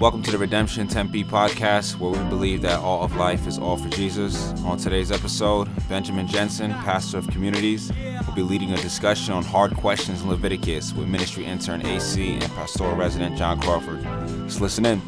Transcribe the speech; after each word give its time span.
Welcome 0.00 0.24
to 0.24 0.32
the 0.32 0.38
Redemption 0.38 0.88
Tempe 0.88 1.22
podcast, 1.22 2.00
where 2.00 2.10
we 2.10 2.18
believe 2.28 2.62
that 2.62 2.80
all 2.80 3.04
of 3.04 3.14
life 3.14 3.46
is 3.46 3.58
all 3.58 3.76
for 3.76 3.88
Jesus. 3.90 4.52
On 4.64 4.76
today's 4.76 5.12
episode, 5.12 5.68
Benjamin 5.88 6.26
Jensen, 6.26 6.72
pastor 6.72 7.18
of 7.18 7.28
communities, 7.28 7.92
will 8.26 8.34
be 8.34 8.42
leading 8.42 8.72
a 8.72 8.76
discussion 8.78 9.32
on 9.32 9.44
hard 9.44 9.76
questions 9.76 10.22
in 10.22 10.28
Leviticus 10.28 10.92
with 10.92 11.06
ministry 11.06 11.44
intern 11.44 11.86
AC 11.86 12.32
and 12.32 12.52
pastoral 12.54 12.96
resident 12.96 13.38
John 13.38 13.60
Crawford. 13.60 14.02
Let's 14.40 14.60
listen 14.60 14.84
in. 14.84 15.00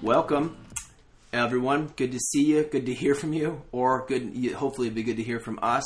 Welcome, 0.00 0.56
everyone. 1.32 1.92
Good 1.96 2.12
to 2.12 2.20
see 2.20 2.44
you. 2.44 2.62
Good 2.62 2.86
to 2.86 2.94
hear 2.94 3.16
from 3.16 3.32
you, 3.32 3.62
or 3.72 4.06
good. 4.06 4.52
Hopefully, 4.52 4.86
it'll 4.86 4.94
be 4.94 5.02
good 5.02 5.16
to 5.16 5.24
hear 5.24 5.40
from 5.40 5.58
us. 5.60 5.84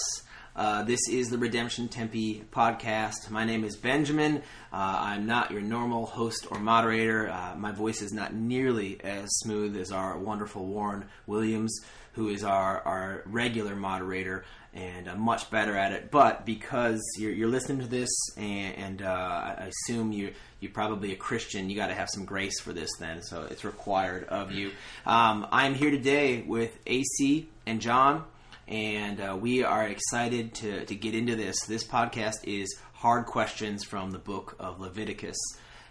Uh, 0.54 0.82
this 0.82 1.00
is 1.08 1.28
the 1.28 1.38
Redemption 1.38 1.88
Tempe 1.88 2.44
podcast. 2.50 3.30
My 3.30 3.44
name 3.44 3.62
is 3.62 3.76
Benjamin. 3.76 4.38
Uh, 4.72 4.96
I'm 5.00 5.26
not 5.26 5.52
your 5.52 5.60
normal 5.60 6.06
host 6.06 6.46
or 6.50 6.58
moderator. 6.58 7.30
Uh, 7.30 7.54
my 7.56 7.70
voice 7.70 8.02
is 8.02 8.12
not 8.12 8.34
nearly 8.34 9.00
as 9.02 9.28
smooth 9.38 9.76
as 9.76 9.92
our 9.92 10.18
wonderful 10.18 10.66
Warren 10.66 11.04
Williams, 11.28 11.80
who 12.14 12.28
is 12.28 12.42
our, 12.42 12.80
our 12.80 13.22
regular 13.26 13.76
moderator 13.76 14.44
and 14.74 15.08
uh, 15.08 15.14
much 15.14 15.50
better 15.50 15.76
at 15.76 15.92
it. 15.92 16.10
But 16.10 16.44
because 16.44 17.00
you're, 17.16 17.32
you're 17.32 17.48
listening 17.48 17.78
to 17.80 17.86
this, 17.86 18.10
and, 18.36 18.74
and 18.76 19.02
uh, 19.02 19.54
I 19.58 19.70
assume 19.86 20.10
you 20.10 20.32
you're 20.58 20.72
probably 20.72 21.12
a 21.12 21.16
Christian, 21.16 21.70
you 21.70 21.76
got 21.76 21.86
to 21.86 21.94
have 21.94 22.08
some 22.10 22.24
grace 22.24 22.60
for 22.60 22.72
this. 22.72 22.90
Then, 22.98 23.22
so 23.22 23.46
it's 23.48 23.64
required 23.64 24.24
of 24.24 24.50
you. 24.50 24.72
Um, 25.06 25.46
I'm 25.52 25.74
here 25.74 25.90
today 25.90 26.42
with 26.42 26.76
AC 26.86 27.48
and 27.66 27.80
John 27.80 28.24
and 28.70 29.20
uh, 29.20 29.36
we 29.38 29.64
are 29.64 29.84
excited 29.84 30.54
to, 30.54 30.84
to 30.84 30.94
get 30.94 31.14
into 31.14 31.34
this. 31.34 31.58
This 31.66 31.84
podcast 31.84 32.44
is 32.44 32.78
hard 32.94 33.26
questions 33.26 33.82
from 33.82 34.12
the 34.12 34.18
book 34.18 34.54
of 34.60 34.78
Leviticus, 34.80 35.36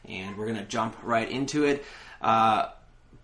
and 0.06 0.38
we're 0.38 0.46
going 0.46 0.58
to 0.58 0.66
jump 0.66 0.96
right 1.04 1.30
into 1.30 1.66
it. 1.66 1.84
Uh, 2.22 2.70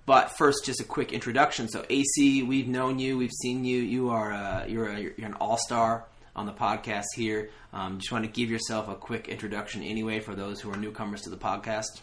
but 0.06 0.38
first, 0.38 0.66
just 0.66 0.82
a 0.82 0.84
quick 0.84 1.14
introduction. 1.14 1.70
So, 1.70 1.86
AC, 1.90 2.44
we've 2.44 2.68
known 2.68 3.00
you, 3.00 3.18
we've 3.18 3.32
seen 3.32 3.64
you. 3.64 3.82
You 3.82 4.10
are 4.10 4.34
uh, 4.34 4.66
you're, 4.68 4.90
a, 4.90 5.00
you're 5.00 5.14
an 5.26 5.36
all 5.36 5.58
star 5.58 6.06
on 6.36 6.46
the 6.46 6.54
podcast 6.54 7.06
here. 7.16 7.50
Um, 7.72 8.00
just 8.00 8.12
want 8.12 8.26
to 8.26 8.32
give 8.32 8.52
yourself 8.52 8.90
a 8.90 8.96
quick 8.96 9.30
introduction, 9.30 9.84
anyway, 9.84 10.20
for 10.20 10.36
those 10.36 10.60
who 10.60 10.70
are 10.70 10.78
newcomers 10.78 11.22
to 11.22 11.30
the 11.30 11.38
podcast. 11.38 12.02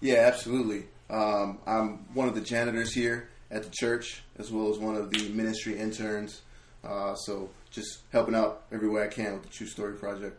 Yeah, 0.00 0.20
absolutely. 0.20 0.86
Um, 1.10 1.58
I'm 1.66 2.06
one 2.14 2.28
of 2.28 2.34
the 2.34 2.40
janitors 2.40 2.94
here 2.94 3.28
at 3.50 3.62
the 3.62 3.70
church, 3.70 4.22
as 4.38 4.50
well 4.50 4.70
as 4.70 4.78
one 4.78 4.96
of 4.96 5.10
the 5.10 5.28
ministry 5.28 5.78
interns. 5.78 6.40
Uh, 6.84 7.14
so 7.14 7.50
just 7.70 8.00
helping 8.10 8.34
out 8.34 8.64
every 8.72 8.88
way 8.88 9.02
I 9.02 9.08
can 9.08 9.34
with 9.34 9.42
the 9.44 9.48
True 9.48 9.66
Story 9.66 9.94
Project. 9.94 10.38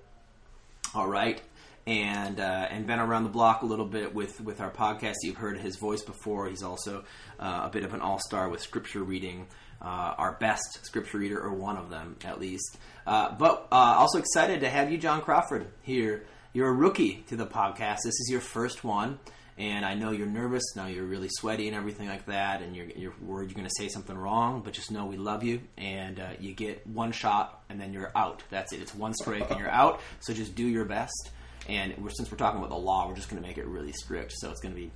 All 0.93 1.07
right. 1.07 1.41
And 1.85 2.39
uh, 2.39 2.67
and 2.69 2.87
been 2.87 2.99
around 2.99 3.23
the 3.23 3.29
block 3.29 3.61
a 3.61 3.65
little 3.65 3.85
bit 3.85 4.13
with, 4.15 4.39
with 4.39 4.61
our 4.61 4.71
podcast. 4.71 5.15
You've 5.23 5.35
heard 5.35 5.57
his 5.57 5.75
voice 5.75 6.01
before. 6.01 6.47
He's 6.47 6.63
also 6.63 7.03
uh, 7.39 7.61
a 7.65 7.69
bit 7.69 7.83
of 7.83 7.93
an 7.93 7.99
all 7.99 8.19
star 8.19 8.47
with 8.47 8.61
scripture 8.61 9.03
reading, 9.03 9.47
uh, 9.81 10.15
our 10.17 10.37
best 10.39 10.79
scripture 10.83 11.17
reader, 11.17 11.41
or 11.41 11.51
one 11.51 11.75
of 11.75 11.89
them 11.89 12.15
at 12.23 12.39
least. 12.39 12.77
Uh, 13.05 13.33
but 13.35 13.67
uh, 13.69 13.95
also 13.97 14.17
excited 14.19 14.61
to 14.61 14.69
have 14.69 14.91
you, 14.91 14.97
John 14.97 15.21
Crawford, 15.21 15.67
here. 15.81 16.25
You're 16.53 16.69
a 16.69 16.73
rookie 16.73 17.25
to 17.27 17.35
the 17.35 17.47
podcast. 17.47 17.97
This 18.05 18.19
is 18.19 18.29
your 18.29 18.39
first 18.39 18.83
one 18.85 19.19
and 19.57 19.85
I 19.85 19.93
know 19.93 20.11
you're 20.11 20.27
nervous. 20.27 20.63
Now 20.75 20.87
you're 20.87 21.03
really 21.05 21.29
sweaty 21.29 21.67
and 21.67 21.75
everything 21.77 22.07
like 22.07 22.25
that, 22.25 22.61
and 22.61 22.75
you're, 22.75 22.87
you're 22.95 23.13
worried 23.21 23.49
you're 23.49 23.55
going 23.55 23.67
to 23.67 23.75
say 23.77 23.87
something 23.87 24.17
wrong. 24.17 24.61
But 24.63 24.73
just 24.73 24.91
know 24.91 25.05
we 25.05 25.17
love 25.17 25.43
you, 25.43 25.61
and 25.77 26.19
uh, 26.19 26.29
you 26.39 26.53
get 26.53 26.85
one 26.87 27.11
shot, 27.11 27.63
and 27.69 27.79
then 27.79 27.93
you're 27.93 28.11
out. 28.15 28.43
That's 28.49 28.73
it. 28.73 28.81
It's 28.81 28.95
one 28.95 29.13
strike, 29.13 29.49
and 29.51 29.59
you're 29.59 29.69
out. 29.83 30.01
So 30.21 30.33
just 30.33 30.55
do 30.55 30.65
your 30.65 30.85
best. 30.85 31.29
And 31.69 31.95
we're, 31.97 32.09
since 32.09 32.29
we're 32.31 32.37
talking 32.37 32.57
about 32.59 32.71
the 32.71 32.77
law, 32.77 33.07
we're 33.07 33.15
just 33.15 33.29
going 33.29 33.41
to 33.41 33.47
make 33.47 33.57
it 33.57 33.65
really 33.65 33.93
strict. 33.93 34.33
So 34.35 34.49
it's 34.51 34.59
going 34.59 34.73
to 34.75 34.81
be 34.81 34.91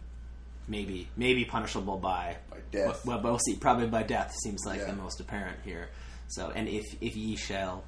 maybe 0.68 1.08
maybe 1.16 1.46
punishable 1.46 1.98
by 1.98 2.38
by 2.52 2.58
death. 2.72 3.06
Well, 3.06 3.22
we'll 3.22 3.40
see. 3.40 3.56
Probably 3.56 3.88
by 3.88 4.04
death 4.04 4.36
seems 4.44 4.66
like 4.66 4.80
Yeah. 4.80 4.88
the 4.88 4.94
most 4.94 5.20
apparent 5.22 5.60
here. 5.64 5.90
So, 6.28 6.52
and 6.54 6.68
if 6.68 6.84
if 7.00 7.16
ye 7.16 7.36
shall 7.38 7.84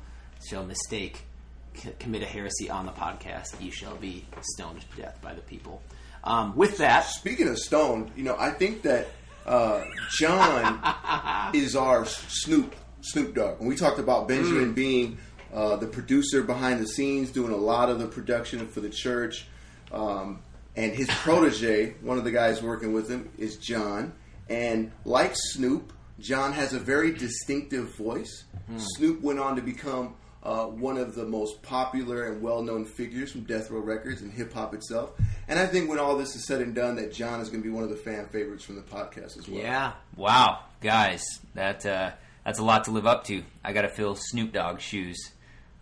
shall 0.48 0.64
mistake 0.66 1.26
c- 1.74 1.90
commit 2.00 2.24
a 2.24 2.26
heresy 2.26 2.70
on 2.70 2.86
the 2.86 2.94
podcast, 2.94 3.60
ye 3.60 3.70
shall 3.70 3.96
be 3.98 4.26
stoned 4.56 4.80
to 4.80 5.02
death 5.02 5.20
by 5.22 5.34
the 5.34 5.42
people. 5.42 5.82
Um, 6.24 6.56
with 6.56 6.78
that, 6.78 7.06
Speaking 7.06 7.48
of 7.48 7.58
Stone, 7.58 8.12
you 8.16 8.24
know, 8.24 8.36
I 8.38 8.52
think 8.52 8.82
that 8.84 9.08
uh, 9.46 9.84
John 10.12 11.52
is 11.54 11.76
our 11.76 12.06
Snoop 12.06 12.76
Snoop 13.02 13.36
Dogg. 13.36 13.62
We 13.62 13.76
talked 13.76 14.00
about 14.00 14.28
Benjamin 14.28 14.74
being 14.74 15.18
uh, 15.54 15.78
the 15.78 15.88
producer 15.88 16.44
behind 16.44 16.80
the 16.82 16.88
scenes, 16.88 17.32
doing 17.32 17.54
a 17.54 17.58
lot 17.58 17.90
of 17.90 18.00
the 18.00 18.08
production 18.08 18.68
for 18.68 18.82
the 18.82 18.90
church, 18.90 19.48
um, 19.92 20.42
and 20.76 20.94
his 20.94 21.08
protege, 21.10 21.96
one 22.02 22.18
of 22.18 22.24
the 22.24 22.32
guys 22.32 22.62
working 22.62 22.94
with 22.94 23.10
him, 23.10 23.30
is 23.38 23.58
John. 23.58 24.14
And 24.50 24.92
like 25.06 25.32
Snoop, 25.34 25.94
John 26.20 26.54
has 26.54 26.74
a 26.74 26.80
very 26.80 27.14
distinctive 27.14 27.96
voice. 27.96 28.46
Snoop 28.78 29.22
went 29.22 29.40
on 29.40 29.56
to 29.56 29.62
become 29.62 30.16
uh, 30.44 30.66
one 30.66 30.98
of 30.98 31.16
the 31.16 31.26
most 31.26 31.62
popular 31.62 32.28
and 32.32 32.42
well-known 32.42 32.86
figures 32.86 33.32
from 33.32 33.42
Death 33.42 33.70
Row 33.72 33.80
Records 33.82 34.22
and 34.22 34.32
hip 34.32 34.54
hop 34.54 34.74
itself. 34.74 35.12
And 35.48 35.60
I 35.60 35.66
think 35.68 35.90
when 35.90 36.00
all 36.00 36.18
this 36.18 36.36
is 36.36 36.46
said 36.48 36.62
and 36.62 36.74
done, 36.74 36.96
that 36.96 37.14
John 37.14 37.42
is 37.42 37.50
going 37.50 37.62
to 37.62 37.68
be 37.68 37.74
one 37.74 37.84
of 37.84 37.90
the 37.90 37.96
fan 37.98 38.28
favorites 38.28 38.64
from 38.64 38.76
the 38.76 38.82
podcast 38.82 39.38
as 39.38 39.48
well. 39.48 39.62
yeah, 39.62 39.92
Wow, 40.16 40.60
guys, 40.82 41.24
that 41.56 41.86
uh, 41.86 42.12
that's 42.46 42.60
a 42.60 42.64
lot 42.64 42.86
to 42.86 42.92
live 42.92 43.06
up 43.06 43.26
to. 43.26 43.44
I 43.64 43.74
got 43.74 43.82
to 43.82 43.90
fill 43.90 44.16
Snoop 44.16 44.54
Dogg's 44.54 44.84
shoes. 44.84 45.18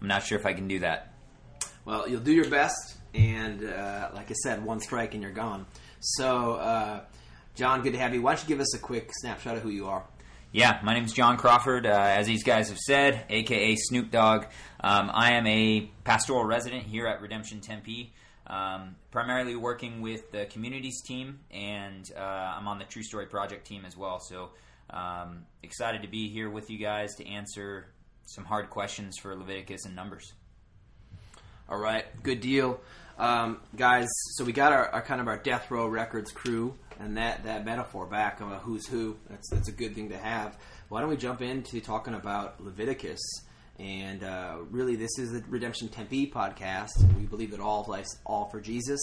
I'm 0.01 0.07
not 0.07 0.23
sure 0.23 0.37
if 0.39 0.45
I 0.45 0.53
can 0.53 0.67
do 0.67 0.79
that. 0.79 1.13
well, 1.85 2.07
you'll 2.09 2.19
do 2.21 2.33
your 2.33 2.49
best, 2.49 2.97
and 3.13 3.63
uh, 3.63 4.09
like 4.13 4.29
I 4.31 4.33
said, 4.33 4.63
one 4.65 4.79
strike 4.79 5.13
and 5.13 5.21
you're 5.23 5.31
gone. 5.31 5.65
So, 5.99 6.53
uh, 6.53 7.01
John, 7.55 7.81
good 7.81 7.93
to 7.93 7.99
have 7.99 8.13
you. 8.13 8.21
Why 8.21 8.33
don't 8.35 8.43
you 8.43 8.47
give 8.47 8.59
us 8.59 8.75
a 8.75 8.79
quick 8.79 9.09
snapshot 9.21 9.57
of 9.57 9.63
who 9.63 9.69
you 9.69 9.87
are? 9.87 10.03
Yeah, 10.53 10.79
my 10.81 10.93
name 10.93 11.03
is 11.03 11.11
John 11.11 11.35
Crawford. 11.35 11.85
Uh, 11.85 11.89
as 11.89 12.25
these 12.25 12.43
guys 12.43 12.69
have 12.69 12.77
said, 12.77 13.25
aka 13.29 13.75
Snoop 13.75 14.09
Dogg. 14.11 14.45
Um, 14.79 15.11
I 15.13 15.33
am 15.33 15.45
a 15.45 15.91
pastoral 16.05 16.45
resident 16.45 16.83
here 16.83 17.05
at 17.05 17.21
Redemption 17.21 17.59
Tempe, 17.59 18.13
um, 18.47 18.95
primarily 19.11 19.57
working 19.57 19.99
with 19.99 20.31
the 20.31 20.45
communities 20.45 21.01
team, 21.05 21.39
and 21.51 22.09
uh, 22.15 22.21
I'm 22.21 22.65
on 22.69 22.79
the 22.79 22.85
True 22.85 23.03
Story 23.03 23.25
Project 23.25 23.67
team 23.67 23.83
as 23.85 23.97
well. 23.97 24.21
So 24.21 24.51
um, 24.89 25.45
excited 25.63 26.01
to 26.03 26.07
be 26.07 26.29
here 26.29 26.49
with 26.49 26.69
you 26.69 26.77
guys 26.77 27.13
to 27.15 27.27
answer 27.27 27.87
some 28.25 28.45
hard 28.45 28.69
questions 28.69 29.17
for 29.17 29.35
Leviticus 29.35 29.85
and 29.85 29.97
Numbers. 29.97 30.31
All 31.67 31.77
right, 31.77 32.05
good 32.23 32.39
deal, 32.39 32.79
um, 33.19 33.59
guys. 33.75 34.07
So 34.35 34.45
we 34.45 34.53
got 34.53 34.71
our, 34.71 34.87
our 34.91 35.01
kind 35.01 35.19
of 35.19 35.27
our 35.27 35.37
death 35.37 35.69
row 35.69 35.87
records 35.87 36.31
crew, 36.31 36.73
and 36.99 37.17
that 37.17 37.43
that 37.43 37.65
metaphor 37.65 38.05
back 38.05 38.41
of 38.41 38.51
a 38.51 38.59
who's 38.59 38.87
who. 38.87 39.17
That's 39.29 39.49
that's 39.49 39.69
a 39.69 39.71
good 39.71 39.95
thing 39.95 40.09
to 40.09 40.17
have. 40.17 40.57
Why 40.89 41.01
don't 41.01 41.09
we 41.09 41.17
jump 41.17 41.41
into 41.41 41.81
talking 41.81 42.13
about 42.13 42.63
Leviticus? 42.63 43.19
And 43.79 44.23
uh, 44.23 44.57
really, 44.71 44.95
this 44.95 45.19
is 45.19 45.31
the 45.31 45.43
Redemption 45.47 45.89
Tempe 45.89 46.31
podcast. 46.31 46.89
We 47.15 47.25
believe 47.25 47.51
that 47.51 47.59
all 47.59 47.81
of 47.81 47.87
life's 47.87 48.17
all 48.25 48.49
for 48.49 48.59
Jesus. 48.59 48.99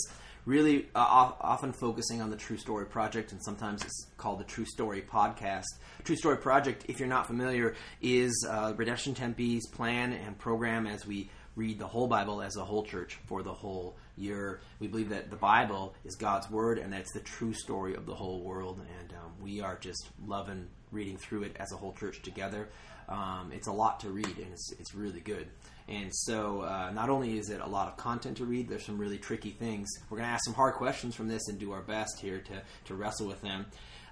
Really, 0.47 0.88
uh, 0.94 1.32
often 1.41 1.72
focusing 1.72 2.21
on 2.21 2.28
the 2.28 2.37
True 2.37 2.59
Story 2.59 2.84
Project, 2.84 3.32
and 3.32 3.43
sometimes 3.43 3.82
it's 3.82 4.06
called 4.19 4.41
the 4.41 4.44
True 4.44 4.66
Story 4.66 5.00
Podcast. 5.00 5.65
True 6.03 6.16
Story 6.16 6.37
Project, 6.37 6.84
if 6.88 6.99
you're 6.99 7.09
not 7.09 7.26
familiar, 7.26 7.76
is 8.03 8.47
uh, 8.50 8.75
Redemption 8.76 9.15
Tempe's 9.15 9.66
plan 9.69 10.12
and 10.12 10.37
program 10.38 10.87
as 10.87 11.06
we 11.06 11.31
read 11.56 11.78
the 11.78 11.87
whole 11.87 12.09
Bible 12.09 12.43
as 12.43 12.56
a 12.56 12.65
whole 12.65 12.82
church 12.82 13.19
for 13.26 13.43
the 13.43 13.55
whole 13.55 13.97
year. 14.17 14.61
We 14.79 14.87
believe 14.87 15.09
that 15.11 15.31
the 15.31 15.37
Bible 15.37 15.95
is 16.05 16.17
God's 16.17 16.51
word 16.51 16.79
and 16.79 16.93
that's 16.93 17.13
the 17.13 17.21
true 17.21 17.53
story 17.53 17.95
of 17.95 18.07
the 18.07 18.15
whole 18.15 18.43
world. 18.43 18.81
And 19.01 19.13
um, 19.13 19.33
we 19.43 19.61
are 19.61 19.77
just 19.77 20.09
loving 20.27 20.69
reading 20.91 21.17
through 21.17 21.43
it 21.43 21.57
as 21.59 21.73
a 21.73 21.77
whole 21.77 21.93
church 21.93 22.23
together. 22.23 22.69
Um, 23.09 23.51
it's 23.53 23.67
a 23.67 23.73
lot 23.73 24.01
to 24.01 24.11
read 24.11 24.39
and 24.39 24.53
it's, 24.53 24.73
it's 24.79 24.95
really 24.95 25.21
good. 25.21 25.49
And 25.89 26.15
so, 26.15 26.63
uh, 26.63 26.91
not 26.95 27.11
only 27.11 27.37
is 27.37 27.51
it 27.51 27.61
a 27.61 27.69
lot 27.69 27.89
of 27.89 27.99
content 27.99 28.39
to 28.39 28.47
read, 28.47 28.69
there's 28.69 28.87
some 28.87 28.97
really 28.97 29.19
tricky 29.19 29.51
things. 29.51 29.91
We're 30.09 30.17
going 30.17 30.29
to 30.29 30.33
ask 30.33 30.45
some 30.45 30.55
hard 30.55 30.75
questions 30.75 31.15
from 31.15 31.29
this 31.29 31.49
and 31.49 31.59
do 31.59 31.73
our 31.73 31.83
best 31.83 32.21
here 32.21 32.38
to, 32.38 32.62
to 32.87 32.94
wrestle 32.94 33.27
with 33.27 33.43
them. 33.43 33.67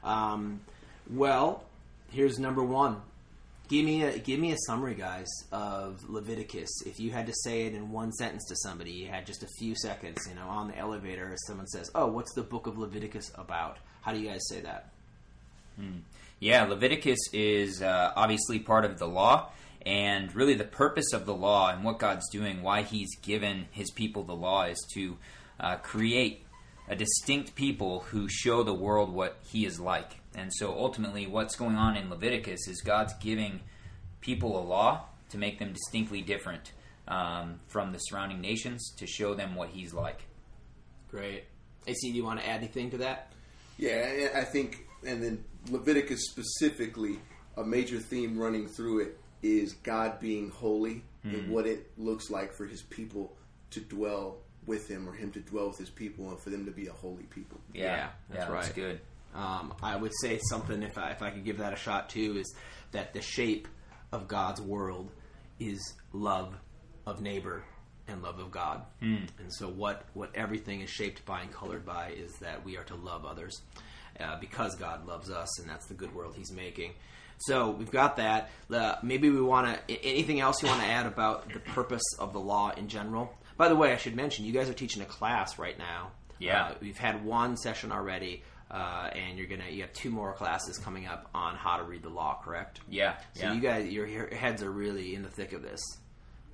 Um, 0.05 0.61
well, 1.11 1.65
here's 2.11 2.38
number 2.38 2.62
one. 2.62 3.00
Give 3.73 3.87
me 3.87 4.03
a 4.03 4.19
give 4.19 4.39
me 4.39 4.53
a 4.53 4.57
summary, 4.67 4.95
guys, 4.95 5.29
of 5.51 6.07
Leviticus. 6.07 6.83
If 6.85 7.01
you 7.01 7.11
had 7.11 7.27
to 7.27 7.33
say 7.33 7.63
it 7.65 7.73
in 7.73 7.91
one 7.91 8.13
sentence 8.13 8.45
to 8.49 8.57
somebody, 8.57 8.91
you 8.91 9.09
had 9.09 9.25
just 9.25 9.43
a 9.43 9.47
few 9.59 9.75
seconds, 9.75 10.19
you 10.29 10.35
know, 10.35 10.47
on 10.47 10.69
the 10.69 10.77
elevator. 10.77 11.35
Someone 11.47 11.67
says, 11.67 11.91
"Oh, 11.95 12.07
what's 12.09 12.35
the 12.35 12.43
book 12.43 12.67
of 12.67 12.77
Leviticus 12.77 13.33
about?" 13.35 13.79
How 14.03 14.13
do 14.13 14.19
you 14.19 14.29
guys 14.29 14.43
say 14.47 14.61
that? 14.61 14.91
Yeah, 16.39 16.65
Leviticus 16.65 17.19
is 17.33 17.81
uh, 17.81 18.13
obviously 18.15 18.59
part 18.59 18.85
of 18.85 18.99
the 18.99 19.09
law, 19.09 19.53
and 19.87 20.37
really 20.37 20.53
the 20.53 20.65
purpose 20.65 21.15
of 21.15 21.25
the 21.25 21.35
law 21.35 21.71
and 21.73 21.83
what 21.83 21.99
God's 21.99 22.29
doing, 22.29 22.63
why 22.63 22.83
He's 22.83 23.17
given 23.23 23.69
His 23.71 23.91
people 23.91 24.23
the 24.23 24.37
law, 24.37 24.65
is 24.65 24.87
to 24.93 25.17
uh, 25.59 25.77
create 25.77 26.45
a 26.88 26.96
distinct 26.96 27.55
people 27.55 28.00
who 28.00 28.29
show 28.29 28.62
the 28.62 28.75
world 28.75 29.12
what 29.12 29.38
He 29.43 29.64
is 29.64 29.81
like. 29.81 30.20
And 30.34 30.52
so 30.55 30.73
ultimately, 30.76 31.26
what's 31.26 31.56
going 31.56 31.76
on 31.76 31.96
in 31.96 32.11
Leviticus 32.11 32.67
is 32.69 32.81
God's 32.81 33.14
giving 33.14 33.61
people 34.20 34.58
a 34.58 34.64
law 34.64 35.06
to 35.31 35.38
make 35.38 35.58
them 35.58 35.73
distinctly 35.73 36.23
different 36.23 36.73
um, 37.08 37.61
from 37.69 37.93
the 37.93 37.99
surrounding 37.99 38.40
nations 38.40 38.94
to 38.99 39.06
show 39.06 39.34
them 39.34 39.55
what 39.55 39.70
He's 39.70 39.93
like. 39.93 40.20
Great. 41.11 41.44
AC, 41.87 42.11
do 42.11 42.17
you 42.17 42.25
want 42.25 42.40
to 42.40 42.49
add 42.49 42.58
anything 42.58 42.90
to 42.90 42.99
that? 42.99 43.32
Yeah, 43.76 44.28
I 44.35 44.44
think, 44.44 44.87
and 45.06 45.23
then 45.23 45.44
Leviticus 45.70 46.28
specifically, 46.31 47.19
a 47.56 47.64
major 47.64 47.99
theme 47.99 48.38
running 48.38 48.69
through 48.69 49.00
it 49.00 49.19
is 49.43 49.75
God 49.75 50.20
being 50.20 50.50
holy 50.50 51.02
and 51.25 51.50
what 51.50 51.67
it 51.67 51.90
looks 51.99 52.31
like 52.31 52.52
for 52.52 52.67
His 52.67 52.82
people 52.82 53.37
to 53.70 53.81
dwell 53.81 54.38
with 54.67 54.88
Him, 54.88 55.09
or 55.09 55.12
Him 55.12 55.31
to 55.32 55.41
dwell 55.41 55.69
with 55.69 55.79
His 55.79 55.91
people, 55.91 56.29
and 56.31 56.41
for 56.41 56.50
them 56.50 56.64
to 56.67 56.70
be 56.70 56.87
a 56.87 56.93
holy 56.93 57.25
people. 57.25 57.61
Yeah, 57.75 57.82
Yeah, 57.97 58.09
that's 58.31 58.49
yeah, 58.49 58.53
right. 58.55 58.75
good. 58.75 59.00
Um, 59.35 59.75
I 59.82 59.97
would 59.97 60.12
say 60.20 60.38
something 60.50 60.82
if 60.82 60.99
I, 60.99 61.11
if 61.11 61.23
I 61.23 61.31
could 61.31 61.44
give 61.44 61.59
that 61.59 61.73
a 61.73 61.76
shot 61.76 62.11
too 62.11 62.37
is 62.38 62.55
that 62.93 63.14
the 63.14 63.23
shape 63.23 63.67
of 64.12 64.29
God's 64.29 64.61
world 64.61 65.11
is 65.59 65.81
love 66.12 66.55
of 67.06 67.23
neighbor 67.23 67.64
and 68.09 68.23
love 68.23 68.38
of 68.38 68.50
God. 68.50 68.82
And 69.00 69.31
so 69.49 69.69
what 69.69 70.05
what 70.12 70.31
everything 70.35 70.82
is 70.82 70.91
shaped 70.91 71.25
by 71.25 71.41
and 71.41 71.50
colored 71.53 71.87
by 71.87 72.11
is 72.11 72.31
that 72.41 72.62
we 72.64 72.76
are 72.76 72.85
to 72.85 72.94
love 72.94 73.25
others 73.25 73.62
uh, 74.20 74.38
because 74.38 74.75
God 74.76 75.06
loves 75.06 75.31
us, 75.31 75.61
and 75.61 75.69
that's 75.70 75.87
the 75.87 75.94
good 75.94 76.14
world 76.14 76.35
He's 76.37 76.53
making. 76.53 76.93
So 77.38 77.70
we've 77.70 77.91
got 77.91 78.17
that. 78.19 78.50
Uh, 78.70 78.97
maybe 79.03 79.31
we 79.31 79.41
want 79.41 79.67
to. 79.88 80.05
Anything 80.05 80.41
else 80.41 80.62
you 80.62 80.69
want 80.69 80.82
to 80.82 80.87
add 80.88 81.06
about 81.06 81.50
the 81.53 81.59
purpose 81.61 82.03
of 82.19 82.32
the 82.35 82.38
law 82.41 82.70
in 82.76 82.88
general? 82.88 83.32
By 83.56 83.69
the 83.69 83.76
way, 83.76 83.93
I 83.93 83.96
should 83.96 84.16
mention 84.16 84.44
you 84.44 84.52
guys 84.52 84.69
are 84.69 84.75
teaching 84.75 85.02
a 85.02 85.06
class 85.06 85.58
right 85.58 85.78
now. 85.78 86.12
Yeah. 86.38 86.64
Uh, 86.66 86.75
we've 86.81 86.99
had 86.99 87.25
one 87.25 87.56
session 87.56 87.93
already, 87.93 88.43
uh, 88.70 89.10
and 89.14 89.38
you're 89.38 89.46
gonna 89.46 89.69
you 89.70 89.82
have 89.82 89.93
two 89.93 90.10
more 90.10 90.32
classes 90.32 90.78
coming 90.78 91.06
up 91.06 91.28
on 91.34 91.54
how 91.56 91.76
to 91.76 91.84
read 91.84 92.02
the 92.02 92.08
law. 92.08 92.40
Correct? 92.43 92.81
Yeah, 92.88 93.16
So 93.34 93.44
yeah. 93.44 93.52
you 93.54 93.60
guys, 93.60 93.88
your, 93.88 94.06
your 94.06 94.26
heads 94.34 94.62
are 94.62 94.70
really 94.70 95.14
in 95.14 95.22
the 95.22 95.28
thick 95.31 95.52
of 95.52 95.62
this. 95.62 95.81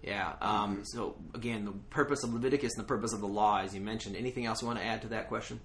Yeah. 0.03 0.35
Um, 0.41 0.83
So 0.85 1.17
again, 1.35 1.65
the 1.65 1.73
purpose 1.73 2.23
of 2.25 2.33
Leviticus 2.35 2.75
and 2.77 2.85
the 2.85 2.89
purpose 2.89 3.13
of 3.13 3.21
the 3.21 3.27
law, 3.29 3.61
as 3.61 3.75
you 3.75 3.81
mentioned. 3.81 4.17
Anything 4.17 4.47
else 4.47 4.61
you 4.63 4.67
want 4.69 4.79
to 4.79 4.85
add 4.85 5.03
to 5.03 5.09
that 5.09 5.29
question? 5.29 5.61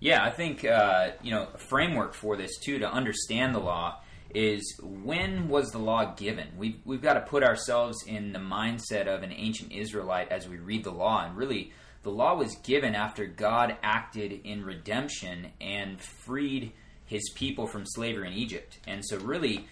Yeah, 0.00 0.22
I 0.22 0.30
think 0.30 0.64
uh, 0.64 1.12
you 1.22 1.30
know 1.30 1.48
a 1.54 1.58
framework 1.58 2.14
for 2.14 2.36
this 2.36 2.58
too 2.58 2.80
to 2.80 2.90
understand 2.90 3.54
the 3.54 3.60
law 3.60 4.00
is 4.34 4.78
when 4.82 5.48
was 5.48 5.70
the 5.70 5.78
law 5.78 6.14
given? 6.14 6.48
We've 6.58 6.80
we've 6.84 7.02
got 7.02 7.14
to 7.14 7.20
put 7.20 7.44
ourselves 7.44 8.04
in 8.06 8.32
the 8.32 8.38
mindset 8.38 9.06
of 9.06 9.22
an 9.22 9.32
ancient 9.32 9.72
Israelite 9.72 10.30
as 10.30 10.48
we 10.48 10.58
read 10.58 10.84
the 10.84 10.90
law, 10.90 11.24
and 11.24 11.36
really 11.36 11.72
the 12.02 12.10
law 12.10 12.34
was 12.34 12.56
given 12.56 12.94
after 12.94 13.26
God 13.26 13.76
acted 13.82 14.32
in 14.44 14.64
redemption 14.64 15.52
and 15.60 16.00
freed 16.00 16.72
His 17.06 17.30
people 17.34 17.66
from 17.66 17.86
slavery 17.86 18.28
in 18.28 18.34
Egypt, 18.34 18.78
and 18.86 19.04
so 19.04 19.18
really. 19.18 19.66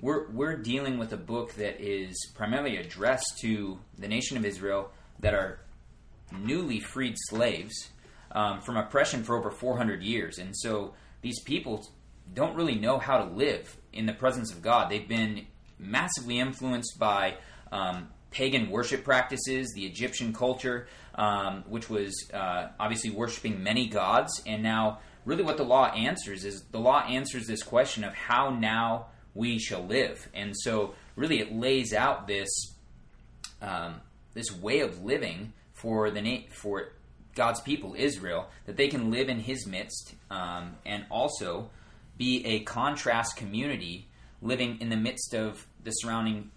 We're, 0.00 0.30
we're 0.30 0.56
dealing 0.56 0.98
with 0.98 1.12
a 1.12 1.16
book 1.16 1.54
that 1.54 1.80
is 1.80 2.30
primarily 2.36 2.76
addressed 2.76 3.38
to 3.40 3.80
the 3.98 4.06
nation 4.06 4.36
of 4.36 4.44
Israel 4.44 4.92
that 5.18 5.34
are 5.34 5.58
newly 6.30 6.78
freed 6.78 7.16
slaves 7.16 7.90
um, 8.30 8.60
from 8.60 8.76
oppression 8.76 9.24
for 9.24 9.36
over 9.36 9.50
400 9.50 10.00
years. 10.02 10.38
And 10.38 10.56
so 10.56 10.94
these 11.20 11.40
people 11.42 11.84
don't 12.34 12.54
really 12.56 12.74
know 12.74 12.98
how 12.98 13.18
to 13.18 13.24
live 13.24 13.76
in 13.92 14.06
the 14.06 14.12
presence 14.12 14.52
of 14.52 14.62
God. 14.62 14.90
They've 14.90 15.08
been 15.08 15.46
massively 15.78 16.38
influenced 16.38 16.98
by 16.98 17.36
um, 17.72 18.08
pagan 18.30 18.70
worship 18.70 19.04
practices, 19.04 19.72
the 19.74 19.86
Egyptian 19.86 20.32
culture, 20.32 20.88
um, 21.14 21.64
which 21.68 21.88
was 21.88 22.14
uh, 22.32 22.68
obviously 22.78 23.10
worshiping 23.10 23.62
many 23.62 23.88
gods. 23.88 24.42
And 24.46 24.62
now, 24.62 25.00
really, 25.24 25.42
what 25.42 25.56
the 25.56 25.64
law 25.64 25.86
answers 25.86 26.44
is 26.44 26.64
the 26.70 26.78
law 26.78 27.00
answers 27.00 27.46
this 27.46 27.62
question 27.62 28.04
of 28.04 28.14
how 28.14 28.50
now 28.50 29.06
we 29.34 29.58
shall 29.58 29.84
live. 29.84 30.28
And 30.34 30.54
so, 30.56 30.94
really, 31.16 31.40
it 31.40 31.52
lays 31.52 31.92
out 31.92 32.26
this 32.26 32.48
um, 33.60 34.00
this 34.34 34.52
way 34.52 34.80
of 34.80 35.04
living 35.04 35.52
for 35.72 36.10
the 36.10 36.20
na- 36.20 36.46
for 36.50 36.92
God's 37.34 37.60
people, 37.60 37.94
Israel, 37.96 38.48
that 38.66 38.76
they 38.76 38.88
can 38.88 39.10
live 39.10 39.28
in 39.28 39.40
His 39.40 39.66
midst 39.66 40.14
um, 40.30 40.76
and 40.84 41.06
also 41.10 41.70
be 42.18 42.44
a 42.44 42.60
contrast 42.60 43.36
community 43.36 44.08
living 44.42 44.78
in 44.80 44.90
the 44.90 44.96
midst 44.96 45.34
of 45.34 45.66
the 45.82 45.90
surrounding 45.90 46.50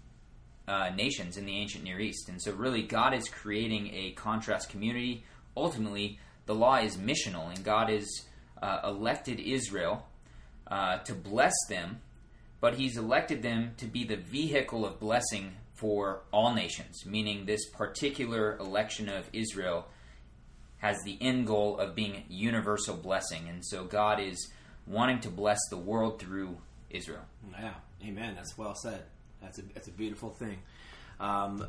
uh, 0.68 0.90
nations 0.94 1.38
in 1.38 1.46
the 1.46 1.56
ancient 1.56 1.84
Near 1.84 1.98
East. 1.98 2.28
And 2.28 2.40
so, 2.40 2.52
really, 2.52 2.82
God 2.82 3.14
is 3.14 3.28
creating 3.28 3.90
a 3.94 4.12
contrast 4.12 4.68
community. 4.68 5.24
Ultimately, 5.56 6.18
the 6.44 6.54
law 6.54 6.76
is 6.76 6.96
missional, 6.96 7.48
and 7.48 7.64
God 7.64 7.88
has 7.88 8.06
uh, 8.62 8.80
elected 8.84 9.40
Israel 9.40 10.06
uh, 10.66 10.98
to 10.98 11.14
bless 11.14 11.54
them 11.68 12.00
but 12.62 12.76
he's 12.76 12.96
elected 12.96 13.42
them 13.42 13.72
to 13.76 13.86
be 13.86 14.04
the 14.04 14.16
vehicle 14.16 14.86
of 14.86 15.00
blessing 15.00 15.56
for 15.74 16.20
all 16.32 16.54
nations, 16.54 17.04
meaning 17.04 17.44
this 17.44 17.68
particular 17.70 18.56
election 18.58 19.08
of 19.08 19.28
Israel 19.32 19.88
has 20.78 20.96
the 21.02 21.18
end 21.20 21.48
goal 21.48 21.76
of 21.76 21.96
being 21.96 22.22
universal 22.28 22.96
blessing. 22.96 23.48
And 23.48 23.66
so 23.66 23.82
God 23.82 24.20
is 24.20 24.52
wanting 24.86 25.20
to 25.20 25.28
bless 25.28 25.58
the 25.70 25.76
world 25.76 26.20
through 26.20 26.56
Israel. 26.90 27.22
Yeah, 27.58 27.74
amen. 28.04 28.34
That's 28.34 28.56
well 28.56 28.74
said. 28.74 29.04
That's 29.40 29.58
a 29.58 29.62
that's 29.74 29.88
a 29.88 29.92
beautiful 29.92 30.30
thing. 30.30 30.58
Um, 31.20 31.66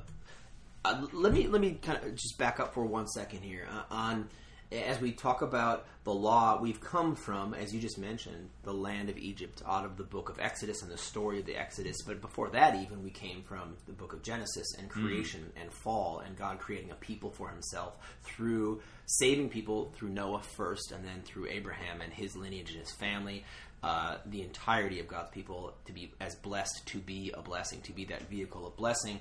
uh, 0.86 1.06
let 1.14 1.34
me 1.34 1.48
let 1.48 1.62
me 1.62 1.80
kind 1.82 2.04
of 2.04 2.16
just 2.16 2.38
back 2.38 2.60
up 2.60 2.74
for 2.74 2.86
one 2.86 3.08
second 3.08 3.42
here 3.42 3.68
uh, 3.72 3.84
on 3.90 4.30
as 4.74 5.00
we 5.00 5.12
talk 5.12 5.42
about 5.42 5.86
the 6.04 6.14
law. 6.14 6.60
We've 6.62 6.82
come 6.82 7.16
from, 7.16 7.54
as 7.54 7.74
you 7.74 7.80
just 7.80 7.98
mentioned, 7.98 8.50
the 8.64 8.74
land 8.74 9.10
of 9.10 9.18
Egypt, 9.18 9.62
out 9.68 9.86
of 9.86 9.98
the 9.98 10.04
book 10.04 10.30
of 10.30 10.40
Exodus 10.40 10.82
and 10.82 10.92
the 10.92 10.98
story 10.98 11.40
of 11.40 11.46
the 11.46 11.56
Exodus. 11.56 12.02
But 12.06 12.22
before 12.22 12.50
that, 12.50 12.76
even 12.76 13.04
we 13.04 13.10
came 13.10 13.44
from 13.44 13.78
the 13.86 13.94
book 13.94 14.14
of 14.14 14.24
Genesis 14.24 14.68
and 14.78 14.90
creation 14.90 15.52
and 15.56 15.72
fall, 15.72 16.20
and 16.26 16.38
God 16.38 16.60
creating 16.60 16.92
a 16.92 16.96
people 16.96 17.30
for 17.30 17.50
Himself 17.50 17.94
through 18.24 18.82
saving 19.06 19.50
people 19.50 19.92
through 19.96 20.10
Noah 20.10 20.42
first, 20.42 20.92
and 20.92 21.04
then 21.04 21.22
through 21.24 21.48
Abraham 21.48 22.02
and 22.02 22.12
his 22.14 22.36
lineage 22.36 22.72
and 22.72 22.80
his 22.80 22.92
family 22.92 23.44
uh, 23.84 24.16
the 24.26 24.42
entirety 24.42 25.00
of 25.02 25.08
God's 25.08 25.30
people 25.32 25.74
to 25.86 25.92
be 25.92 26.12
as 26.22 26.36
blessed, 26.36 26.86
to 26.88 27.00
be 27.00 27.32
a 27.34 27.42
blessing, 27.42 27.82
to 27.82 27.92
be 27.92 28.06
that 28.06 28.30
vehicle 28.30 28.66
of 28.66 28.78
blessing. 28.78 29.20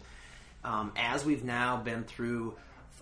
Um, 0.65 0.93
as 0.95 1.25
we've 1.25 1.43
now 1.43 1.79
been 1.79 2.05
through 2.05 2.55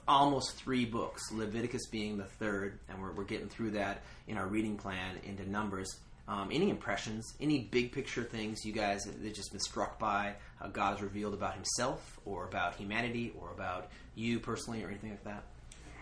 almost 0.08 0.56
three 0.56 0.85
books, 0.85 1.23
Leviticus 1.32 1.87
being 1.91 2.17
the 2.17 2.25
third, 2.25 2.79
and 2.88 3.00
we're, 3.00 3.12
we're 3.12 3.25
getting 3.25 3.49
through 3.49 3.73
that 3.73 4.02
in 4.26 4.37
our 4.37 4.47
reading 4.47 4.76
plan 4.76 5.17
into 5.25 5.49
Numbers. 5.49 5.99
Um, 6.29 6.50
any 6.52 6.70
impressions, 6.70 7.35
any 7.41 7.64
big 7.70 7.91
picture 7.91 8.23
things 8.23 8.64
you 8.64 8.73
guys 8.73 9.05
have 9.05 9.20
just 9.32 9.50
been 9.50 9.61
struck 9.61 9.99
by 9.99 10.35
how 10.61 10.69
God 10.69 10.93
has 10.93 11.02
revealed 11.02 11.35
about 11.35 11.55
Himself, 11.55 12.20
or 12.25 12.44
about 12.44 12.76
humanity, 12.76 13.32
or 13.41 13.50
about 13.50 13.88
you 14.14 14.38
personally, 14.38 14.85
or 14.85 14.88
anything 14.88 15.11
like 15.11 15.25
that? 15.25 15.43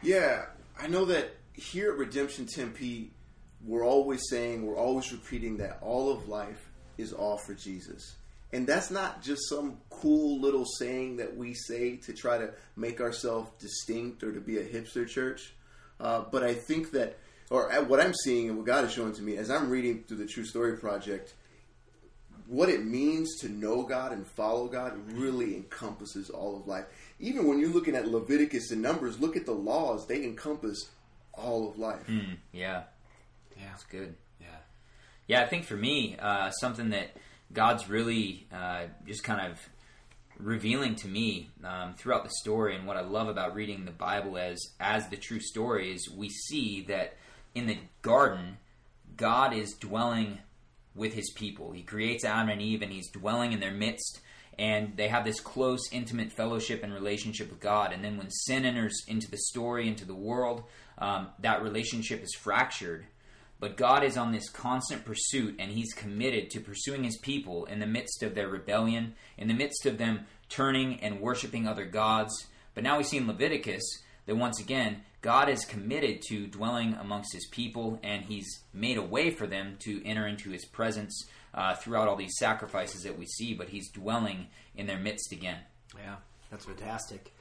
Yeah, 0.03 0.47
I 0.79 0.87
know 0.87 1.07
that 1.07 1.35
here 1.55 1.93
at 1.93 1.99
Redemption 1.99 2.47
Tempe, 2.47 3.11
we're 3.65 3.85
always 3.85 4.29
saying, 4.29 4.67
we're 4.67 4.77
always 4.77 5.11
repeating 5.13 5.57
that 5.59 5.79
all 5.81 6.13
of 6.13 6.29
life 6.29 6.69
is 6.99 7.13
all 7.13 7.39
for 7.39 7.55
Jesus. 7.55 8.17
And 8.53 8.67
that's 8.67 8.91
not 8.91 9.23
just 9.23 9.49
some 9.49 9.79
cool 9.91 10.41
little 10.41 10.65
saying 10.65 11.17
that 11.19 11.37
we 11.37 11.53
say 11.55 11.97
to 11.97 12.13
try 12.15 12.39
to 12.39 12.51
make 12.77 13.01
ourselves 13.01 13.51
distinct 13.59 14.23
or 14.23 14.33
to 14.33 14.41
be 14.41 14.59
a 14.59 14.65
hipster 14.65 15.07
church. 15.07 15.53
Uh, 16.01 16.23
but 16.33 16.43
I 16.43 16.55
think 16.55 16.93
that, 16.93 17.19
or 17.51 17.69
what 17.85 18.01
I'm 18.01 18.15
seeing 18.15 18.49
and 18.49 18.57
what 18.57 18.67
God 18.67 18.85
is 18.85 18.93
showing 18.93 19.13
to 19.15 19.23
me 19.23 19.37
as 19.37 19.51
I'm 19.51 19.69
reading 19.69 20.05
through 20.09 20.19
the 20.19 20.27
True 20.27 20.45
Story 20.45 20.79
Project, 20.79 21.35
what 22.47 22.71
it 22.71 22.87
means 22.87 23.37
to 23.41 23.49
know 23.51 23.83
God 23.83 24.13
and 24.13 24.27
follow 24.27 24.69
God 24.69 24.99
really 25.13 25.55
encompasses 25.55 26.31
all 26.31 26.57
of 26.57 26.67
life. 26.67 26.87
Even 27.21 27.47
when 27.47 27.59
you're 27.59 27.69
looking 27.69 27.95
at 27.95 28.09
Leviticus 28.09 28.71
and 28.71 28.81
Numbers, 28.81 29.21
look 29.21 29.37
at 29.37 29.45
the 29.45 29.53
laws, 29.53 30.07
they 30.07 30.25
encompass 30.25 30.89
all 31.35 31.69
of 31.69 31.79
life. 31.79 32.09
Yeah, 32.09 32.85
Yeah, 33.57 33.65
that's 33.71 33.85
good. 33.85 34.15
yeah, 34.41 34.47
Yeah, 35.27 35.43
I 35.43 35.47
think 35.47 35.65
for 35.65 35.77
me, 35.77 36.17
uh, 36.19 36.51
something 36.53 36.89
that 36.91 37.11
God's 37.53 37.89
really 37.89 38.47
uh, 38.53 38.85
just 39.07 39.25
kind 39.25 39.51
of 39.51 39.59
revealing 40.39 40.95
to 40.97 41.09
me 41.09 41.51
um, 41.65 41.95
throughout 41.95 42.25
the 42.25 42.31
story, 42.41 42.77
and 42.77 42.87
what 42.87 42.97
I 42.97 43.01
love 43.01 43.29
about 43.29 43.55
reading 43.55 43.85
the 43.85 43.91
Bible 43.91 44.39
as 44.39 44.59
as 44.79 45.09
the 45.09 45.17
true 45.17 45.41
story 45.41 45.93
is 45.93 46.11
we 46.11 46.29
see 46.29 46.83
that 46.89 47.17
in 47.55 47.67
the 47.67 47.79
garden, 48.03 48.59
God 49.17 49.53
is 49.53 49.73
dwelling 49.75 50.39
with 50.95 51.15
His 51.15 51.31
people. 51.33 51.73
He 51.73 51.83
creates 51.83 52.25
Adam 52.25 52.51
and 52.51 52.63
Eve, 52.63 52.83
and 52.83 52.93
He's 52.93 53.11
dwelling 53.11 53.53
in 53.53 53.61
their 53.61 53.73
midst. 53.73 54.21
And 54.59 54.97
they 54.97 55.07
have 55.07 55.25
this 55.25 55.39
close, 55.39 55.81
intimate 55.93 56.33
fellowship 56.33 56.83
and 56.83 56.93
relationship 56.93 57.49
with 57.49 57.61
God. 57.61 57.93
And 57.93 58.05
then 58.05 58.17
when 58.17 58.29
sin 58.29 58.65
enters 58.65 59.05
into 59.07 59.31
the 59.31 59.37
story, 59.37 59.87
into 59.87 60.05
the 60.05 60.17
world, 60.17 60.65
um, 60.99 61.29
that 61.39 61.63
relationship 61.63 62.25
is 62.25 62.35
fractured. 62.35 63.07
But 63.61 63.77
God 63.77 64.05
is 64.05 64.17
on 64.17 64.33
this 64.33 64.49
constant 64.49 65.05
pursuit, 65.05 65.57
and 65.59 65.73
He's 65.73 65.93
committed 65.93 66.51
to 66.51 66.61
pursuing 66.61 67.05
His 67.05 67.19
people 67.19 67.65
in 67.67 67.81
the 67.81 67.87
midst 67.87 68.23
of 68.23 68.35
their 68.35 68.49
rebellion, 68.49 69.15
in 69.37 69.49
the 69.49 69.55
midst 69.55 69.85
of 69.87 69.99
them 69.99 70.27
turning 70.49 71.01
and 71.01 71.21
worshiping 71.21 71.67
other 71.67 71.85
gods. 71.85 72.47
But 72.75 72.85
now 72.85 72.99
we 72.99 73.05
see 73.05 73.17
in 73.17 73.27
Leviticus 73.27 73.83
that 74.27 74.37
once 74.37 74.61
again, 74.61 75.03
God 75.21 75.49
is 75.49 75.65
committed 75.65 76.23
to 76.29 76.47
dwelling 76.47 76.95
amongst 76.95 77.35
His 77.35 77.47
people, 77.49 77.99
and 78.05 78.25
He's 78.25 78.63
made 78.73 78.97
a 78.97 79.03
way 79.03 79.31
for 79.31 79.47
them 79.47 79.77
to 79.81 80.05
enter 80.07 80.27
into 80.27 80.51
His 80.51 80.65
presence 80.65 81.27
uh, 81.53 81.75
throughout 81.75 82.07
all 82.07 82.17
these 82.17 82.39
sacrifices 82.39 83.03
that 83.03 83.19
we 83.19 83.27
see, 83.27 83.55
but 83.55 83.71
He's 83.71 83.91
dwelling 83.91 84.47
in 84.77 84.87
their 84.87 84.99
midst 84.99 85.33
again. 85.33 85.59
yeah. 85.97 86.17
That's 86.51 86.65
fantastic. 86.65 87.35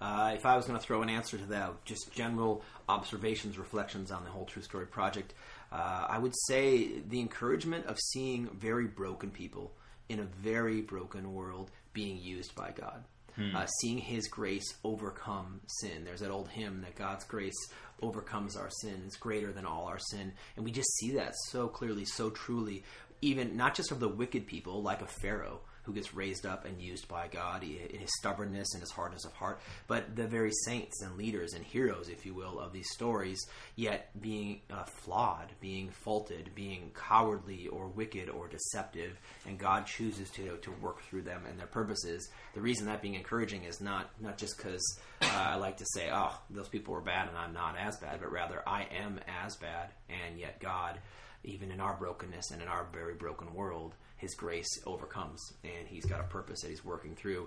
Uh, 0.00 0.32
if 0.34 0.44
I 0.44 0.56
was 0.56 0.66
going 0.66 0.78
to 0.78 0.84
throw 0.84 1.02
an 1.02 1.08
answer 1.08 1.38
to 1.38 1.46
that, 1.46 1.84
just 1.84 2.12
general 2.12 2.62
observations, 2.88 3.58
reflections 3.58 4.10
on 4.10 4.24
the 4.24 4.30
whole 4.30 4.44
True 4.44 4.62
Story 4.62 4.86
project, 4.86 5.34
uh, 5.74 6.06
I 6.08 6.18
would 6.18 6.34
say 6.46 7.00
the 7.08 7.18
encouragement 7.18 7.86
of 7.86 7.98
seeing 7.98 8.48
very 8.56 8.86
broken 8.86 9.30
people 9.30 9.72
in 10.08 10.20
a 10.20 10.24
very 10.24 10.80
broken 10.80 11.34
world 11.34 11.72
being 11.92 12.18
used 12.18 12.54
by 12.54 12.70
God. 12.70 13.04
Uh, 13.36 13.66
seeing 13.80 13.98
His 13.98 14.28
grace 14.28 14.62
overcome 14.84 15.60
sin. 15.66 16.04
There's 16.04 16.20
that 16.20 16.30
old 16.30 16.48
hymn 16.48 16.82
that 16.82 16.94
God's 16.94 17.24
grace 17.24 17.56
overcomes 18.00 18.56
our 18.56 18.70
sin. 18.70 19.02
It's 19.06 19.16
greater 19.16 19.50
than 19.50 19.66
all 19.66 19.86
our 19.86 19.98
sin. 19.98 20.32
And 20.54 20.64
we 20.64 20.70
just 20.70 20.88
see 20.98 21.10
that 21.14 21.34
so 21.48 21.66
clearly, 21.66 22.04
so 22.04 22.30
truly, 22.30 22.84
even 23.22 23.56
not 23.56 23.74
just 23.74 23.90
of 23.90 23.98
the 23.98 24.08
wicked 24.08 24.46
people 24.46 24.82
like 24.82 25.02
a 25.02 25.06
Pharaoh 25.06 25.62
who 25.84 25.92
gets 25.92 26.14
raised 26.14 26.46
up 26.46 26.64
and 26.64 26.80
used 26.80 27.06
by 27.08 27.28
God 27.28 27.62
in 27.62 27.98
his 27.98 28.10
stubbornness 28.18 28.72
and 28.74 28.80
his 28.80 28.90
hardness 28.90 29.24
of 29.24 29.32
heart, 29.32 29.60
but 29.86 30.16
the 30.16 30.26
very 30.26 30.50
saints 30.64 31.02
and 31.02 31.16
leaders 31.16 31.52
and 31.52 31.64
heroes, 31.64 32.08
if 32.08 32.24
you 32.26 32.34
will, 32.34 32.58
of 32.58 32.72
these 32.72 32.90
stories, 32.90 33.38
yet 33.76 34.10
being 34.20 34.60
uh, 34.70 34.84
flawed, 34.84 35.52
being 35.60 35.90
faulted, 35.90 36.50
being 36.54 36.90
cowardly 36.94 37.68
or 37.68 37.88
wicked 37.88 38.28
or 38.28 38.48
deceptive, 38.48 39.20
and 39.46 39.58
God 39.58 39.86
chooses 39.86 40.30
to 40.30 40.56
to 40.56 40.70
work 40.82 41.02
through 41.02 41.22
them 41.22 41.42
and 41.48 41.58
their 41.58 41.66
purposes. 41.66 42.28
The 42.54 42.60
reason 42.60 42.86
that 42.86 43.02
being 43.02 43.14
encouraging 43.14 43.64
is 43.64 43.80
not 43.80 44.10
not 44.20 44.38
just 44.38 44.56
because 44.56 44.98
uh, 45.22 45.26
I 45.26 45.56
like 45.56 45.76
to 45.78 45.86
say, 45.94 46.10
oh, 46.12 46.38
those 46.50 46.68
people 46.68 46.94
were 46.94 47.00
bad 47.00 47.28
and 47.28 47.36
I'm 47.36 47.52
not 47.52 47.76
as 47.78 47.96
bad, 47.98 48.20
but 48.20 48.32
rather 48.32 48.62
I 48.66 48.86
am 48.90 49.20
as 49.44 49.56
bad, 49.56 49.90
and 50.08 50.38
yet 50.38 50.60
God 50.60 50.98
even 51.44 51.70
in 51.70 51.80
our 51.80 51.94
brokenness 51.94 52.50
and 52.50 52.62
in 52.62 52.68
our 52.68 52.86
very 52.92 53.14
broken 53.14 53.52
world, 53.54 53.94
His 54.24 54.34
grace 54.34 54.80
overcomes, 54.86 55.40
and 55.62 55.86
He's 55.86 56.06
got 56.06 56.20
a 56.20 56.24
purpose 56.24 56.62
that 56.62 56.70
He's 56.70 56.84
working 56.84 57.14
through. 57.14 57.46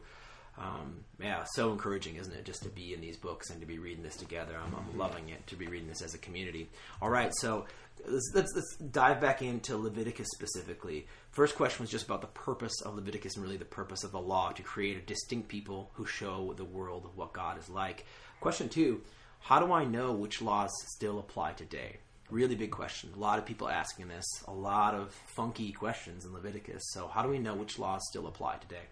Um, 0.60 1.04
yeah, 1.20 1.44
so 1.54 1.72
encouraging, 1.72 2.16
isn't 2.16 2.34
it? 2.34 2.46
Just 2.46 2.64
to 2.64 2.70
be 2.70 2.94
in 2.94 3.02
these 3.02 3.18
books 3.18 3.50
and 3.50 3.60
to 3.62 3.68
be 3.68 3.80
reading 3.80 4.04
this 4.04 4.16
together. 4.16 4.54
I'm, 4.64 4.74
I'm 4.76 4.98
loving 4.98 5.30
it 5.30 5.46
to 5.48 5.56
be 5.56 5.68
reading 5.68 5.88
this 5.88 6.02
as 6.02 6.14
a 6.14 6.20
community. 6.20 6.70
All 7.02 7.10
right, 7.10 7.32
so 7.42 7.66
let's, 8.08 8.32
let's, 8.34 8.52
let's 8.56 8.76
dive 8.78 9.20
back 9.20 9.42
into 9.42 9.78
Leviticus 9.78 10.28
specifically. 10.34 11.08
First 11.32 11.56
question 11.56 11.84
was 11.84 11.90
just 11.90 12.06
about 12.06 12.22
the 12.22 12.28
purpose 12.28 12.82
of 12.84 12.96
Leviticus 12.96 13.36
and 13.36 13.44
really 13.44 13.58
the 13.58 13.66
purpose 13.66 14.04
of 14.04 14.12
the 14.12 14.20
law 14.20 14.52
to 14.52 14.64
create 14.64 14.98
a 14.98 15.02
distinct 15.02 15.48
people 15.48 15.92
who 15.94 16.06
show 16.06 16.54
the 16.58 16.66
world 16.66 17.10
what 17.16 17.34
God 17.34 17.60
is 17.60 17.70
like. 17.70 18.06
Question 18.40 18.70
two: 18.70 19.02
How 19.40 19.60
do 19.60 19.72
I 19.72 19.86
know 19.86 20.14
which 20.14 20.42
laws 20.42 20.72
still 20.96 21.20
apply 21.20 21.54
today? 21.54 21.98
Really 22.30 22.56
big 22.56 22.72
question. 22.72 23.12
A 23.16 23.20
lot 23.20 23.40
of 23.40 23.46
people 23.46 23.70
asking 23.70 24.10
this. 24.10 24.26
A 24.48 24.54
lot 24.54 24.94
of 24.94 25.12
funky 25.28 25.72
questions 25.72 26.26
in 26.26 26.34
Leviticus. 26.34 26.84
So, 26.92 27.08
how 27.08 27.24
do 27.24 27.30
we 27.30 27.40
know 27.40 27.56
which 27.56 27.80
laws 27.80 28.02
still 28.10 28.28
apply 28.28 28.58
today? 28.58 28.84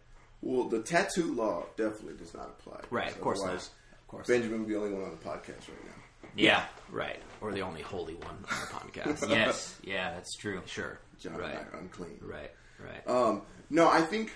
Well, 0.42 0.70
the 0.70 0.82
tattoo 0.82 1.34
law 1.34 1.66
definitely 1.76 2.18
does 2.18 2.34
not 2.34 2.56
apply. 2.60 2.82
Right, 2.90 3.10
of 3.10 3.20
course 3.20 3.44
not. 3.44 3.56
Of 3.56 4.08
course. 4.08 4.28
Benjamin 4.28 4.60
would 4.60 4.68
be 4.68 4.74
the 4.74 4.80
only 4.80 4.94
one 4.94 5.04
on 5.04 5.12
the 5.12 5.18
podcast 5.18 5.68
right 5.68 5.86
now. 5.86 6.30
Yeah. 6.36 6.64
Right. 6.92 7.20
Or 7.42 7.52
the 7.52 7.62
only 7.62 7.82
holy 7.82 8.16
one 8.16 8.28
on 8.30 8.42
the 8.42 9.02
podcast. 9.02 9.30
yes. 9.30 9.78
Yeah, 9.84 10.14
that's 10.14 10.36
true. 10.36 10.62
Sure. 10.66 11.00
John 11.20 11.38
right. 11.38 11.52
and 11.52 11.60
I 11.60 11.62
are 11.62 11.80
unclean. 11.80 12.20
Right. 12.22 12.52
Right. 12.80 13.08
Um, 13.08 13.42
no, 13.70 13.90
I 13.90 14.02
think 14.02 14.32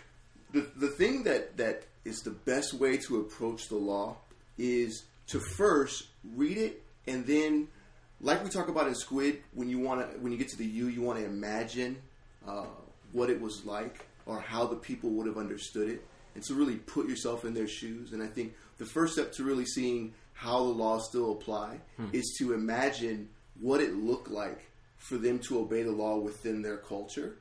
the 0.51 0.67
the 0.75 0.87
thing 0.87 1.23
that 1.23 1.57
that 1.57 1.83
is 2.05 2.21
the 2.21 2.31
best 2.31 2.73
way 2.73 2.97
to 2.97 3.19
approach 3.19 3.67
the 3.67 3.75
law 3.75 4.17
is 4.57 5.03
to 5.27 5.39
first 5.39 6.07
read 6.23 6.57
it 6.57 6.83
and 7.09 7.25
then, 7.25 7.67
like 8.21 8.43
we 8.43 8.49
talk 8.49 8.67
about 8.67 8.87
in 8.87 8.95
Squid, 8.95 9.41
when 9.53 9.69
you 9.69 9.79
want 9.79 10.01
to 10.01 10.19
when 10.19 10.31
you 10.31 10.37
get 10.37 10.49
to 10.49 10.57
the 10.57 10.65
U, 10.65 10.87
you 10.87 11.01
want 11.01 11.19
to 11.19 11.25
imagine 11.25 11.97
uh, 12.47 12.65
what 13.11 13.29
it 13.29 13.39
was 13.39 13.65
like 13.65 14.05
or 14.25 14.39
how 14.39 14.65
the 14.65 14.75
people 14.75 15.09
would 15.11 15.25
have 15.27 15.37
understood 15.37 15.89
it, 15.89 16.05
and 16.35 16.43
to 16.43 16.53
really 16.53 16.75
put 16.75 17.07
yourself 17.07 17.45
in 17.45 17.53
their 17.53 17.67
shoes. 17.67 18.13
And 18.13 18.21
I 18.21 18.27
think 18.27 18.53
the 18.77 18.85
first 18.85 19.13
step 19.13 19.31
to 19.33 19.43
really 19.43 19.65
seeing 19.65 20.13
how 20.33 20.63
the 20.63 20.69
laws 20.69 21.07
still 21.09 21.33
apply 21.33 21.79
is 22.13 22.35
to 22.39 22.53
imagine 22.53 23.29
what 23.59 23.81
it 23.81 23.95
looked 23.95 24.29
like 24.29 24.69
for 24.97 25.17
them 25.17 25.39
to 25.39 25.59
obey 25.59 25.83
the 25.83 25.91
law 25.91 26.17
within 26.17 26.61
their 26.61 26.77
culture 26.77 27.37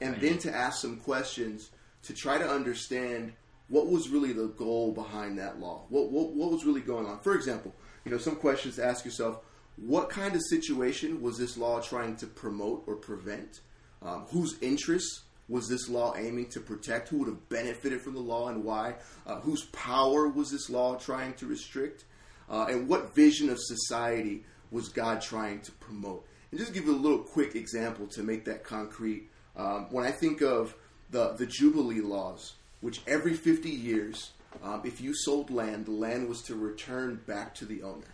and 0.00 0.16
then 0.20 0.38
to 0.38 0.54
ask 0.54 0.80
some 0.80 0.96
questions 0.96 1.70
to 2.02 2.14
try 2.14 2.38
to 2.38 2.48
understand 2.48 3.32
what 3.68 3.86
was 3.86 4.08
really 4.08 4.32
the 4.32 4.48
goal 4.48 4.92
behind 4.92 5.38
that 5.38 5.60
law. 5.60 5.82
What, 5.90 6.10
what 6.10 6.32
what 6.32 6.50
was 6.50 6.64
really 6.64 6.80
going 6.80 7.06
on? 7.06 7.20
For 7.20 7.34
example, 7.34 7.72
you 8.04 8.10
know, 8.10 8.18
some 8.18 8.36
questions 8.36 8.76
to 8.76 8.84
ask 8.84 9.04
yourself: 9.04 9.40
What 9.76 10.10
kind 10.10 10.34
of 10.34 10.42
situation 10.48 11.22
was 11.22 11.38
this 11.38 11.56
law 11.56 11.80
trying 11.80 12.16
to 12.16 12.26
promote 12.26 12.84
or 12.86 12.96
prevent? 12.96 13.60
Um, 14.02 14.24
whose 14.30 14.58
interests 14.60 15.22
was 15.48 15.68
this 15.68 15.88
law 15.88 16.14
aiming 16.16 16.48
to 16.50 16.60
protect? 16.60 17.08
Who 17.08 17.18
would 17.18 17.28
have 17.28 17.48
benefited 17.48 18.00
from 18.00 18.14
the 18.14 18.20
law 18.20 18.48
and 18.48 18.64
why? 18.64 18.94
Uh, 19.26 19.40
whose 19.40 19.64
power 19.66 20.28
was 20.28 20.50
this 20.50 20.70
law 20.70 20.96
trying 20.96 21.34
to 21.34 21.46
restrict? 21.46 22.04
Uh, 22.48 22.66
and 22.68 22.88
what 22.88 23.14
vision 23.14 23.50
of 23.50 23.58
society 23.60 24.44
was 24.70 24.88
God 24.88 25.20
trying 25.20 25.60
to 25.62 25.72
promote? 25.72 26.26
And 26.50 26.58
just 26.58 26.72
give 26.72 26.86
you 26.86 26.94
a 26.94 26.96
little 26.96 27.18
quick 27.18 27.54
example 27.54 28.06
to 28.08 28.22
make 28.22 28.44
that 28.44 28.64
concrete. 28.64 29.30
Um, 29.56 29.86
when 29.90 30.04
I 30.04 30.10
think 30.10 30.40
of 30.40 30.74
the, 31.10 31.34
the 31.34 31.46
Jubilee 31.46 32.00
laws, 32.00 32.54
which 32.80 33.00
every 33.06 33.34
50 33.34 33.68
years, 33.68 34.30
um, 34.62 34.82
if 34.84 35.00
you 35.00 35.14
sold 35.14 35.50
land, 35.50 35.86
the 35.86 35.92
land 35.92 36.28
was 36.28 36.42
to 36.42 36.54
return 36.54 37.20
back 37.26 37.54
to 37.56 37.64
the 37.64 37.82
owner. 37.82 38.06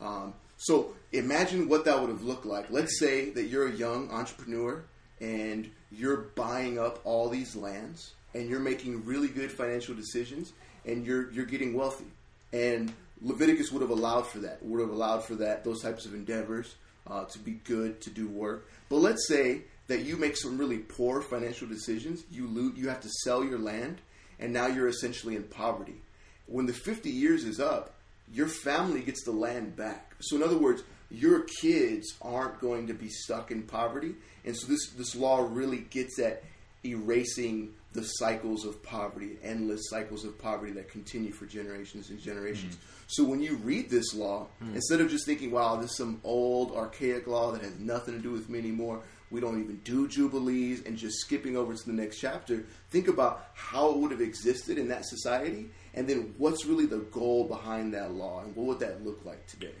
Um, 0.00 0.34
so 0.56 0.94
imagine 1.12 1.68
what 1.68 1.84
that 1.86 2.00
would 2.00 2.10
have 2.10 2.22
looked 2.22 2.46
like. 2.46 2.70
Let's 2.70 2.98
say 2.98 3.30
that 3.30 3.44
you're 3.44 3.68
a 3.68 3.72
young 3.72 4.10
entrepreneur 4.10 4.84
and 5.20 5.70
you're 5.90 6.18
buying 6.34 6.78
up 6.78 7.00
all 7.04 7.28
these 7.28 7.56
lands 7.56 8.12
and 8.34 8.48
you're 8.48 8.60
making 8.60 9.04
really 9.04 9.28
good 9.28 9.50
financial 9.50 9.94
decisions 9.94 10.52
and 10.84 11.04
you're 11.04 11.30
you're 11.32 11.46
getting 11.46 11.74
wealthy. 11.74 12.06
And 12.52 12.92
Leviticus 13.22 13.70
would 13.72 13.82
have 13.82 13.90
allowed 13.90 14.26
for 14.26 14.38
that. 14.40 14.62
Would 14.62 14.80
have 14.80 14.90
allowed 14.90 15.24
for 15.24 15.34
that 15.36 15.64
those 15.64 15.82
types 15.82 16.06
of 16.06 16.14
endeavors 16.14 16.76
uh, 17.06 17.24
to 17.24 17.38
be 17.38 17.52
good 17.64 18.00
to 18.02 18.10
do 18.10 18.28
work. 18.28 18.68
But 18.88 18.96
let's 18.96 19.26
say 19.26 19.62
that 19.88 20.04
you 20.04 20.16
make 20.16 20.36
some 20.36 20.56
really 20.56 20.78
poor 20.78 21.20
financial 21.20 21.68
decisions. 21.68 22.24
You 22.30 22.46
loot. 22.46 22.76
You 22.76 22.88
have 22.88 23.00
to 23.00 23.08
sell 23.24 23.44
your 23.44 23.58
land, 23.58 23.98
and 24.40 24.52
now 24.52 24.66
you're 24.66 24.88
essentially 24.88 25.36
in 25.36 25.44
poverty. 25.44 26.00
When 26.46 26.66
the 26.66 26.72
50 26.72 27.10
years 27.10 27.44
is 27.44 27.60
up, 27.60 27.94
your 28.32 28.48
family 28.48 29.00
gets 29.02 29.24
the 29.24 29.32
land 29.32 29.76
back. 29.76 30.14
So 30.20 30.36
in 30.36 30.42
other 30.42 30.58
words, 30.58 30.82
your 31.10 31.44
kids 31.60 32.16
aren't 32.22 32.60
going 32.60 32.86
to 32.86 32.94
be 32.94 33.08
stuck 33.08 33.50
in 33.50 33.62
poverty. 33.62 34.14
And 34.44 34.56
so 34.56 34.66
this 34.66 34.90
this 34.90 35.14
law 35.14 35.46
really 35.48 35.78
gets 35.90 36.18
at 36.18 36.42
erasing 36.84 37.74
the 37.92 38.02
cycles 38.02 38.64
of 38.64 38.82
poverty, 38.82 39.36
endless 39.42 39.88
cycles 39.90 40.24
of 40.24 40.38
poverty 40.38 40.72
that 40.72 40.88
continue 40.88 41.32
for 41.32 41.44
generations 41.46 42.10
and 42.10 42.20
generations. 42.20 42.76
Mm-hmm. 42.76 43.04
So 43.08 43.24
when 43.24 43.42
you 43.42 43.56
read 43.56 43.90
this 43.90 44.14
law, 44.14 44.46
mm. 44.62 44.74
instead 44.74 45.00
of 45.00 45.10
just 45.10 45.26
thinking, 45.26 45.50
wow, 45.50 45.74
this 45.74 45.90
is 45.90 45.96
some 45.96 46.20
old 46.22 46.70
archaic 46.70 47.26
law 47.26 47.50
that 47.50 47.62
has 47.62 47.76
nothing 47.80 48.14
to 48.14 48.20
do 48.20 48.30
with 48.30 48.48
me 48.48 48.60
anymore, 48.60 49.02
we 49.30 49.40
don't 49.40 49.60
even 49.62 49.76
do 49.84 50.08
jubilees, 50.08 50.84
and 50.84 50.96
just 50.96 51.18
skipping 51.20 51.56
over 51.56 51.74
to 51.74 51.86
the 51.86 51.92
next 51.92 52.18
chapter, 52.18 52.64
think 52.90 53.08
about 53.08 53.50
how 53.54 53.90
it 53.90 53.96
would 53.98 54.10
have 54.10 54.20
existed 54.20 54.78
in 54.78 54.88
that 54.88 55.04
society, 55.04 55.70
and 55.94 56.08
then 56.08 56.34
what's 56.38 56.64
really 56.64 56.86
the 56.86 56.98
goal 56.98 57.44
behind 57.44 57.94
that 57.94 58.12
law, 58.12 58.42
and 58.42 58.54
what 58.56 58.66
would 58.66 58.80
that 58.80 59.04
look 59.04 59.24
like 59.24 59.46
today? 59.46 59.74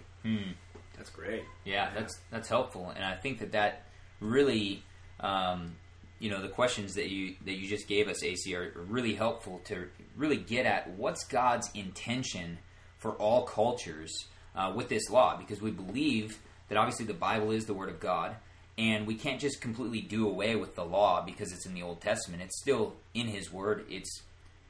That's 0.96 1.10
great. 1.10 1.44
Yeah, 1.64 1.90
that's 1.94 2.18
that's 2.30 2.48
helpful, 2.48 2.92
and 2.94 3.04
I 3.04 3.16
think 3.16 3.38
that 3.38 3.52
that 3.52 3.86
really, 4.20 4.82
um, 5.18 5.76
you 6.18 6.30
know, 6.30 6.42
the 6.42 6.48
questions 6.48 6.94
that 6.94 7.08
you 7.08 7.34
that 7.46 7.54
you 7.54 7.68
just 7.68 7.88
gave 7.88 8.08
us, 8.08 8.22
AC, 8.22 8.54
are 8.54 8.72
really 8.88 9.14
helpful 9.14 9.60
to 9.64 9.88
really 10.16 10.36
get 10.36 10.66
at 10.66 10.90
what's 10.90 11.24
God's 11.24 11.70
intention 11.74 12.58
for 12.98 13.12
all 13.12 13.44
cultures 13.44 14.26
uh, 14.54 14.72
with 14.76 14.88
this 14.88 15.08
law, 15.08 15.36
because 15.36 15.62
we 15.62 15.70
believe 15.70 16.38
that 16.68 16.76
obviously 16.76 17.06
the 17.06 17.14
Bible 17.14 17.50
is 17.50 17.64
the 17.64 17.74
Word 17.74 17.88
of 17.88 17.98
God, 17.98 18.36
and 18.80 19.06
we 19.06 19.14
can't 19.14 19.38
just 19.38 19.60
completely 19.60 20.00
do 20.00 20.26
away 20.26 20.56
with 20.56 20.74
the 20.74 20.84
law 20.84 21.22
because 21.22 21.52
it's 21.52 21.66
in 21.66 21.74
the 21.74 21.82
Old 21.82 22.00
Testament. 22.00 22.42
It's 22.42 22.58
still 22.58 22.94
in 23.12 23.26
His 23.26 23.52
Word. 23.52 23.84
It's 23.90 24.22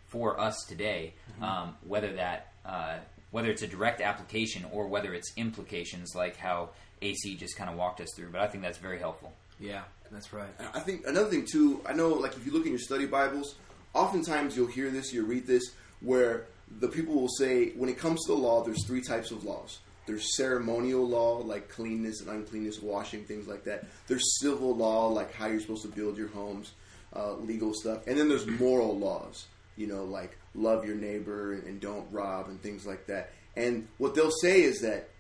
for 0.09 0.39
us 0.41 0.65
today, 0.69 1.15
um, 1.41 1.77
whether 1.87 2.13
that 2.15 2.53
uh, 2.67 2.97
whether 3.31 3.49
it's 3.49 3.63
a 3.63 3.69
direct 3.69 4.01
application 4.01 4.67
or 4.73 4.89
whether 4.89 5.15
it's 5.15 5.33
implications 5.37 6.17
like 6.17 6.37
how 6.37 6.71
AC 7.01 7.37
just 7.37 7.57
kind 7.57 7.71
of 7.71 7.77
walked 7.77 8.01
us 8.01 8.09
through. 8.17 8.31
But 8.31 8.41
I 8.41 8.49
think 8.49 8.65
that's 8.65 8.79
very 8.79 8.99
helpful. 8.99 9.33
Yeah, 9.61 9.83
that's 10.11 10.33
right. 10.33 10.51
I 10.75 10.81
think 10.81 11.07
another 11.07 11.31
thing 11.31 11.47
too. 11.51 11.81
I 11.87 11.93
know, 11.93 12.09
like 12.09 12.37
if 12.37 12.45
you 12.45 12.53
look 12.53 12.65
in 12.65 12.73
your 12.73 12.81
study 12.81 13.07
Bibles, 13.07 13.55
oftentimes 13.95 14.57
you'll 14.57 14.67
hear 14.67 14.91
this, 14.91 15.13
you'll 15.13 15.27
read 15.27 15.47
this, 15.47 15.63
where 16.01 16.47
the 16.81 16.89
people 16.89 17.15
will 17.15 17.29
say, 17.29 17.71
when 17.71 17.89
it 17.89 17.99
comes 17.99 18.27
to 18.27 18.33
the 18.33 18.39
law, 18.39 18.65
there's 18.65 18.85
three 18.85 19.03
types 19.03 19.31
of 19.31 19.45
laws. 19.45 19.79
There's 20.07 20.37
ceremonial 20.37 21.07
law, 21.07 21.39
like 21.39 21.69
cleanness 21.69 22.21
and 22.21 22.31
uncleanness, 22.31 22.81
washing, 22.81 23.25
things 23.25 23.47
like 23.47 23.65
that. 23.65 23.87
There's 24.07 24.41
civil 24.41 24.75
law, 24.75 25.09
like 25.09 25.33
how 25.35 25.47
you're 25.47 25.61
supposed 25.61 25.83
to 25.83 25.89
build 25.89 26.17
your 26.17 26.29
homes, 26.29 26.73
uh, 27.15 27.35
legal 27.35 27.75
stuff. 27.75 28.07
And 28.07 28.19
then 28.19 28.29
there's 28.29 28.47
moral 28.47 28.99
laws, 28.99 29.47
you 29.77 29.87
know, 29.87 30.05
like 30.05 30.37
love 30.55 30.85
your 30.85 30.97
neighbor 30.97 31.53
and, 31.53 31.65
and 31.65 31.81
don't 31.81 32.11
rob 32.11 32.49
and 32.49 32.61
things 32.61 32.87
like 32.87 33.07
that. 33.07 33.31
And 33.57 33.89
what 33.99 34.15
they'll 34.15 34.31
say 34.31 34.63
is 34.63 34.81
that 34.81 35.11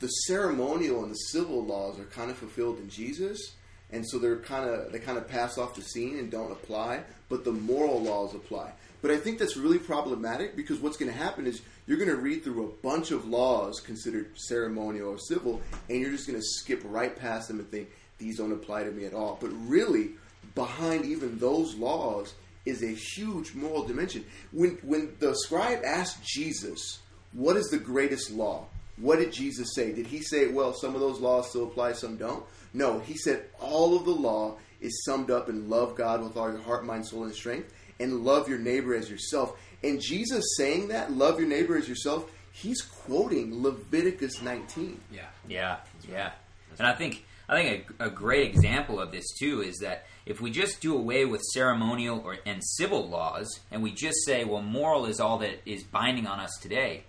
the 0.00 0.08
ceremonial 0.08 1.02
and 1.02 1.10
the 1.10 1.16
civil 1.16 1.64
laws 1.64 1.98
are 1.98 2.04
kind 2.04 2.30
of 2.30 2.36
fulfilled 2.36 2.78
in 2.78 2.90
Jesus, 2.90 3.54
and 3.90 4.06
so 4.06 4.18
they're 4.18 4.40
kind 4.40 4.68
of 4.68 4.92
they 4.92 4.98
kind 4.98 5.16
of 5.16 5.28
pass 5.28 5.58
off 5.58 5.74
the 5.74 5.82
scene 5.82 6.18
and 6.18 6.30
don't 6.30 6.52
apply, 6.52 7.02
but 7.28 7.44
the 7.44 7.52
moral 7.52 8.02
laws 8.02 8.34
apply. 8.34 8.72
But 9.02 9.10
I 9.10 9.18
think 9.18 9.38
that's 9.38 9.56
really 9.56 9.78
problematic 9.78 10.56
because 10.56 10.80
what's 10.80 10.96
going 10.96 11.10
to 11.10 11.16
happen 11.16 11.46
is 11.46 11.62
you're 11.86 11.98
going 11.98 12.10
to 12.10 12.16
read 12.16 12.42
through 12.42 12.64
a 12.64 12.82
bunch 12.82 13.10
of 13.10 13.26
laws 13.26 13.80
considered 13.80 14.30
ceremonial 14.34 15.10
or 15.10 15.18
civil, 15.18 15.60
and 15.88 16.00
you're 16.00 16.10
just 16.10 16.26
going 16.26 16.38
to 16.38 16.44
skip 16.44 16.82
right 16.84 17.16
past 17.16 17.48
them 17.48 17.60
and 17.60 17.70
think 17.70 17.88
these 18.18 18.38
don't 18.38 18.52
apply 18.52 18.84
to 18.84 18.90
me 18.90 19.04
at 19.04 19.14
all. 19.14 19.38
But 19.40 19.50
really, 19.68 20.12
behind 20.54 21.04
even 21.04 21.38
those 21.38 21.74
laws 21.76 22.34
is 22.64 22.82
a 22.82 22.88
huge 22.88 23.54
moral 23.54 23.84
dimension. 23.84 24.24
When 24.52 24.78
when 24.82 25.14
the 25.20 25.34
scribe 25.34 25.82
asked 25.84 26.24
Jesus, 26.24 26.98
"What 27.32 27.56
is 27.56 27.68
the 27.68 27.78
greatest 27.78 28.30
law?" 28.30 28.66
What 28.96 29.18
did 29.18 29.32
Jesus 29.32 29.74
say? 29.74 29.92
Did 29.92 30.06
he 30.06 30.22
say, 30.22 30.48
"Well, 30.48 30.72
some 30.72 30.94
of 30.94 31.00
those 31.00 31.20
laws 31.20 31.50
still 31.50 31.64
apply, 31.64 31.92
some 31.92 32.16
don't"? 32.16 32.44
No, 32.72 32.98
he 32.98 33.16
said 33.16 33.44
all 33.60 33.94
of 33.94 34.04
the 34.04 34.10
law 34.10 34.56
is 34.80 35.04
summed 35.04 35.30
up 35.30 35.48
in 35.48 35.68
love 35.68 35.96
God 35.96 36.22
with 36.22 36.36
all 36.36 36.50
your 36.50 36.60
heart, 36.60 36.84
mind, 36.84 37.06
soul, 37.06 37.24
and 37.24 37.34
strength, 37.34 37.72
and 38.00 38.24
love 38.24 38.48
your 38.48 38.58
neighbor 38.58 38.94
as 38.94 39.10
yourself. 39.10 39.58
And 39.82 40.00
Jesus 40.00 40.44
saying 40.56 40.88
that, 40.88 41.12
love 41.12 41.38
your 41.38 41.48
neighbor 41.48 41.76
as 41.76 41.88
yourself, 41.88 42.30
he's 42.52 42.82
quoting 42.82 43.62
Leviticus 43.62 44.42
19. 44.42 45.00
Yeah. 45.12 45.22
Yeah, 45.48 45.76
yeah. 46.08 46.32
And 46.78 46.86
I 46.86 46.94
think 46.94 47.24
I 47.48 47.62
think 47.62 47.86
a, 48.00 48.06
a 48.06 48.10
great 48.10 48.50
example 48.50 49.00
of 49.00 49.12
this 49.12 49.24
too 49.38 49.62
is 49.62 49.78
that 49.78 50.06
if 50.24 50.40
we 50.40 50.50
just 50.50 50.80
do 50.80 50.96
away 50.96 51.24
with 51.24 51.40
ceremonial 51.52 52.20
or 52.24 52.36
and 52.44 52.60
civil 52.62 53.08
laws, 53.08 53.60
and 53.70 53.82
we 53.82 53.92
just 53.92 54.24
say, 54.24 54.44
well, 54.44 54.62
moral 54.62 55.06
is 55.06 55.20
all 55.20 55.38
that 55.38 55.60
is 55.64 55.84
binding 55.84 56.26
on 56.26 56.40
us 56.40 56.58
today, 56.60 57.04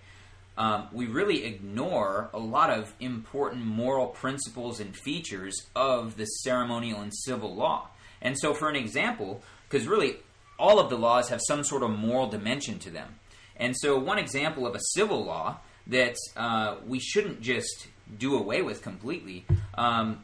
um, 0.57 0.87
we 0.91 1.05
really 1.05 1.45
ignore 1.45 2.29
a 2.33 2.39
lot 2.39 2.69
of 2.69 2.93
important 2.99 3.65
moral 3.65 4.07
principles 4.07 4.79
and 4.79 4.95
features 4.95 5.55
of 5.75 6.17
the 6.17 6.25
ceremonial 6.25 7.01
and 7.01 7.13
civil 7.13 7.55
law. 7.55 7.89
And 8.21 8.37
so, 8.37 8.53
for 8.53 8.69
an 8.69 8.75
example, 8.75 9.43
because 9.69 9.87
really 9.87 10.17
all 10.59 10.79
of 10.79 10.89
the 10.89 10.97
laws 10.97 11.29
have 11.29 11.41
some 11.47 11.63
sort 11.63 11.83
of 11.83 11.91
moral 11.91 12.27
dimension 12.27 12.79
to 12.79 12.89
them. 12.89 13.15
And 13.55 13.75
so, 13.75 13.97
one 13.97 14.19
example 14.19 14.67
of 14.67 14.75
a 14.75 14.79
civil 14.93 15.25
law 15.25 15.59
that 15.87 16.15
uh, 16.35 16.77
we 16.85 16.99
shouldn't 16.99 17.41
just 17.41 17.87
do 18.17 18.35
away 18.35 18.61
with 18.61 18.81
completely. 18.81 19.45
Um, 19.75 20.23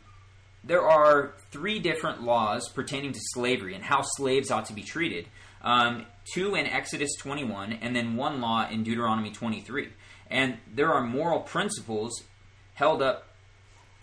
there 0.63 0.87
are 0.87 1.33
three 1.51 1.79
different 1.79 2.23
laws 2.23 2.69
pertaining 2.69 3.11
to 3.11 3.19
slavery 3.33 3.75
and 3.75 3.83
how 3.83 4.01
slaves 4.01 4.51
ought 4.51 4.65
to 4.65 4.73
be 4.73 4.83
treated. 4.83 5.27
Um, 5.61 6.05
two 6.33 6.55
in 6.55 6.65
Exodus 6.67 7.11
21, 7.19 7.73
and 7.73 7.95
then 7.95 8.15
one 8.15 8.41
law 8.41 8.67
in 8.69 8.83
Deuteronomy 8.83 9.31
23. 9.31 9.89
And 10.29 10.57
there 10.73 10.93
are 10.93 11.01
moral 11.01 11.39
principles 11.39 12.23
held 12.73 13.01
up 13.01 13.27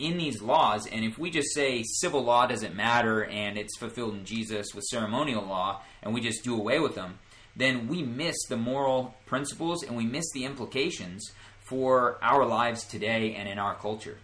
in 0.01 0.17
these 0.17 0.41
laws, 0.41 0.87
and 0.87 1.05
if 1.05 1.17
we 1.17 1.29
just 1.29 1.53
say 1.53 1.83
civil 1.83 2.23
law 2.23 2.47
doesn't 2.47 2.75
matter 2.75 3.23
and 3.23 3.57
it's 3.57 3.77
fulfilled 3.77 4.15
in 4.15 4.25
Jesus 4.25 4.73
with 4.73 4.83
ceremonial 4.85 5.43
law, 5.43 5.81
and 6.01 6.13
we 6.13 6.21
just 6.21 6.43
do 6.43 6.55
away 6.55 6.79
with 6.79 6.95
them, 6.95 7.19
then 7.55 7.87
we 7.87 8.01
miss 8.01 8.35
the 8.49 8.57
moral 8.57 9.15
principles 9.25 9.83
and 9.83 9.95
we 9.95 10.05
miss 10.05 10.25
the 10.33 10.45
implications 10.45 11.31
for 11.59 12.17
our 12.21 12.45
lives 12.45 12.83
today 12.85 13.35
and 13.35 13.47
in 13.47 13.59
our 13.59 13.75
culture. 13.75 14.17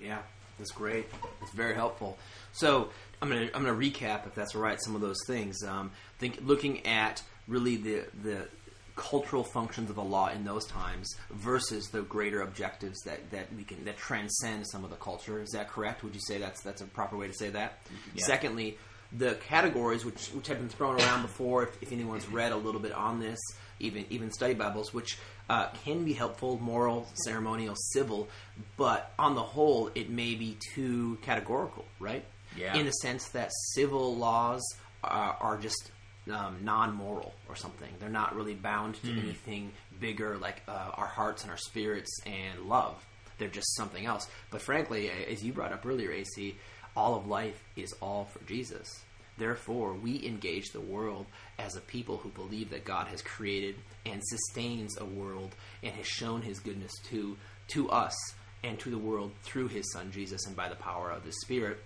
Yeah, 0.00 0.22
that's 0.58 0.72
great. 0.72 1.06
It's 1.42 1.52
very 1.52 1.74
helpful. 1.74 2.18
So 2.52 2.90
I'm 3.20 3.28
gonna 3.28 3.48
I'm 3.54 3.64
gonna 3.64 3.78
recap 3.78 4.26
if 4.26 4.34
that's 4.34 4.54
all 4.54 4.60
right. 4.60 4.80
Some 4.80 4.94
of 4.94 5.00
those 5.00 5.18
things. 5.26 5.62
Um, 5.64 5.90
think 6.18 6.40
looking 6.42 6.86
at 6.86 7.22
really 7.48 7.76
the 7.76 8.04
the 8.22 8.48
cultural 8.96 9.42
functions 9.42 9.90
of 9.90 9.96
the 9.96 10.04
law 10.04 10.28
in 10.28 10.44
those 10.44 10.66
times 10.66 11.16
versus 11.30 11.88
the 11.88 12.02
greater 12.02 12.42
objectives 12.42 13.00
that, 13.02 13.30
that 13.30 13.52
we 13.54 13.64
can 13.64 13.84
that 13.84 13.96
transcend 13.96 14.66
some 14.68 14.84
of 14.84 14.90
the 14.90 14.96
culture. 14.96 15.40
Is 15.40 15.50
that 15.50 15.68
correct? 15.68 16.04
Would 16.04 16.14
you 16.14 16.20
say 16.20 16.38
that's 16.38 16.62
that's 16.62 16.80
a 16.80 16.86
proper 16.86 17.16
way 17.16 17.26
to 17.26 17.34
say 17.34 17.50
that? 17.50 17.78
Yeah. 18.14 18.24
Secondly, 18.24 18.78
the 19.16 19.34
categories 19.46 20.04
which 20.04 20.28
which 20.28 20.46
have 20.46 20.58
been 20.58 20.68
thrown 20.68 21.00
around 21.00 21.22
before, 21.22 21.64
if, 21.64 21.82
if 21.82 21.92
anyone's 21.92 22.28
read 22.28 22.52
a 22.52 22.56
little 22.56 22.80
bit 22.80 22.92
on 22.92 23.20
this, 23.20 23.38
even 23.80 24.04
even 24.10 24.30
study 24.30 24.54
Bibles, 24.54 24.94
which 24.94 25.18
uh, 25.50 25.68
can 25.84 26.04
be 26.04 26.12
helpful, 26.12 26.58
moral, 26.60 27.08
ceremonial, 27.24 27.74
civil, 27.92 28.28
but 28.76 29.12
on 29.18 29.34
the 29.34 29.42
whole, 29.42 29.90
it 29.94 30.08
may 30.08 30.34
be 30.34 30.56
too 30.74 31.18
categorical, 31.22 31.84
right? 31.98 32.24
Yeah. 32.56 32.76
In 32.76 32.86
the 32.86 32.92
sense 32.92 33.28
that 33.30 33.50
civil 33.74 34.16
laws 34.16 34.62
are, 35.02 35.36
are 35.40 35.58
just 35.58 35.90
um, 36.32 36.56
non-moral 36.62 37.34
or 37.48 37.56
something. 37.56 37.88
They're 37.98 38.08
not 38.08 38.34
really 38.34 38.54
bound 38.54 38.96
to 39.02 39.10
anything 39.10 39.72
bigger 40.00 40.36
like 40.38 40.62
uh, 40.68 40.90
our 40.94 41.06
hearts 41.06 41.42
and 41.42 41.50
our 41.50 41.58
spirits 41.58 42.20
and 42.26 42.66
love. 42.66 43.04
They're 43.38 43.48
just 43.48 43.74
something 43.76 44.06
else. 44.06 44.28
But 44.50 44.62
frankly, 44.62 45.10
as 45.30 45.44
you 45.44 45.52
brought 45.52 45.72
up 45.72 45.84
earlier, 45.84 46.12
AC, 46.12 46.56
all 46.96 47.16
of 47.16 47.26
life 47.26 47.62
is 47.76 47.92
all 48.00 48.26
for 48.26 48.42
Jesus. 48.44 49.02
Therefore, 49.36 49.94
we 49.94 50.24
engage 50.24 50.70
the 50.70 50.80
world 50.80 51.26
as 51.58 51.74
a 51.74 51.80
people 51.80 52.18
who 52.18 52.28
believe 52.28 52.70
that 52.70 52.84
God 52.84 53.08
has 53.08 53.20
created 53.20 53.74
and 54.06 54.22
sustains 54.24 54.96
a 54.98 55.04
world 55.04 55.54
and 55.82 55.92
has 55.94 56.06
shown 56.06 56.42
His 56.42 56.60
goodness 56.60 56.92
to 57.10 57.36
to 57.68 57.90
us 57.90 58.14
and 58.62 58.78
to 58.78 58.90
the 58.90 58.98
world 58.98 59.32
through 59.42 59.68
His 59.68 59.90
Son 59.92 60.12
Jesus 60.12 60.46
and 60.46 60.54
by 60.54 60.68
the 60.68 60.76
power 60.76 61.10
of 61.10 61.24
his 61.24 61.40
Spirit 61.40 61.82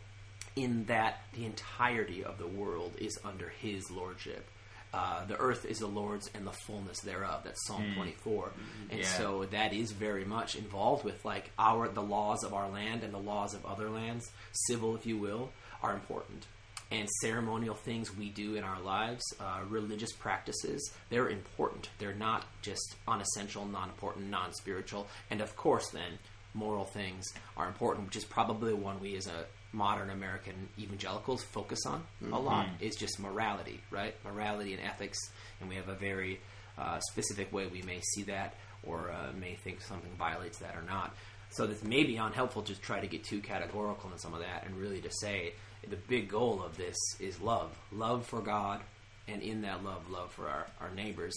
in 0.62 0.84
that 0.86 1.22
the 1.34 1.44
entirety 1.44 2.24
of 2.24 2.38
the 2.38 2.46
world 2.46 2.92
is 2.98 3.18
under 3.24 3.48
his 3.48 3.90
lordship. 3.90 4.48
Uh, 4.92 5.24
the 5.26 5.36
earth 5.36 5.66
is 5.66 5.78
the 5.80 5.86
Lord's 5.86 6.30
and 6.34 6.46
the 6.46 6.52
fullness 6.66 7.00
thereof. 7.00 7.42
That's 7.44 7.66
Psalm 7.66 7.84
24. 7.94 8.50
And 8.90 9.00
Yeah. 9.00 9.06
so 9.06 9.44
that 9.50 9.74
is 9.74 9.92
very 9.92 10.24
much 10.24 10.56
involved 10.56 11.04
with 11.04 11.22
like 11.26 11.50
our 11.58 11.88
the 11.88 12.02
laws 12.02 12.42
of 12.42 12.54
our 12.54 12.70
land 12.70 13.02
and 13.04 13.12
the 13.12 13.18
laws 13.18 13.52
of 13.52 13.66
other 13.66 13.90
lands, 13.90 14.30
civil 14.66 14.96
if 14.96 15.04
you 15.04 15.18
will, 15.18 15.50
are 15.82 15.92
important. 15.92 16.46
And 16.90 17.06
ceremonial 17.20 17.74
things 17.74 18.16
we 18.16 18.30
do 18.30 18.54
in 18.54 18.64
our 18.64 18.80
lives, 18.80 19.22
uh, 19.38 19.60
religious 19.68 20.12
practices, 20.12 20.90
they're 21.10 21.28
important. 21.28 21.90
They're 21.98 22.14
not 22.14 22.46
just 22.62 22.96
unessential, 23.06 23.66
non 23.66 23.90
important, 23.90 24.30
non 24.30 24.54
spiritual. 24.54 25.06
And 25.30 25.42
of 25.42 25.54
course, 25.54 25.90
then, 25.90 26.18
moral 26.54 26.86
things 26.86 27.26
are 27.58 27.68
important, 27.68 28.06
which 28.06 28.16
is 28.16 28.24
probably 28.24 28.72
one 28.72 29.00
we 29.00 29.16
as 29.16 29.26
a 29.26 29.44
modern 29.72 30.10
American 30.10 30.54
evangelicals 30.78 31.42
focus 31.44 31.80
on 31.86 32.02
a 32.32 32.38
lot. 32.38 32.66
Is 32.80 32.96
just 32.96 33.18
morality, 33.20 33.80
right? 33.90 34.14
Morality 34.24 34.72
and 34.74 34.82
ethics, 34.82 35.18
and 35.60 35.68
we 35.68 35.76
have 35.76 35.88
a 35.88 35.94
very 35.94 36.40
uh, 36.78 37.00
specific 37.10 37.52
way 37.52 37.66
we 37.66 37.82
may 37.82 38.00
see 38.00 38.22
that, 38.24 38.54
or 38.82 39.10
uh, 39.10 39.32
may 39.38 39.54
think 39.56 39.80
something 39.82 40.10
violates 40.18 40.58
that 40.58 40.74
or 40.76 40.82
not. 40.82 41.14
So 41.50 41.66
this 41.66 41.82
may 41.82 42.04
be 42.04 42.16
unhelpful 42.16 42.62
to 42.62 42.74
try 42.80 43.00
to 43.00 43.06
get 43.06 43.24
too 43.24 43.40
categorical 43.40 44.10
in 44.12 44.18
some 44.18 44.34
of 44.34 44.40
that, 44.40 44.64
and 44.66 44.76
really 44.76 45.00
to 45.00 45.10
say 45.10 45.54
the 45.88 45.96
big 45.96 46.28
goal 46.28 46.62
of 46.62 46.76
this 46.76 46.96
is 47.20 47.40
love, 47.40 47.70
love 47.92 48.26
for 48.26 48.40
God, 48.40 48.80
and 49.26 49.42
in 49.42 49.62
that 49.62 49.84
love, 49.84 50.10
love 50.10 50.32
for 50.32 50.48
our, 50.48 50.66
our 50.80 50.90
neighbors. 50.94 51.34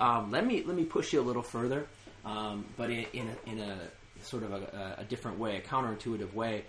Um, 0.00 0.30
let 0.30 0.46
me 0.46 0.62
let 0.64 0.76
me 0.76 0.84
push 0.84 1.12
you 1.12 1.20
a 1.20 1.22
little 1.22 1.42
further, 1.42 1.86
um, 2.24 2.64
but 2.76 2.90
in, 2.90 3.06
in 3.12 3.28
a, 3.28 3.50
in 3.50 3.58
a 3.60 3.78
sort 4.22 4.42
of 4.42 4.52
a, 4.52 4.96
a 4.98 5.04
different 5.04 5.38
way, 5.38 5.56
a 5.56 5.60
counterintuitive 5.60 6.32
way. 6.34 6.64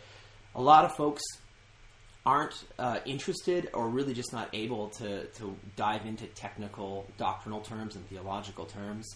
A 0.56 0.62
lot 0.62 0.86
of 0.86 0.96
folks 0.96 1.22
aren't 2.26 2.54
uh, 2.78 3.00
interested 3.06 3.70
or 3.74 3.90
really 3.90 4.14
just 4.14 4.32
not 4.32 4.50
able 4.54 4.90
to, 4.90 5.26
to 5.26 5.56
dive 5.76 6.06
into 6.06 6.28
technical 6.28 7.08
doctrinal 7.18 7.62
terms 7.62 7.96
and 7.96 8.08
theological 8.10 8.66
terms. 8.66 9.08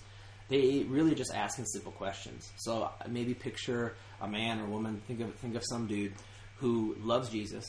They 0.47 0.85
really 0.87 1.15
just 1.15 1.33
asking 1.33 1.65
simple 1.65 1.91
questions. 1.91 2.51
So 2.57 2.83
uh, 2.83 2.89
maybe 3.07 3.33
picture 3.33 3.95
a 4.21 4.27
man 4.27 4.59
or 4.59 4.65
woman, 4.65 5.01
think 5.07 5.21
of 5.21 5.33
think 5.35 5.55
of 5.55 5.63
some 5.69 5.87
dude 5.87 6.13
who 6.57 6.95
loves 6.99 7.29
Jesus 7.29 7.65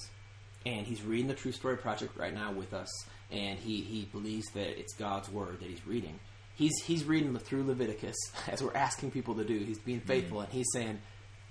and 0.67 0.85
he's 0.85 1.03
reading 1.03 1.29
the 1.29 1.35
True 1.35 1.53
Story 1.53 1.77
Project 1.77 2.17
right 2.17 2.35
now 2.35 2.53
with 2.53 2.75
us, 2.75 2.89
and 3.31 3.59
he, 3.59 3.83
he 3.83 4.09
believes 4.11 4.47
that 4.55 4.79
it's 4.79 4.95
God's 4.95 5.31
word 5.31 5.61
that 5.61 5.69
he's 5.69 5.87
reading. 5.87 6.19
He's 6.57 6.73
he's 6.85 7.05
reading 7.05 7.37
through 7.39 7.65
Leviticus 7.65 8.17
as 8.49 8.63
we're 8.63 8.75
asking 8.75 9.13
people 9.13 9.37
to 9.37 9.45
do. 9.45 9.59
He's 9.59 9.79
being 9.79 10.01
faithful, 10.01 10.41
and 10.41 10.53
he's 10.53 10.67
saying, 10.73 10.99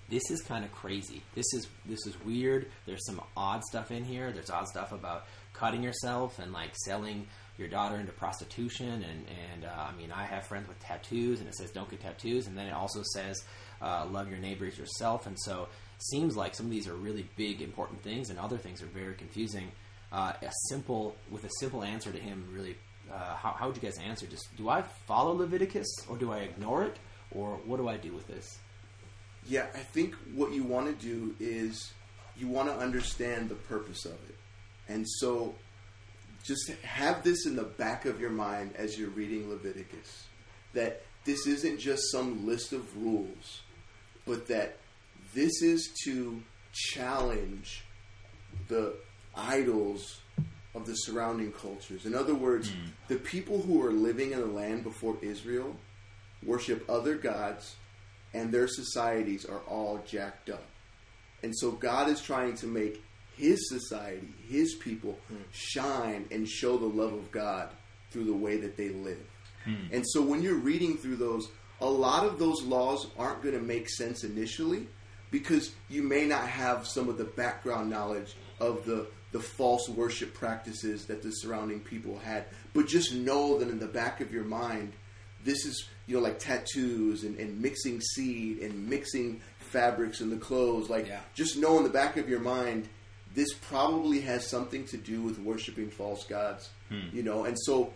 "This 0.09 0.29
is 0.29 0.41
kind 0.41 0.65
of 0.65 0.71
crazy. 0.71 1.21
This 1.33 1.45
is 1.53 1.67
this 1.85 2.05
is 2.05 2.19
weird. 2.23 2.71
There's 2.85 3.05
some 3.05 3.21
odd 3.35 3.63
stuff 3.63 3.91
in 3.91 4.03
here. 4.03 4.31
There's 4.31 4.49
odd 4.49 4.67
stuff 4.67 4.91
about 4.91 5.25
cutting 5.53 5.83
yourself 5.83 6.39
and 6.39 6.51
like 6.51 6.75
selling 6.85 7.27
your 7.57 7.67
daughter 7.67 7.95
into 7.95 8.11
prostitution. 8.11 9.03
And 9.03 9.25
and 9.51 9.65
uh, 9.65 9.87
I 9.89 9.95
mean, 9.95 10.11
I 10.11 10.25
have 10.25 10.45
friends 10.47 10.67
with 10.67 10.79
tattoos, 10.79 11.39
and 11.39 11.47
it 11.47 11.55
says 11.55 11.71
don't 11.71 11.89
get 11.89 12.01
tattoos, 12.01 12.47
and 12.47 12.57
then 12.57 12.67
it 12.67 12.73
also 12.73 13.01
says 13.13 13.43
uh, 13.81 14.05
love 14.09 14.29
your 14.29 14.39
neighbors 14.39 14.77
yourself. 14.77 15.27
And 15.27 15.39
so 15.39 15.67
seems 15.99 16.35
like 16.35 16.55
some 16.55 16.65
of 16.65 16.71
these 16.71 16.87
are 16.87 16.95
really 16.95 17.27
big, 17.35 17.61
important 17.61 18.01
things, 18.01 18.29
and 18.29 18.39
other 18.39 18.57
things 18.57 18.81
are 18.81 18.87
very 18.87 19.15
confusing. 19.15 19.71
Uh, 20.11 20.33
a 20.41 20.51
simple, 20.69 21.15
with 21.29 21.43
a 21.43 21.49
simple 21.59 21.83
answer 21.83 22.11
to 22.11 22.19
him, 22.19 22.47
really, 22.51 22.77
uh, 23.11 23.35
how, 23.35 23.51
how 23.51 23.67
would 23.67 23.75
you 23.75 23.81
guys 23.81 23.97
answer? 23.99 24.25
Just 24.25 24.47
do 24.55 24.69
I 24.69 24.81
follow 25.07 25.33
Leviticus, 25.33 25.87
or 26.09 26.17
do 26.17 26.31
I 26.31 26.39
ignore 26.39 26.83
it, 26.83 26.97
or 27.31 27.59
what 27.65 27.77
do 27.77 27.87
I 27.87 27.97
do 27.97 28.13
with 28.13 28.27
this? 28.27 28.59
Yeah, 29.47 29.67
I 29.73 29.79
think 29.79 30.15
what 30.33 30.53
you 30.53 30.63
want 30.63 30.87
to 30.87 31.05
do 31.05 31.35
is 31.39 31.93
you 32.37 32.47
want 32.47 32.67
to 32.69 32.75
understand 32.75 33.49
the 33.49 33.55
purpose 33.55 34.05
of 34.05 34.13
it. 34.13 34.37
And 34.87 35.05
so 35.19 35.55
just 36.43 36.69
have 36.83 37.23
this 37.23 37.45
in 37.45 37.55
the 37.55 37.63
back 37.63 38.05
of 38.05 38.19
your 38.19 38.29
mind 38.29 38.73
as 38.75 38.99
you're 38.99 39.09
reading 39.09 39.49
Leviticus 39.49 40.27
that 40.73 41.01
this 41.23 41.47
isn't 41.47 41.79
just 41.79 42.11
some 42.11 42.45
list 42.45 42.71
of 42.71 42.95
rules, 42.97 43.61
but 44.27 44.47
that 44.47 44.77
this 45.33 45.61
is 45.61 45.91
to 46.03 46.41
challenge 46.71 47.83
the 48.67 48.93
idols 49.35 50.21
of 50.75 50.85
the 50.85 50.93
surrounding 50.93 51.51
cultures. 51.51 52.05
In 52.05 52.13
other 52.13 52.35
words, 52.35 52.69
hmm. 52.69 52.89
the 53.07 53.15
people 53.15 53.61
who 53.61 53.79
were 53.79 53.91
living 53.91 54.31
in 54.31 54.39
the 54.39 54.45
land 54.45 54.83
before 54.83 55.17
Israel 55.21 55.75
worship 56.43 56.87
other 56.89 57.15
gods, 57.15 57.75
and 58.35 58.51
their 58.51 58.67
societies 58.67 59.45
are 59.45 59.61
all 59.61 60.03
jacked 60.05 60.49
up. 60.49 60.63
And 61.41 61.57
so 61.57 61.71
God 61.71 62.09
is 62.09 62.21
trying 62.21 62.55
to 62.57 62.67
make 62.67 63.01
his 63.37 63.69
society, 63.69 64.27
his 64.47 64.75
people, 64.75 65.17
hmm. 65.27 65.37
shine 65.51 66.25
and 66.31 66.47
show 66.47 66.77
the 66.77 66.85
love 66.85 67.13
of 67.13 67.31
God 67.31 67.69
through 68.11 68.25
the 68.25 68.33
way 68.33 68.57
that 68.57 68.77
they 68.77 68.89
live. 68.89 69.25
Hmm. 69.63 69.87
And 69.91 70.05
so 70.07 70.21
when 70.21 70.41
you're 70.41 70.55
reading 70.55 70.97
through 70.97 71.15
those, 71.15 71.49
a 71.81 71.89
lot 71.89 72.25
of 72.25 72.39
those 72.39 72.61
laws 72.63 73.07
aren't 73.17 73.41
going 73.41 73.55
to 73.55 73.61
make 73.61 73.89
sense 73.89 74.23
initially 74.23 74.87
because 75.31 75.73
you 75.89 76.03
may 76.03 76.25
not 76.25 76.47
have 76.47 76.87
some 76.87 77.09
of 77.09 77.17
the 77.17 77.25
background 77.25 77.89
knowledge 77.89 78.35
of 78.59 78.85
the 78.85 79.07
the 79.31 79.41
false 79.41 79.89
worship 79.89 80.33
practices 80.33 81.07
that 81.07 81.21
the 81.21 81.29
surrounding 81.29 81.81
people 81.81 82.17
had. 82.17 82.45
But 82.73 82.87
just 82.87 83.13
know 83.13 83.59
that 83.59 83.67
in 83.67 83.79
the 83.79 83.87
back 83.87 84.21
of 84.21 84.31
your 84.31 84.45
mind, 84.45 84.93
this 85.43 85.65
is 85.65 85.89
you 86.07 86.15
know 86.15 86.21
like 86.21 86.39
tattoos 86.39 87.23
and, 87.23 87.37
and 87.39 87.61
mixing 87.61 88.01
seed 88.01 88.59
and 88.59 88.89
mixing 88.89 89.41
fabrics 89.59 90.21
in 90.21 90.29
the 90.29 90.37
clothes. 90.37 90.89
Like 90.89 91.07
Yeah. 91.07 91.19
just 91.33 91.57
know 91.57 91.77
in 91.77 91.83
the 91.83 91.89
back 91.89 92.17
of 92.17 92.29
your 92.29 92.39
mind, 92.39 92.87
this 93.33 93.53
probably 93.53 94.21
has 94.21 94.47
something 94.49 94.85
to 94.85 94.97
do 94.97 95.21
with 95.21 95.39
worshiping 95.39 95.89
false 95.89 96.25
gods. 96.25 96.69
Hmm. 96.89 97.09
You 97.11 97.23
know, 97.23 97.45
and 97.45 97.57
so 97.59 97.93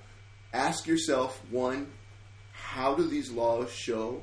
ask 0.54 0.88
yourself 0.88 1.42
one, 1.50 1.88
how 2.52 2.96
do 2.96 3.08
these 3.08 3.32
laws 3.32 3.72
show 3.72 4.22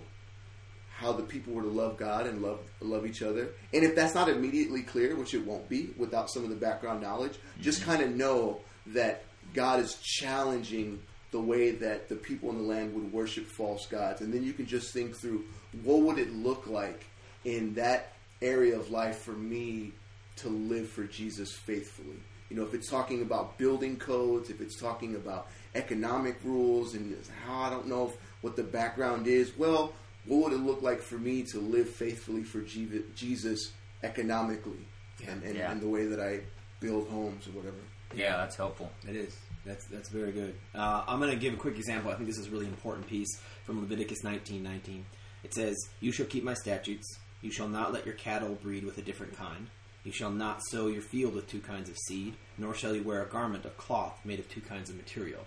how 0.99 1.12
the 1.12 1.22
people 1.22 1.53
were 1.53 1.62
to 1.62 1.68
love 1.68 1.96
God 1.99 2.27
and 2.27 2.42
love 2.42 2.61
love 2.81 3.07
each 3.07 3.22
other? 3.22 3.49
And 3.72 3.85
if 3.85 3.94
that's 3.94 4.14
not 4.14 4.29
immediately 4.29 4.83
clear, 4.83 5.16
which 5.16 5.35
it 5.35 5.44
won't 5.46 5.68
be 5.68 5.90
without 5.96 6.31
some 6.31 6.42
of 6.44 6.51
the 6.51 6.57
background 6.57 7.03
knowledge, 7.03 7.38
just 7.61 7.83
hmm. 7.83 7.90
kind 7.90 8.03
of 8.03 8.11
know 8.11 8.61
that 8.88 9.25
God 9.55 9.81
is 9.81 9.94
challenging 10.03 11.01
the 11.30 11.40
way 11.40 11.72
that 11.72 12.08
the 12.08 12.14
people 12.16 12.50
in 12.50 12.56
the 12.56 12.62
land 12.62 12.94
would 12.94 13.12
worship 13.12 13.46
false 13.46 13.86
gods, 13.86 14.20
and 14.20 14.32
then 14.32 14.42
you 14.44 14.52
can 14.52 14.66
just 14.66 14.92
think 14.92 15.16
through 15.16 15.44
what 15.82 16.00
would 16.02 16.18
it 16.18 16.32
look 16.32 16.66
like 16.66 17.04
in 17.44 17.74
that 17.74 18.12
area 18.42 18.78
of 18.78 18.90
life 18.90 19.18
for 19.18 19.32
me 19.32 19.92
to 20.36 20.48
live 20.48 20.88
for 20.88 21.04
Jesus 21.04 21.52
faithfully. 21.52 22.16
You 22.50 22.56
know, 22.56 22.62
if 22.62 22.74
it's 22.74 22.88
talking 22.88 23.22
about 23.22 23.58
building 23.58 23.96
codes, 23.96 24.50
if 24.50 24.60
it's 24.60 24.78
talking 24.78 25.16
about 25.16 25.48
economic 25.74 26.38
rules, 26.44 26.94
and 26.94 27.16
how 27.44 27.52
ah, 27.54 27.66
I 27.66 27.70
don't 27.70 27.86
know 27.88 28.08
if, 28.08 28.16
what 28.42 28.54
the 28.56 28.62
background 28.62 29.26
is, 29.26 29.56
well, 29.56 29.92
what 30.26 30.44
would 30.44 30.52
it 30.52 30.60
look 30.64 30.82
like 30.82 31.00
for 31.00 31.16
me 31.18 31.42
to 31.44 31.58
live 31.58 31.88
faithfully 31.88 32.42
for 32.44 32.60
Jesus 32.60 33.72
economically 34.02 34.86
and, 35.26 35.42
and, 35.42 35.56
Yeah. 35.56 35.70
and 35.70 35.80
the 35.80 35.88
way 35.88 36.06
that 36.06 36.20
I 36.20 36.40
build 36.80 37.08
homes 37.08 37.46
or 37.48 37.50
whatever? 37.50 37.76
Yeah, 38.14 38.36
that's 38.36 38.56
helpful. 38.56 38.90
It 39.08 39.16
is. 39.16 39.36
That's 39.66 39.85
that's 39.87 40.09
very 40.09 40.33
good. 40.33 40.55
Uh, 40.74 41.05
I'm 41.09 41.18
going 41.18 41.31
to 41.33 41.37
give 41.37 41.52
a 41.55 41.57
quick 41.57 41.76
example. 41.76 42.11
I 42.11 42.14
think 42.14 42.29
this 42.29 42.38
is 42.38 42.46
a 42.46 42.50
really 42.50 42.66
important 42.66 43.07
piece 43.09 43.29
from 43.64 43.81
Leviticus 43.81 44.22
19:19. 44.22 45.02
It 45.42 45.52
says, 45.55 45.76
"You 46.00 46.12
shall 46.12 46.26
keep 46.26 46.44
my 46.44 46.55
statutes. 46.55 47.18
You 47.42 47.50
shall 47.50 47.68
not 47.68 47.92
let 47.92 48.07
your 48.07 48.14
cattle 48.14 48.55
breed 48.62 48.85
with 48.85 48.96
a 48.98 49.02
different 49.02 49.37
kind. 49.37 49.66
You 50.05 50.12
shall 50.12 50.31
not 50.31 50.61
sow 50.70 50.87
your 50.87 51.02
field 51.02 51.35
with 51.35 51.48
two 51.50 51.61
kinds 51.61 51.90
of 51.90 51.96
seed, 52.07 52.35
nor 52.59 52.74
shall 52.74 52.94
you 52.94 53.02
wear 53.02 53.22
a 53.22 53.29
garment 53.29 53.64
of 53.64 53.76
cloth 53.76 54.18
made 54.24 54.38
of 54.38 54.48
two 54.48 54.61
kinds 54.61 54.88
of 54.88 54.96
material." 54.96 55.44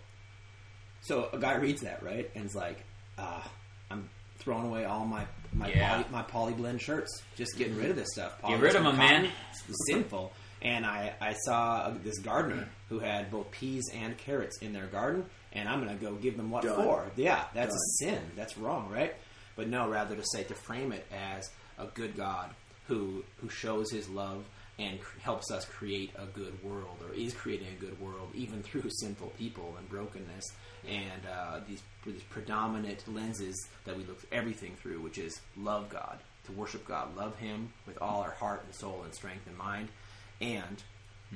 So 1.02 1.30
a 1.32 1.38
guy 1.40 1.56
reads 1.56 1.82
that 1.82 2.04
right 2.04 2.30
and 2.36 2.46
is 2.46 2.56
like, 2.56 2.84
ah, 3.18 3.50
"I'm 3.90 4.10
throwing 4.40 4.66
away 4.68 4.84
all 4.86 5.06
my 5.06 5.26
my 5.54 5.70
Yeah. 5.70 5.90
poly, 5.96 6.06
my 6.12 6.22
poly 6.24 6.54
blend 6.54 6.82
shirts. 6.82 7.24
Just 7.38 7.58
getting 7.58 7.76
rid 7.78 7.90
of 7.90 7.96
this 7.96 8.10
stuff. 8.12 8.40
Get 8.48 8.60
rid 8.60 8.76
of 8.76 8.84
them, 8.84 8.98
man. 8.98 9.32
It's 9.52 9.76
sinful. 9.88 10.32
And 10.62 10.86
I, 10.86 11.14
I 11.22 11.34
saw 11.46 11.94
this 12.04 12.20
gardener 12.20 12.68
who 12.90 13.00
had 13.00 13.32
both 13.32 13.50
peas 13.52 13.90
and 13.94 14.18
carrots 14.18 14.58
in 14.62 14.74
their 14.74 14.88
garden, 14.88 15.26
and 15.54 15.70
I'm 15.70 15.84
going 15.84 15.98
to 15.98 16.04
go 16.04 16.16
give 16.16 16.36
them 16.36 16.52
what 16.52 16.64
Done. 16.64 16.84
for. 16.84 17.06
Yeah, 17.16 17.46
that's 17.54 17.72
Done. 17.72 18.14
a 18.14 18.20
sin. 18.20 18.32
That's 18.36 18.58
wrong, 18.58 18.90
right? 18.92 19.16
But 19.56 19.70
no, 19.70 19.88
rather 19.90 20.16
to 20.16 20.24
say, 20.34 20.44
to 20.44 20.54
frame 20.54 20.92
it 20.92 21.06
as 21.12 21.50
a 21.78 21.86
good 21.88 22.16
God 22.18 22.50
who, 22.88 23.24
who 23.38 23.50
shows 23.50 23.90
his 23.92 24.10
love 24.10 24.44
and 24.78 25.00
cr- 25.02 25.20
helps 25.20 25.52
us 25.52 25.66
create 25.66 26.12
a 26.18 26.26
good 26.26 26.62
world, 26.64 26.98
or 27.08 27.14
is 27.14 27.34
creating 27.34 27.68
a 27.68 27.80
good 27.82 28.00
world, 28.02 28.30
even 28.34 28.64
through 28.64 28.90
sinful 28.90 29.28
people 29.38 29.76
and 29.78 29.90
brokenness, 29.90 30.46
and 30.88 31.22
uh, 31.30 31.60
these, 31.68 31.82
these 32.06 32.24
predominant 32.30 33.04
lenses 33.14 33.68
that 33.86 33.98
we 33.98 34.04
look 34.06 34.22
everything 34.32 34.76
through, 34.82 35.02
which 35.02 35.18
is 35.18 35.40
love 35.58 35.90
God, 35.90 36.18
to 36.46 36.52
worship 36.54 36.86
God, 36.88 37.16
love 37.18 37.38
Him 37.38 37.74
with 37.86 37.98
all 38.02 38.22
our 38.22 38.32
heart 38.32 38.64
and 38.66 38.74
soul 38.74 39.02
and 39.04 39.14
strength 39.14 39.46
and 39.48 39.58
mind, 39.58 39.90
and 40.42 40.84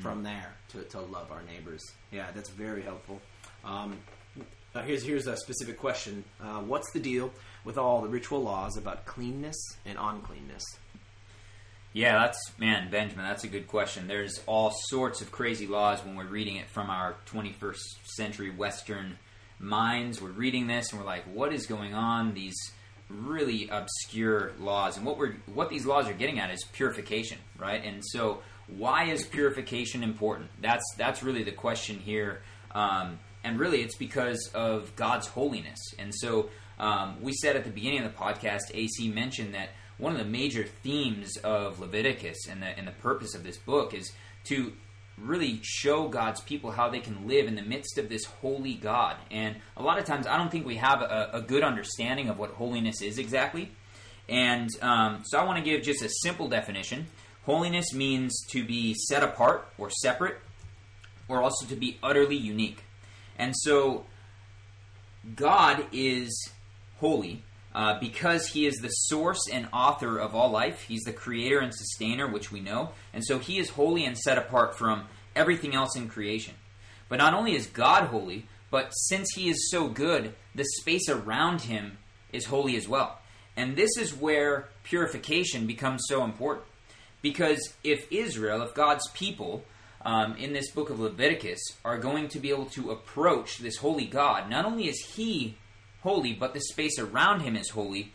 from 0.01 0.23
there 0.23 0.55
to, 0.69 0.81
to 0.83 0.99
love 0.99 1.31
our 1.31 1.43
neighbors. 1.43 1.83
Yeah, 2.11 2.27
that's 2.33 2.49
very 2.49 2.81
helpful. 2.81 3.21
Um, 3.63 3.97
here's 4.85 5.03
here's 5.03 5.27
a 5.27 5.37
specific 5.37 5.77
question: 5.77 6.23
uh, 6.41 6.59
What's 6.59 6.91
the 6.91 6.99
deal 6.99 7.31
with 7.63 7.77
all 7.77 8.01
the 8.01 8.09
ritual 8.09 8.41
laws 8.41 8.77
about 8.77 9.05
cleanness 9.05 9.77
and 9.85 9.97
uncleanness? 9.99 10.63
Yeah, 11.93 12.17
that's 12.17 12.39
man, 12.57 12.89
Benjamin. 12.89 13.25
That's 13.25 13.43
a 13.43 13.47
good 13.47 13.67
question. 13.67 14.07
There's 14.07 14.41
all 14.47 14.73
sorts 14.87 15.21
of 15.21 15.31
crazy 15.31 15.67
laws 15.67 16.03
when 16.03 16.15
we're 16.15 16.25
reading 16.25 16.55
it 16.55 16.67
from 16.69 16.89
our 16.89 17.15
21st 17.27 17.77
century 18.15 18.49
Western 18.49 19.19
minds. 19.59 20.19
We're 20.19 20.29
reading 20.29 20.65
this 20.65 20.91
and 20.91 20.99
we're 20.99 21.05
like, 21.05 21.23
what 21.25 21.53
is 21.53 21.67
going 21.67 21.93
on? 21.93 22.33
These 22.33 22.55
really 23.09 23.69
obscure 23.69 24.53
laws, 24.59 24.97
and 24.97 25.05
what 25.05 25.17
we're 25.17 25.35
what 25.53 25.69
these 25.69 25.85
laws 25.85 26.07
are 26.07 26.13
getting 26.13 26.39
at 26.39 26.49
is 26.49 26.63
purification, 26.73 27.37
right? 27.59 27.83
And 27.83 28.03
so, 28.03 28.41
why 28.67 29.05
is 29.05 29.25
purification 29.25 30.03
important? 30.03 30.49
That's 30.61 30.83
that's 30.97 31.23
really 31.23 31.43
the 31.43 31.51
question 31.51 31.99
here. 31.99 32.41
Um, 32.73 33.19
and 33.43 33.59
really, 33.59 33.81
it's 33.81 33.97
because 33.97 34.49
of 34.53 34.95
God's 34.95 35.27
holiness. 35.27 35.79
And 35.99 36.13
so, 36.15 36.49
um, 36.79 37.17
we 37.21 37.33
said 37.33 37.55
at 37.55 37.65
the 37.65 37.69
beginning 37.69 38.03
of 38.03 38.11
the 38.11 38.17
podcast, 38.17 38.73
AC 38.73 39.09
mentioned 39.09 39.53
that 39.53 39.69
one 39.97 40.13
of 40.13 40.17
the 40.17 40.25
major 40.25 40.63
themes 40.63 41.37
of 41.37 41.79
Leviticus 41.79 42.47
and 42.49 42.61
the 42.61 42.67
and 42.67 42.87
the 42.87 42.93
purpose 42.93 43.35
of 43.35 43.43
this 43.43 43.57
book 43.57 43.93
is 43.93 44.11
to 44.45 44.73
really 45.17 45.59
show 45.61 46.07
God's 46.07 46.41
people 46.41 46.71
how 46.71 46.89
they 46.89 46.99
can 46.99 47.27
live 47.27 47.47
in 47.47 47.55
the 47.55 47.61
midst 47.61 47.97
of 47.99 48.09
this 48.09 48.25
holy 48.25 48.73
God. 48.73 49.17
And 49.29 49.57
a 49.77 49.83
lot 49.83 49.99
of 49.99 50.05
times, 50.05 50.25
I 50.25 50.37
don't 50.37 50.51
think 50.51 50.65
we 50.65 50.77
have 50.77 51.01
a, 51.01 51.29
a 51.33 51.41
good 51.41 51.63
understanding 51.63 52.29
of 52.29 52.39
what 52.39 52.51
holiness 52.51 53.01
is 53.01 53.19
exactly. 53.19 53.71
And 54.29 54.69
um, 54.81 55.21
so, 55.25 55.37
I 55.37 55.43
want 55.43 55.63
to 55.63 55.69
give 55.69 55.83
just 55.83 56.01
a 56.01 56.09
simple 56.21 56.47
definition. 56.47 57.07
Holiness 57.45 57.93
means 57.93 58.45
to 58.51 58.65
be 58.65 58.93
set 58.93 59.21
apart 59.21 59.67
or 59.77 59.89
separate, 59.89 60.37
or 61.27 61.41
also 61.41 61.65
to 61.65 61.75
be 61.75 61.99
utterly 62.01 62.37
unique. 62.37 62.83
And 63.37 63.53
so, 63.55 64.05
God 65.35 65.85
is 65.91 66.51
holy 66.99 67.43
uh, 67.75 67.99
because 67.99 68.47
He 68.47 68.65
is 68.65 68.75
the 68.75 68.89
source 68.89 69.41
and 69.51 69.67
author 69.73 70.17
of 70.17 70.33
all 70.33 70.49
life. 70.49 70.83
He's 70.83 71.03
the 71.03 71.11
creator 71.13 71.59
and 71.59 71.73
sustainer, 71.73 72.27
which 72.27 72.51
we 72.51 72.61
know. 72.61 72.91
And 73.13 73.25
so, 73.25 73.39
He 73.39 73.59
is 73.59 73.71
holy 73.71 74.05
and 74.05 74.17
set 74.17 74.37
apart 74.37 74.77
from 74.77 75.07
everything 75.35 75.75
else 75.75 75.97
in 75.97 76.07
creation. 76.07 76.53
But 77.09 77.17
not 77.17 77.33
only 77.33 77.55
is 77.55 77.67
God 77.67 78.05
holy, 78.05 78.47
but 78.71 78.91
since 78.91 79.27
He 79.35 79.49
is 79.49 79.69
so 79.69 79.89
good, 79.89 80.33
the 80.55 80.65
space 80.79 81.09
around 81.09 81.61
Him 81.61 81.97
is 82.31 82.45
holy 82.45 82.77
as 82.77 82.87
well. 82.87 83.19
And 83.55 83.75
this 83.75 83.97
is 83.97 84.15
where 84.15 84.69
purification 84.83 85.67
becomes 85.67 86.03
so 86.07 86.23
important. 86.23 86.65
Because 87.23 87.73
if 87.83 88.05
Israel, 88.11 88.61
if 88.61 88.75
God's 88.75 89.09
people, 89.11 89.65
um, 90.05 90.35
in 90.35 90.53
this 90.53 90.69
book 90.69 90.89
of 90.89 90.99
Leviticus 90.99 91.61
are 91.83 91.97
going 91.97 92.27
to 92.27 92.39
be 92.39 92.49
able 92.51 92.65
to 92.65 92.91
approach 92.91 93.57
this 93.57 93.77
holy 93.77 94.05
God, 94.05 94.49
not 94.49 94.65
only 94.65 94.87
is 94.87 94.99
He 95.15 95.57
holy, 96.01 96.33
but 96.33 96.53
the 96.53 96.59
space 96.59 96.99
around 96.99 97.39
Him 97.39 97.55
is 97.55 97.69
holy, 97.69 98.11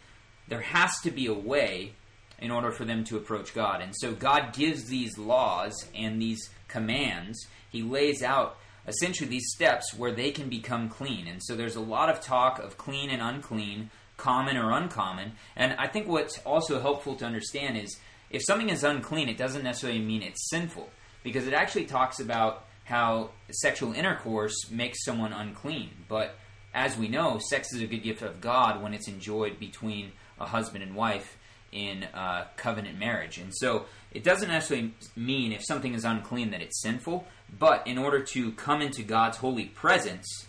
there 0.47 0.61
has 0.61 0.93
to 1.03 1.11
be 1.11 1.27
a 1.27 1.35
way 1.35 1.93
in 2.39 2.51
order 2.51 2.71
for 2.71 2.85
them 2.85 3.03
to 3.05 3.17
approach 3.17 3.55
God. 3.55 3.81
And 3.81 3.95
so 3.97 4.13
God 4.13 4.53
gives 4.53 4.85
these 4.85 5.19
laws 5.19 5.87
and 5.95 6.21
these 6.21 6.51
commands. 6.69 7.47
He 7.71 7.83
lays 7.83 8.23
out 8.23 8.59
essentially 8.87 9.29
these 9.29 9.51
steps 9.55 9.95
where 9.95 10.13
they 10.13 10.31
can 10.31 10.49
become 10.49 10.89
clean. 10.89 11.27
And 11.27 11.43
so 11.43 11.57
there's 11.57 11.77
a 11.77 11.81
lot 11.81 12.09
of 12.09 12.21
talk 12.21 12.59
of 12.59 12.79
clean 12.79 13.11
and 13.11 13.21
unclean, 13.21 13.91
common 14.17 14.57
or 14.57 14.71
uncommon. 14.71 15.33
And 15.57 15.73
I 15.79 15.89
think 15.89 16.07
what's 16.07 16.39
also 16.41 16.81
helpful 16.81 17.17
to 17.17 17.25
understand 17.25 17.77
is 17.77 17.99
if 18.31 18.43
something 18.45 18.69
is 18.69 18.85
unclean, 18.85 19.29
it 19.29 19.37
doesn't 19.37 19.65
necessarily 19.65 20.01
mean 20.01 20.23
it's 20.23 20.51
sinful 20.51 20.89
because 21.23 21.47
it 21.47 21.55
actually 21.55 21.87
talks 21.87 22.21
about 22.21 22.65
how 22.85 23.31
sexual 23.51 23.93
intercourse 23.93 24.71
makes 24.71 25.05
someone 25.05 25.33
unclean. 25.33 25.91
But 26.09 26.37
as 26.75 26.97
we 26.97 27.09
know, 27.09 27.39
sex 27.39 27.73
is 27.73 27.83
a 27.83 27.87
good 27.87 28.03
gift 28.03 28.23
of 28.23 28.41
God 28.41 28.83
when 28.83 28.95
it's 28.95 29.09
enjoyed 29.09 29.59
between 29.59 30.13
a 30.41 30.47
husband 30.47 30.83
and 30.83 30.95
wife 30.95 31.37
in 31.71 32.05
uh, 32.15 32.47
covenant 32.57 32.99
marriage. 32.99 33.39
And 33.39 33.55
so 33.55 33.87
it 34.11 34.25
doesn't 34.25 34.49
necessarily 34.49 34.95
mean 35.17 35.53
if 35.53 35.65
something 35.65 35.95
is 35.95 36.05
unclean 36.05 36.51
that 36.53 36.63
it's 36.63 36.81
sinful, 36.81 37.27
but 37.59 37.87
in 37.87 37.99
order 37.99 38.21
to 38.21 38.53
come 38.53 38.81
into 38.81 39.03
God's 39.03 39.37
holy 39.39 39.67
presence, 39.67 40.47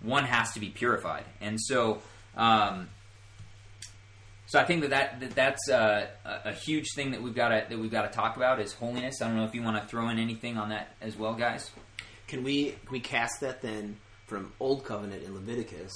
one 0.00 0.24
has 0.24 0.52
to 0.52 0.60
be 0.60 0.68
purified. 0.68 1.24
And 1.40 1.60
so. 1.60 2.02
Um, 2.36 2.88
so 4.46 4.58
I 4.60 4.64
think 4.64 4.82
that, 4.82 4.90
that, 4.90 5.20
that 5.20 5.30
that's 5.34 5.68
uh, 5.68 6.06
a, 6.24 6.48
a 6.50 6.52
huge 6.52 6.86
thing 6.94 7.10
that 7.12 7.22
we've 7.22 7.34
got 7.34 7.48
to 7.48 7.66
that 7.68 7.78
we've 7.78 7.90
got 7.90 8.02
to 8.10 8.16
talk 8.16 8.36
about 8.36 8.60
is 8.60 8.72
holiness. 8.72 9.20
I 9.22 9.26
don't 9.28 9.36
know 9.36 9.44
if 9.44 9.54
you 9.54 9.62
want 9.62 9.80
to 9.82 9.88
throw 9.88 10.08
in 10.08 10.18
anything 10.18 10.56
on 10.56 10.68
that 10.70 10.94
as 11.00 11.16
well, 11.16 11.34
guys. 11.34 11.70
Can 12.28 12.42
we 12.44 12.70
can 12.70 12.90
we 12.92 13.00
cast 13.00 13.40
that 13.40 13.62
then 13.62 13.96
from 14.26 14.52
Old 14.60 14.84
Covenant 14.84 15.22
in 15.22 15.34
Leviticus 15.34 15.92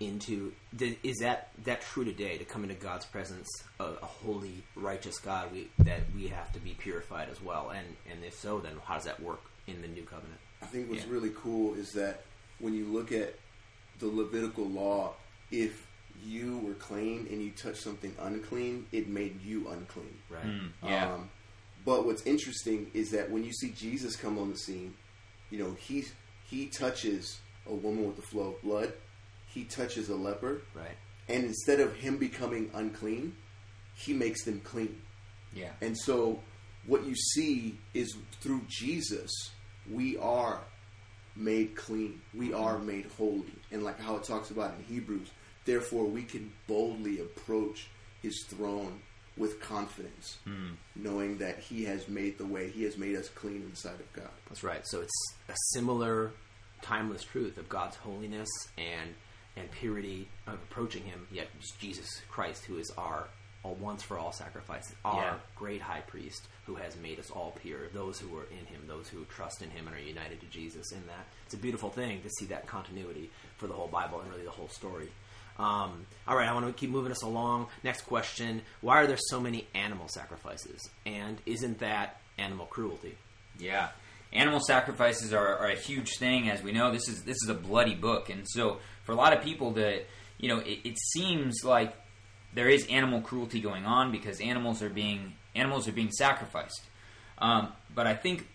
into 0.00 0.52
th- 0.78 0.98
is 1.02 1.18
that 1.18 1.50
that 1.64 1.82
true 1.82 2.04
today 2.04 2.38
to 2.38 2.44
come 2.44 2.62
into 2.62 2.74
God's 2.74 3.04
presence, 3.06 3.46
a, 3.78 3.84
a 3.84 4.06
holy, 4.06 4.62
righteous 4.74 5.18
God? 5.18 5.52
We 5.52 5.68
that 5.80 6.00
we 6.14 6.28
have 6.28 6.52
to 6.52 6.58
be 6.60 6.74
purified 6.74 7.28
as 7.30 7.40
well, 7.42 7.70
and 7.70 7.86
and 8.10 8.24
if 8.24 8.34
so, 8.34 8.58
then 8.60 8.72
how 8.84 8.94
does 8.94 9.04
that 9.04 9.20
work 9.20 9.40
in 9.66 9.80
the 9.82 9.88
new 9.88 10.02
covenant? 10.02 10.40
I 10.62 10.66
think 10.66 10.90
what's 10.90 11.04
Yeah. 11.04 11.12
really 11.12 11.30
cool 11.36 11.74
is 11.74 11.92
that 11.92 12.22
when 12.58 12.74
you 12.74 12.86
look 12.86 13.12
at 13.12 13.34
the 13.98 14.06
Levitical 14.06 14.64
law, 14.66 15.14
if 15.50 15.86
you 16.24 16.58
were 16.58 16.74
clean 16.74 17.26
and 17.30 17.42
you 17.42 17.50
touched 17.50 17.82
something 17.82 18.14
unclean, 18.20 18.86
it 18.92 19.08
made 19.08 19.40
you 19.42 19.68
unclean. 19.68 20.14
Right. 20.28 20.44
Mm, 20.46 20.68
yeah. 20.84 21.12
Um, 21.14 21.30
but 21.84 22.04
what's 22.06 22.22
interesting 22.26 22.90
is 22.94 23.10
that 23.10 23.30
when 23.30 23.44
you 23.44 23.52
see 23.52 23.70
Jesus 23.70 24.16
come 24.16 24.38
on 24.38 24.50
the 24.50 24.56
scene, 24.58 24.94
you 25.50 25.58
know 25.58 25.76
he 25.80 26.04
he 26.44 26.66
touches 26.66 27.40
a 27.66 27.74
woman 27.74 28.06
with 28.06 28.16
the 28.16 28.22
flow 28.22 28.48
of 28.54 28.62
blood, 28.62 28.92
he 29.46 29.64
touches 29.64 30.08
a 30.08 30.14
leper, 30.16 30.62
Right. 30.74 30.96
and 31.28 31.44
instead 31.44 31.80
of 31.80 31.94
him 31.96 32.16
becoming 32.18 32.70
unclean, 32.74 33.34
he 33.94 34.12
makes 34.12 34.44
them 34.44 34.60
clean. 34.64 35.00
yeah. 35.54 35.70
And 35.80 35.96
so, 35.96 36.40
what 36.86 37.04
you 37.04 37.14
see 37.14 37.78
is 37.94 38.16
through 38.40 38.62
Jesus, 38.68 39.30
we 39.90 40.16
are 40.18 40.60
made 41.36 41.76
clean. 41.76 42.20
We 42.34 42.52
are 42.52 42.78
made 42.78 43.06
holy. 43.16 43.52
And 43.70 43.82
like 43.84 44.00
how 44.00 44.16
it 44.16 44.24
talks 44.24 44.50
about 44.50 44.74
in 44.78 44.84
Hebrews, 44.84 45.28
therefore 45.70 46.04
we 46.04 46.22
can 46.22 46.52
boldly 46.66 47.20
approach 47.20 47.88
his 48.22 48.44
throne 48.48 49.00
with 49.36 49.60
confidence, 49.60 50.38
hmm. 50.44 50.72
knowing 50.96 51.38
that 51.38 51.58
he 51.60 51.84
has 51.84 52.08
made 52.08 52.36
the 52.38 52.44
way, 52.44 52.68
he 52.70 52.82
has 52.82 52.98
made 52.98 53.16
us 53.16 53.28
clean 53.28 53.62
inside 53.70 54.00
of 54.00 54.12
God. 54.12 54.28
That's 54.48 54.64
right. 54.64 54.82
So 54.84 55.00
it's 55.00 55.34
a 55.48 55.54
similar 55.72 56.32
timeless 56.82 57.22
truth 57.22 57.56
of 57.58 57.68
God's 57.68 57.96
holiness 57.96 58.48
and 58.76 59.14
and 59.56 59.70
purity 59.72 60.28
of 60.46 60.54
approaching 60.54 61.02
Him. 61.04 61.26
Yet 61.30 61.48
Jesus 61.80 62.08
Christ, 62.28 62.64
who 62.64 62.78
is 62.78 62.90
our 62.96 63.28
all 63.62 63.74
once 63.74 64.02
for 64.02 64.16
all 64.18 64.32
sacrifice, 64.32 64.94
our 65.04 65.22
Yeah. 65.22 65.38
great 65.54 65.82
High 65.82 66.00
Priest, 66.00 66.48
who 66.64 66.76
has 66.76 66.96
made 66.96 67.18
us 67.18 67.30
all 67.30 67.52
pure. 67.60 67.88
Those 67.92 68.18
who 68.18 68.34
are 68.38 68.44
in 68.44 68.64
Him, 68.66 68.86
those 68.86 69.08
who 69.08 69.24
trust 69.26 69.60
in 69.60 69.68
Him 69.70 69.86
and 69.86 69.94
are 69.96 70.00
united 70.00 70.40
to 70.40 70.46
Jesus. 70.46 70.92
In 70.92 71.06
that, 71.08 71.26
it's 71.44 71.54
a 71.54 71.58
beautiful 71.58 71.90
thing 71.90 72.22
to 72.22 72.30
see 72.38 72.46
that 72.46 72.66
continuity 72.66 73.30
for 73.58 73.66
the 73.66 73.74
whole 73.74 73.88
Bible 73.88 74.20
and 74.20 74.30
really 74.30 74.44
the 74.44 74.50
whole 74.50 74.68
story. 74.68 75.10
Um, 75.60 76.06
all 76.26 76.36
right, 76.36 76.48
I 76.48 76.54
want 76.54 76.66
to 76.66 76.72
keep 76.72 76.88
moving 76.88 77.12
us 77.12 77.22
along. 77.22 77.66
Next 77.84 78.02
question: 78.02 78.62
Why 78.80 79.02
are 79.02 79.06
there 79.06 79.18
so 79.18 79.40
many 79.40 79.68
animal 79.74 80.08
sacrifices? 80.08 80.88
And 81.04 81.36
isn't 81.44 81.80
that 81.80 82.20
animal 82.38 82.64
cruelty? 82.64 83.18
Yeah, 83.58 83.90
animal 84.32 84.60
sacrifices 84.60 85.34
are, 85.34 85.58
are 85.58 85.68
a 85.68 85.76
huge 85.76 86.16
thing, 86.18 86.48
as 86.48 86.62
we 86.62 86.72
know. 86.72 86.90
This 86.90 87.08
is 87.08 87.24
this 87.24 87.36
is 87.42 87.50
a 87.50 87.54
bloody 87.54 87.94
book, 87.94 88.30
and 88.30 88.48
so 88.48 88.78
for 89.04 89.12
a 89.12 89.16
lot 89.16 89.36
of 89.36 89.42
people, 89.44 89.72
that 89.72 90.06
you 90.38 90.48
know, 90.48 90.60
it, 90.60 90.78
it 90.84 90.98
seems 90.98 91.62
like 91.62 91.94
there 92.54 92.68
is 92.68 92.86
animal 92.88 93.20
cruelty 93.20 93.60
going 93.60 93.84
on 93.84 94.10
because 94.10 94.40
animals 94.40 94.82
are 94.82 94.88
being 94.88 95.34
animals 95.54 95.86
are 95.86 95.92
being 95.92 96.10
sacrificed. 96.10 96.82
Um, 97.36 97.72
but 97.94 98.06
I 98.06 98.14
think 98.14 98.46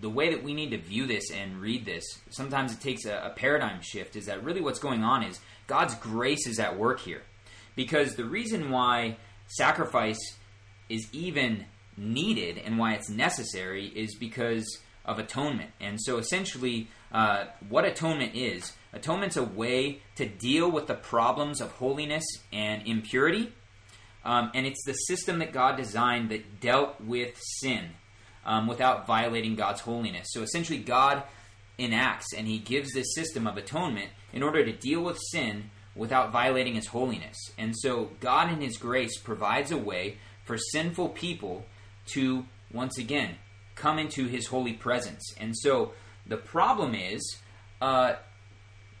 the 0.00 0.10
way 0.10 0.34
that 0.34 0.42
we 0.42 0.54
need 0.54 0.70
to 0.70 0.78
view 0.78 1.06
this 1.06 1.30
and 1.30 1.60
read 1.60 1.84
this, 1.84 2.04
sometimes 2.30 2.72
it 2.72 2.80
takes 2.80 3.06
a, 3.06 3.22
a 3.26 3.30
paradigm 3.30 3.80
shift. 3.80 4.16
Is 4.16 4.26
that 4.26 4.44
really 4.44 4.60
what's 4.60 4.78
going 4.78 5.02
on? 5.02 5.22
Is 5.22 5.40
God's 5.66 5.94
grace 5.96 6.46
is 6.46 6.58
at 6.58 6.78
work 6.78 7.00
here? 7.00 7.22
Because 7.76 8.14
the 8.14 8.24
reason 8.24 8.70
why 8.70 9.16
sacrifice 9.46 10.18
is 10.88 11.08
even 11.12 11.64
needed 11.96 12.58
and 12.58 12.78
why 12.78 12.94
it's 12.94 13.08
necessary 13.08 13.86
is 13.86 14.14
because 14.14 14.78
of 15.04 15.18
atonement. 15.18 15.70
And 15.80 16.00
so 16.00 16.18
essentially, 16.18 16.88
uh, 17.12 17.46
what 17.68 17.84
atonement 17.84 18.34
is 18.34 18.72
atonement's 18.92 19.36
a 19.36 19.42
way 19.42 20.00
to 20.16 20.26
deal 20.26 20.70
with 20.70 20.86
the 20.86 20.94
problems 20.94 21.60
of 21.60 21.72
holiness 21.72 22.24
and 22.52 22.86
impurity. 22.86 23.52
Um, 24.24 24.50
and 24.54 24.66
it's 24.66 24.82
the 24.86 24.94
system 24.94 25.40
that 25.40 25.52
God 25.52 25.76
designed 25.76 26.30
that 26.30 26.60
dealt 26.60 27.00
with 27.00 27.36
sin 27.60 27.90
um, 28.46 28.66
without 28.66 29.06
violating 29.06 29.54
God's 29.54 29.82
holiness. 29.82 30.28
So 30.30 30.42
essentially, 30.42 30.78
God 30.78 31.22
enacts 31.78 32.32
and 32.36 32.46
He 32.46 32.58
gives 32.58 32.92
this 32.92 33.14
system 33.14 33.46
of 33.46 33.56
atonement 33.56 34.10
in 34.32 34.42
order 34.42 34.64
to 34.64 34.72
deal 34.72 35.02
with 35.02 35.18
sin 35.30 35.70
without 35.94 36.32
violating 36.32 36.74
His 36.74 36.88
holiness. 36.88 37.36
And 37.58 37.74
so, 37.76 38.10
God, 38.20 38.52
in 38.52 38.60
His 38.60 38.76
grace, 38.76 39.18
provides 39.18 39.70
a 39.70 39.78
way 39.78 40.18
for 40.44 40.58
sinful 40.58 41.10
people 41.10 41.64
to, 42.06 42.44
once 42.72 42.98
again, 42.98 43.36
come 43.74 43.98
into 43.98 44.26
His 44.26 44.46
holy 44.46 44.74
presence. 44.74 45.34
And 45.38 45.56
so, 45.56 45.92
the 46.26 46.36
problem 46.36 46.94
is. 46.94 47.38
Uh, 47.80 48.14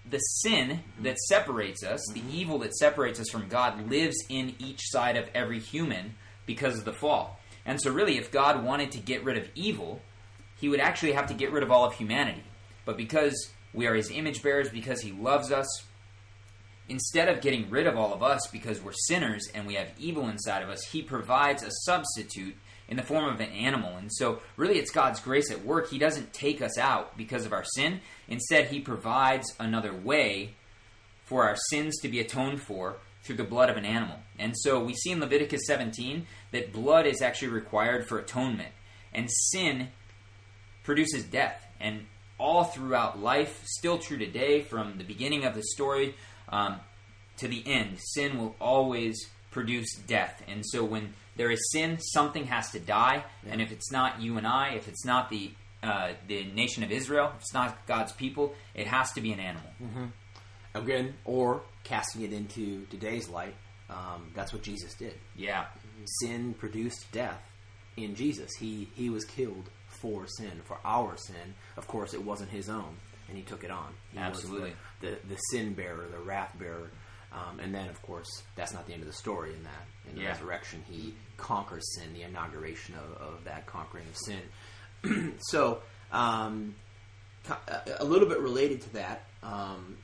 the 0.08 0.18
sin 0.18 0.80
that 1.00 1.18
separates 1.18 1.82
us, 1.82 2.00
the 2.12 2.22
evil 2.30 2.58
that 2.58 2.76
separates 2.76 3.18
us 3.18 3.30
from 3.30 3.48
God, 3.48 3.88
lives 3.90 4.16
in 4.28 4.54
each 4.58 4.80
side 4.82 5.16
of 5.16 5.30
every 5.34 5.58
human 5.58 6.14
because 6.46 6.78
of 6.78 6.84
the 6.84 6.92
fall. 6.92 7.40
And 7.64 7.80
so, 7.80 7.90
really, 7.90 8.18
if 8.18 8.30
God 8.30 8.62
wanted 8.62 8.92
to 8.92 8.98
get 8.98 9.24
rid 9.24 9.38
of 9.38 9.48
evil, 9.54 10.02
he 10.56 10.68
would 10.68 10.80
actually 10.80 11.12
have 11.12 11.26
to 11.28 11.34
get 11.34 11.52
rid 11.52 11.62
of 11.62 11.70
all 11.70 11.84
of 11.84 11.94
humanity. 11.94 12.42
But 12.84 12.96
because 12.96 13.50
we 13.72 13.86
are 13.86 13.94
his 13.94 14.10
image 14.10 14.42
bearers, 14.42 14.68
because 14.68 15.00
he 15.00 15.12
loves 15.12 15.50
us, 15.50 15.66
instead 16.88 17.28
of 17.28 17.40
getting 17.40 17.70
rid 17.70 17.86
of 17.86 17.96
all 17.96 18.12
of 18.12 18.22
us 18.22 18.46
because 18.52 18.80
we're 18.80 18.92
sinners 18.92 19.48
and 19.54 19.66
we 19.66 19.74
have 19.74 19.88
evil 19.98 20.28
inside 20.28 20.62
of 20.62 20.68
us, 20.68 20.82
he 20.84 21.02
provides 21.02 21.62
a 21.62 21.70
substitute 21.70 22.56
in 22.88 22.96
the 22.96 23.02
form 23.02 23.24
of 23.32 23.40
an 23.40 23.50
animal. 23.50 23.96
And 23.96 24.12
so, 24.12 24.40
really, 24.56 24.78
it's 24.78 24.90
God's 24.90 25.20
grace 25.20 25.50
at 25.50 25.64
work. 25.64 25.90
He 25.90 25.98
doesn't 25.98 26.32
take 26.32 26.60
us 26.60 26.78
out 26.78 27.16
because 27.16 27.46
of 27.46 27.52
our 27.52 27.64
sin. 27.64 28.00
Instead, 28.28 28.68
he 28.68 28.80
provides 28.80 29.54
another 29.58 29.94
way 29.94 30.54
for 31.24 31.44
our 31.44 31.56
sins 31.70 31.98
to 32.02 32.08
be 32.08 32.20
atoned 32.20 32.60
for 32.60 32.96
through 33.22 33.36
the 33.36 33.44
blood 33.44 33.70
of 33.70 33.78
an 33.78 33.86
animal. 33.86 34.18
And 34.38 34.52
so, 34.54 34.82
we 34.84 34.92
see 34.94 35.12
in 35.12 35.20
Leviticus 35.20 35.62
17 35.66 36.26
that 36.52 36.72
blood 36.72 37.06
is 37.06 37.22
actually 37.22 37.48
required 37.48 38.06
for 38.06 38.18
atonement. 38.18 38.72
And 39.14 39.30
sin 39.30 39.88
produces 40.82 41.24
death. 41.24 41.66
And 41.80 42.06
all 42.38 42.64
throughout 42.64 43.20
life, 43.20 43.62
still 43.64 43.98
true 43.98 44.18
today, 44.18 44.62
from 44.62 44.98
the 44.98 45.04
beginning 45.04 45.44
of 45.44 45.54
the 45.54 45.62
story 45.62 46.14
um, 46.48 46.80
to 47.38 47.48
the 47.48 47.62
end, 47.66 47.98
sin 47.98 48.38
will 48.38 48.54
always 48.60 49.16
produce 49.50 49.94
death. 50.06 50.42
And 50.48 50.64
so 50.66 50.84
when 50.84 51.14
there 51.36 51.50
is 51.50 51.60
sin, 51.72 51.98
something 52.00 52.46
has 52.46 52.70
to 52.72 52.80
die. 52.80 53.24
And 53.48 53.60
if 53.60 53.72
it's 53.72 53.90
not 53.90 54.20
you 54.20 54.36
and 54.36 54.46
I, 54.46 54.74
if 54.74 54.88
it's 54.88 55.04
not 55.04 55.30
the 55.30 55.52
uh, 55.82 56.14
the 56.28 56.44
nation 56.44 56.82
of 56.82 56.90
Israel, 56.90 57.30
if 57.34 57.42
it's 57.42 57.52
not 57.52 57.86
God's 57.86 58.12
people, 58.12 58.54
it 58.74 58.86
has 58.86 59.12
to 59.12 59.20
be 59.20 59.32
an 59.32 59.40
animal. 59.40 59.70
Again, 60.74 61.14
or 61.26 61.60
casting 61.84 62.22
it 62.22 62.32
into 62.32 62.86
today's 62.86 63.28
light, 63.28 63.54
um, 63.90 64.30
that's 64.34 64.52
what 64.52 64.62
Jesus 64.62 64.94
did. 64.94 65.14
Yeah, 65.36 65.66
Sin 66.20 66.54
produced 66.54 67.12
death 67.12 67.40
in 67.96 68.14
Jesus. 68.14 68.50
He 68.58 68.88
he 68.94 69.10
was 69.10 69.24
killed 69.24 69.68
for 70.00 70.26
sin, 70.26 70.60
for 70.64 70.78
our 70.84 71.16
sin. 71.16 71.54
Of 71.76 71.86
course, 71.86 72.14
it 72.14 72.22
wasn't 72.24 72.50
his 72.50 72.68
own, 72.68 72.96
and 73.28 73.36
he 73.36 73.42
took 73.42 73.64
it 73.64 73.70
on. 73.70 73.92
He 74.12 74.18
was 74.18 74.26
Absolutely. 74.28 74.72
the, 75.00 75.08
the 75.10 75.16
the 75.30 75.36
sin 75.50 75.74
bearer, 75.74 76.06
the 76.10 76.18
wrath 76.18 76.54
bearer. 76.58 76.90
Um, 77.32 77.58
and 77.58 77.74
then, 77.74 77.88
of 77.88 78.00
course, 78.02 78.28
that's 78.54 78.72
not 78.72 78.86
the 78.86 78.92
end 78.92 79.02
of 79.02 79.08
the 79.08 79.12
story. 79.14 79.52
In 79.54 79.64
that, 79.64 79.86
in 80.08 80.14
the 80.16 80.22
Yeah. 80.22 80.28
resurrection, 80.28 80.84
he 80.88 81.14
conquers 81.36 81.82
sin, 81.96 82.12
the 82.14 82.22
inauguration 82.22 82.94
of, 82.94 83.20
of 83.20 83.44
that 83.44 83.66
conquering 83.66 84.04
of 84.08 84.16
sin. 84.16 85.34
so, 85.50 85.80
um, 86.12 86.76
a- 87.48 87.96
a 87.98 88.04
little 88.04 88.28
bit 88.28 88.38
related 88.38 88.82
to 88.82 88.92
that 88.94 89.24
um, 89.42 89.96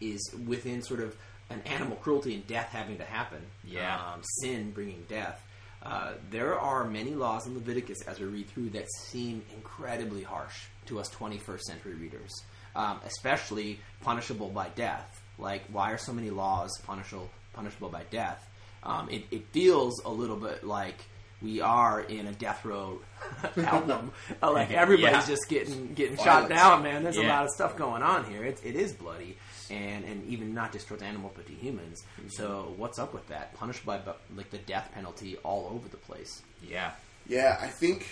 is 0.00 0.20
within 0.46 0.80
sort 0.80 1.00
of 1.00 1.16
an 1.50 1.60
animal 1.62 1.96
cruelty 1.96 2.34
and 2.34 2.46
death 2.46 2.68
having 2.70 2.98
to 2.98 3.04
happen. 3.04 3.44
Yeah. 3.64 3.96
Um, 4.12 4.22
sin 4.42 4.70
bringing 4.70 5.04
death. 5.08 5.42
Uh, 5.82 6.12
there 6.30 6.58
are 6.58 6.84
many 6.84 7.14
laws 7.14 7.46
in 7.46 7.54
Leviticus 7.54 8.02
as 8.02 8.18
we 8.18 8.26
read 8.26 8.48
through 8.48 8.70
that 8.70 8.86
seem 8.90 9.42
incredibly 9.54 10.22
harsh 10.22 10.64
to 10.86 10.98
us 10.98 11.08
21st 11.10 11.60
century 11.60 11.94
readers, 11.94 12.32
um, 12.74 12.98
especially 13.04 13.78
punishable 14.02 14.48
by 14.48 14.68
death. 14.70 15.22
Like, 15.38 15.62
why 15.70 15.92
are 15.92 15.98
so 15.98 16.12
many 16.12 16.30
laws 16.30 16.70
punishable 16.84 17.30
punishable 17.52 17.88
by 17.88 18.02
death? 18.10 18.48
Um, 18.82 19.08
it, 19.10 19.24
it 19.30 19.46
feels 19.52 20.00
a 20.04 20.10
little 20.10 20.36
bit 20.36 20.64
like 20.64 20.96
we 21.42 21.60
are 21.60 22.00
in 22.00 22.26
a 22.26 22.32
death 22.32 22.64
row 22.64 23.00
album. 23.58 24.10
Like 24.42 24.70
everybody's 24.72 25.28
Yeah. 25.28 25.34
just 25.34 25.48
getting 25.48 25.92
getting 25.94 26.16
shot 26.16 26.48
down, 26.48 26.82
man. 26.82 27.02
There's 27.04 27.16
a 27.16 27.22
lot 27.22 27.44
of 27.44 27.50
stuff 27.50 27.76
going 27.76 28.02
on 28.02 28.24
here. 28.30 28.42
It, 28.44 28.60
it 28.64 28.74
is 28.76 28.92
bloody, 28.92 29.36
and 29.70 30.04
and 30.04 30.26
even 30.26 30.54
not 30.54 30.72
just 30.72 30.88
towards 30.88 31.02
animals 31.02 31.32
but 31.34 31.46
to 31.46 31.52
humans. 31.52 32.04
Mm-hmm. 32.18 32.28
So 32.30 32.74
what's 32.76 32.98
up 32.98 33.14
with 33.14 33.26
that? 33.28 33.54
Punished 33.54 33.84
by 33.84 34.00
like 34.36 34.50
the 34.50 34.58
death 34.58 34.90
penalty 34.94 35.36
all 35.42 35.70
over 35.72 35.88
the 35.88 35.96
place. 35.96 36.42
yeah, 36.62 36.92
Yeah, 37.26 37.58
I 37.60 37.68
think 37.68 38.08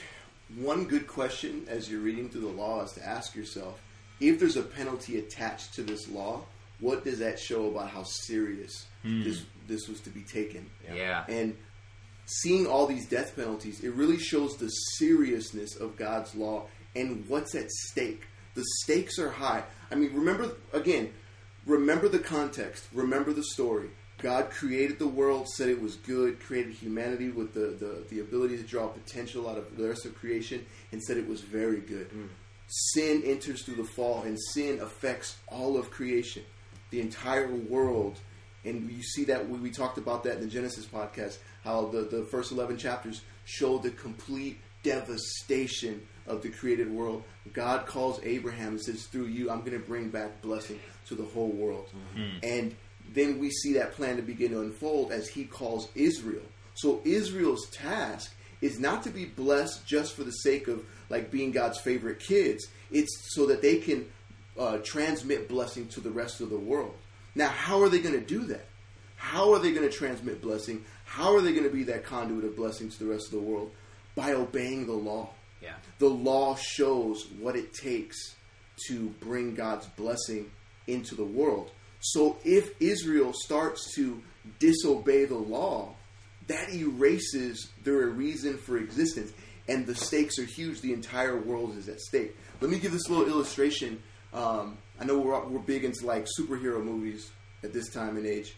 one 0.57 0.85
good 0.85 1.07
question 1.07 1.67
as 1.69 1.90
you're 1.90 2.01
reading 2.01 2.29
through 2.29 2.43
the 2.43 2.49
law 2.49 2.83
is 2.85 2.93
to 2.93 3.07
ask 3.07 3.35
yourself 3.35 3.81
if 4.21 4.38
there's 4.38 4.57
a 4.57 4.62
penalty 4.62 5.19
attached 5.19 5.75
to 5.75 5.83
this 5.83 6.09
law, 6.09 6.43
what 6.81 7.05
does 7.05 7.19
that 7.19 7.38
show 7.38 7.69
about 7.69 7.90
how 7.90 8.05
serious 8.05 8.87
hmm. 9.03 9.23
this 9.23 9.43
this 9.67 9.88
was 9.88 10.01
to 10.01 10.11
be 10.11 10.23
taken? 10.23 10.69
yeah, 10.95 11.25
And 11.29 11.57
seeing 12.27 12.67
all 12.67 12.87
these 12.87 13.09
death 13.09 13.37
penalties, 13.37 13.83
it 13.83 13.93
really 13.95 14.19
shows 14.19 14.57
the 14.57 14.69
seriousness 14.69 15.77
of 15.77 15.97
God's 15.97 16.35
law 16.35 16.67
and 16.95 17.25
what's 17.29 17.55
at 17.55 17.71
stake. 17.71 18.23
The 18.55 18.64
stakes 18.83 19.19
are 19.19 19.31
high. 19.31 19.64
I 19.90 19.97
mean, 19.97 20.14
remember 20.14 20.53
again, 20.73 21.12
remember 21.66 22.09
the 22.09 22.18
context, 22.18 22.87
remember 22.92 23.33
the 23.33 23.44
story. 23.44 23.90
God 24.18 24.50
created 24.50 24.98
the 24.98 25.09
world, 25.09 25.48
said 25.48 25.68
it 25.68 25.81
was 25.81 25.96
good, 25.96 26.40
created 26.40 26.72
humanity 26.72 27.29
with 27.29 27.53
the, 27.53 27.77
the, 27.85 28.05
the 28.09 28.20
ability 28.20 28.57
to 28.57 28.62
draw 28.62 28.87
potential 28.87 29.48
out 29.48 29.59
of 29.59 29.77
the 29.77 29.88
rest 29.88 30.07
of 30.07 30.14
creation, 30.14 30.64
and 30.92 31.03
said 31.03 31.16
it 31.16 31.29
was 31.29 31.40
very 31.40 31.81
good. 31.81 32.07
Hmm. 32.07 32.27
Sin 32.68 33.22
enters 33.24 33.62
through 33.62 33.77
the 33.77 33.85
fall, 33.85 34.22
and 34.22 34.38
sin 34.53 34.81
affects 34.81 35.37
all 35.48 35.77
of 35.77 35.90
creation, 35.90 36.42
the 36.90 37.00
entire 37.00 37.55
world. 37.55 38.18
And 38.64 38.90
you 38.90 39.03
see 39.03 39.24
that 39.24 39.48
we, 39.48 39.59
we 39.59 39.70
talked 39.70 39.98
about 39.98 40.24
that 40.24 40.37
in 40.37 40.40
the 40.40 40.46
Genesis 40.46 40.87
podcast, 40.87 41.38
how 41.62 41.87
the, 41.87 42.03
the 42.03 42.24
first 42.24 42.50
11 42.50 42.79
chapters 42.79 43.20
show 43.44 43.79
the 43.79 43.90
complete 43.90 44.59
devastation 44.85 46.07
of 46.27 46.42
the 46.42 46.49
created 46.51 46.88
world. 46.90 47.25
God 47.53 47.87
calls 47.87 48.20
Abraham 48.23 48.68
and 48.68 48.81
says, 48.81 49.05
Through 49.07 49.27
you, 49.27 49.51
I'm 49.51 49.61
going 49.61 49.73
to 49.73 49.79
bring 49.85 50.11
back 50.11 50.40
blessing 50.40 50.79
to 51.09 51.16
the 51.16 51.25
whole 51.25 51.51
world. 51.51 51.88
And 52.42 52.75
then 53.12 53.38
we 53.38 53.51
see 53.51 53.73
that 53.75 53.92
plan 53.92 54.16
to 54.16 54.23
begin 54.23 54.53
to 54.53 54.61
unfold 54.61 55.11
as 55.11 55.29
he 55.29 55.44
calls 55.44 55.88
Israel. 55.94 56.42
So 56.75 57.01
Israel's 57.05 57.68
task 57.70 58.33
is 58.61 58.79
not 58.81 59.03
to 59.03 59.11
be 59.11 59.25
blessed 59.25 59.87
just 59.87 60.14
for 60.14 60.25
the 60.25 60.31
sake 60.31 60.68
of 60.68 60.85
like 61.11 61.31
being 61.31 61.51
God's 61.51 61.79
favorite 61.81 62.20
kids. 62.20 62.66
It's 62.90 63.35
so 63.35 63.47
that 63.47 63.61
they 63.61 63.77
can 63.79 64.07
uh, 64.59 64.79
transmit 64.79 65.49
blessing 65.49 65.88
to 65.88 66.01
the 66.01 66.11
rest 66.11 66.40
of 66.40 66.51
the 66.51 66.57
world. 66.59 66.94
Now, 67.35 67.49
how 67.49 67.83
are 67.83 67.88
they 67.88 67.99
going 68.01 68.14
to 68.18 68.25
do 68.25 68.44
that? 68.47 68.66
How 69.16 69.53
are 69.53 69.59
they 69.59 69.73
going 69.73 69.88
to 69.88 69.94
transmit 69.94 70.40
blessing? 70.40 70.85
How 71.05 71.35
are 71.35 71.40
they 71.40 71.53
going 71.53 71.64
to 71.64 71.75
be 71.75 71.85
that 71.85 72.05
conduit 72.05 72.44
of 72.44 72.57
blessing 72.57 72.90
to 72.90 72.99
the 72.99 73.07
rest 73.07 73.27
of 73.27 73.33
the 73.33 73.40
world? 73.40 73.70
By 74.14 74.33
obeying 74.33 74.87
the 74.87 74.92
law. 74.92 75.31
Yeah. 75.61 75.74
The 75.98 76.09
law 76.09 76.57
shows 76.57 77.27
what 77.40 77.57
it 77.57 77.72
takes 77.72 78.37
to 78.88 79.09
bring 79.20 79.55
God's 79.55 79.87
blessing 79.87 80.50
into 80.87 81.14
the 81.14 81.24
world. 81.24 81.70
So 82.00 82.37
if 82.44 82.70
Israel 82.81 83.33
starts 83.33 83.94
to 83.94 84.22
disobey 84.59 85.24
the 85.24 85.37
law, 85.37 85.94
that 86.48 86.72
erases 86.74 87.70
their 87.83 88.09
reason 88.09 88.59
for 88.59 88.77
existence. 88.77 89.33
And 89.68 89.87
the 89.87 89.94
stakes 89.94 90.38
are 90.38 90.44
huge. 90.44 90.83
The 90.83 90.92
entire 90.92 91.40
world 91.40 91.77
is 91.79 91.88
at 91.88 92.00
stake. 92.00 92.37
Let 92.61 92.70
me 92.70 92.79
give 92.79 92.92
this 92.92 93.09
little 93.09 93.27
illustration. 93.27 94.03
Um, 94.35 94.77
I 95.00 95.05
know 95.05 95.18
we're, 95.18 95.42
we're 95.46 95.61
big 95.61 95.85
into 95.85 96.07
like 96.07 96.27
superhero 96.38 96.85
movies 96.85 97.31
at 97.62 97.72
this 97.72 97.90
time 97.90 98.18
and 98.18 98.27
age. 98.27 98.55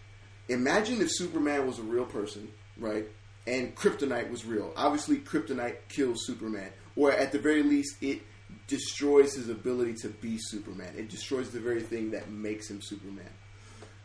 Imagine 0.49 1.01
if 1.01 1.09
Superman 1.13 1.67
was 1.67 1.79
a 1.79 1.83
real 1.83 2.05
person, 2.05 2.49
right? 2.79 3.07
And 3.47 3.75
kryptonite 3.77 4.31
was 4.31 4.45
real. 4.45 4.73
Obviously, 4.77 5.19
kryptonite 5.19 5.77
kills 5.89 6.27
Superman, 6.27 6.71
or 6.97 7.13
at 7.13 7.31
the 7.33 7.39
very 7.39 7.63
least, 7.63 7.97
it 8.01 8.23
destroys 8.67 9.35
his 9.35 9.49
ability 9.49 9.95
to 9.95 10.09
be 10.09 10.37
Superman. 10.39 10.93
It 10.97 11.09
destroys 11.09 11.51
the 11.51 11.61
very 11.61 11.83
thing 11.83 12.11
that 12.11 12.31
makes 12.31 12.69
him 12.69 12.81
Superman. 12.83 13.31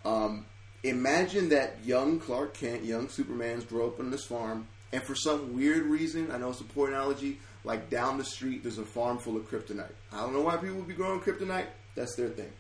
Um, 0.06 0.46
imagine 0.84 1.50
that 1.50 1.84
young 1.84 2.20
Clark 2.20 2.54
Kent, 2.54 2.84
young 2.84 3.10
Superman's 3.10 3.66
grow 3.66 3.88
up 3.88 4.00
on 4.00 4.12
this 4.12 4.26
farm, 4.26 4.68
and 4.94 5.02
for 5.04 5.16
some 5.16 5.56
weird 5.56 5.86
reason, 5.86 6.32
I 6.32 6.38
know 6.38 6.50
it's 6.50 6.62
a 6.62 6.66
poor 6.66 6.90
analogy, 6.90 7.40
like 7.64 7.90
down 7.90 8.18
the 8.18 8.26
street, 8.26 8.64
there's 8.64 8.78
a 8.78 8.86
farm 8.86 9.18
full 9.18 9.38
of 9.38 9.50
kryptonite. 9.50 9.94
I 10.12 10.18
don't 10.18 10.34
know 10.34 10.42
why 10.42 10.58
people 10.58 10.78
would 10.78 10.88
be 10.88 10.94
growing 10.94 11.20
kryptonite. 11.20 11.68
That's 11.96 12.16
their 12.16 12.30
thing. 12.30 12.52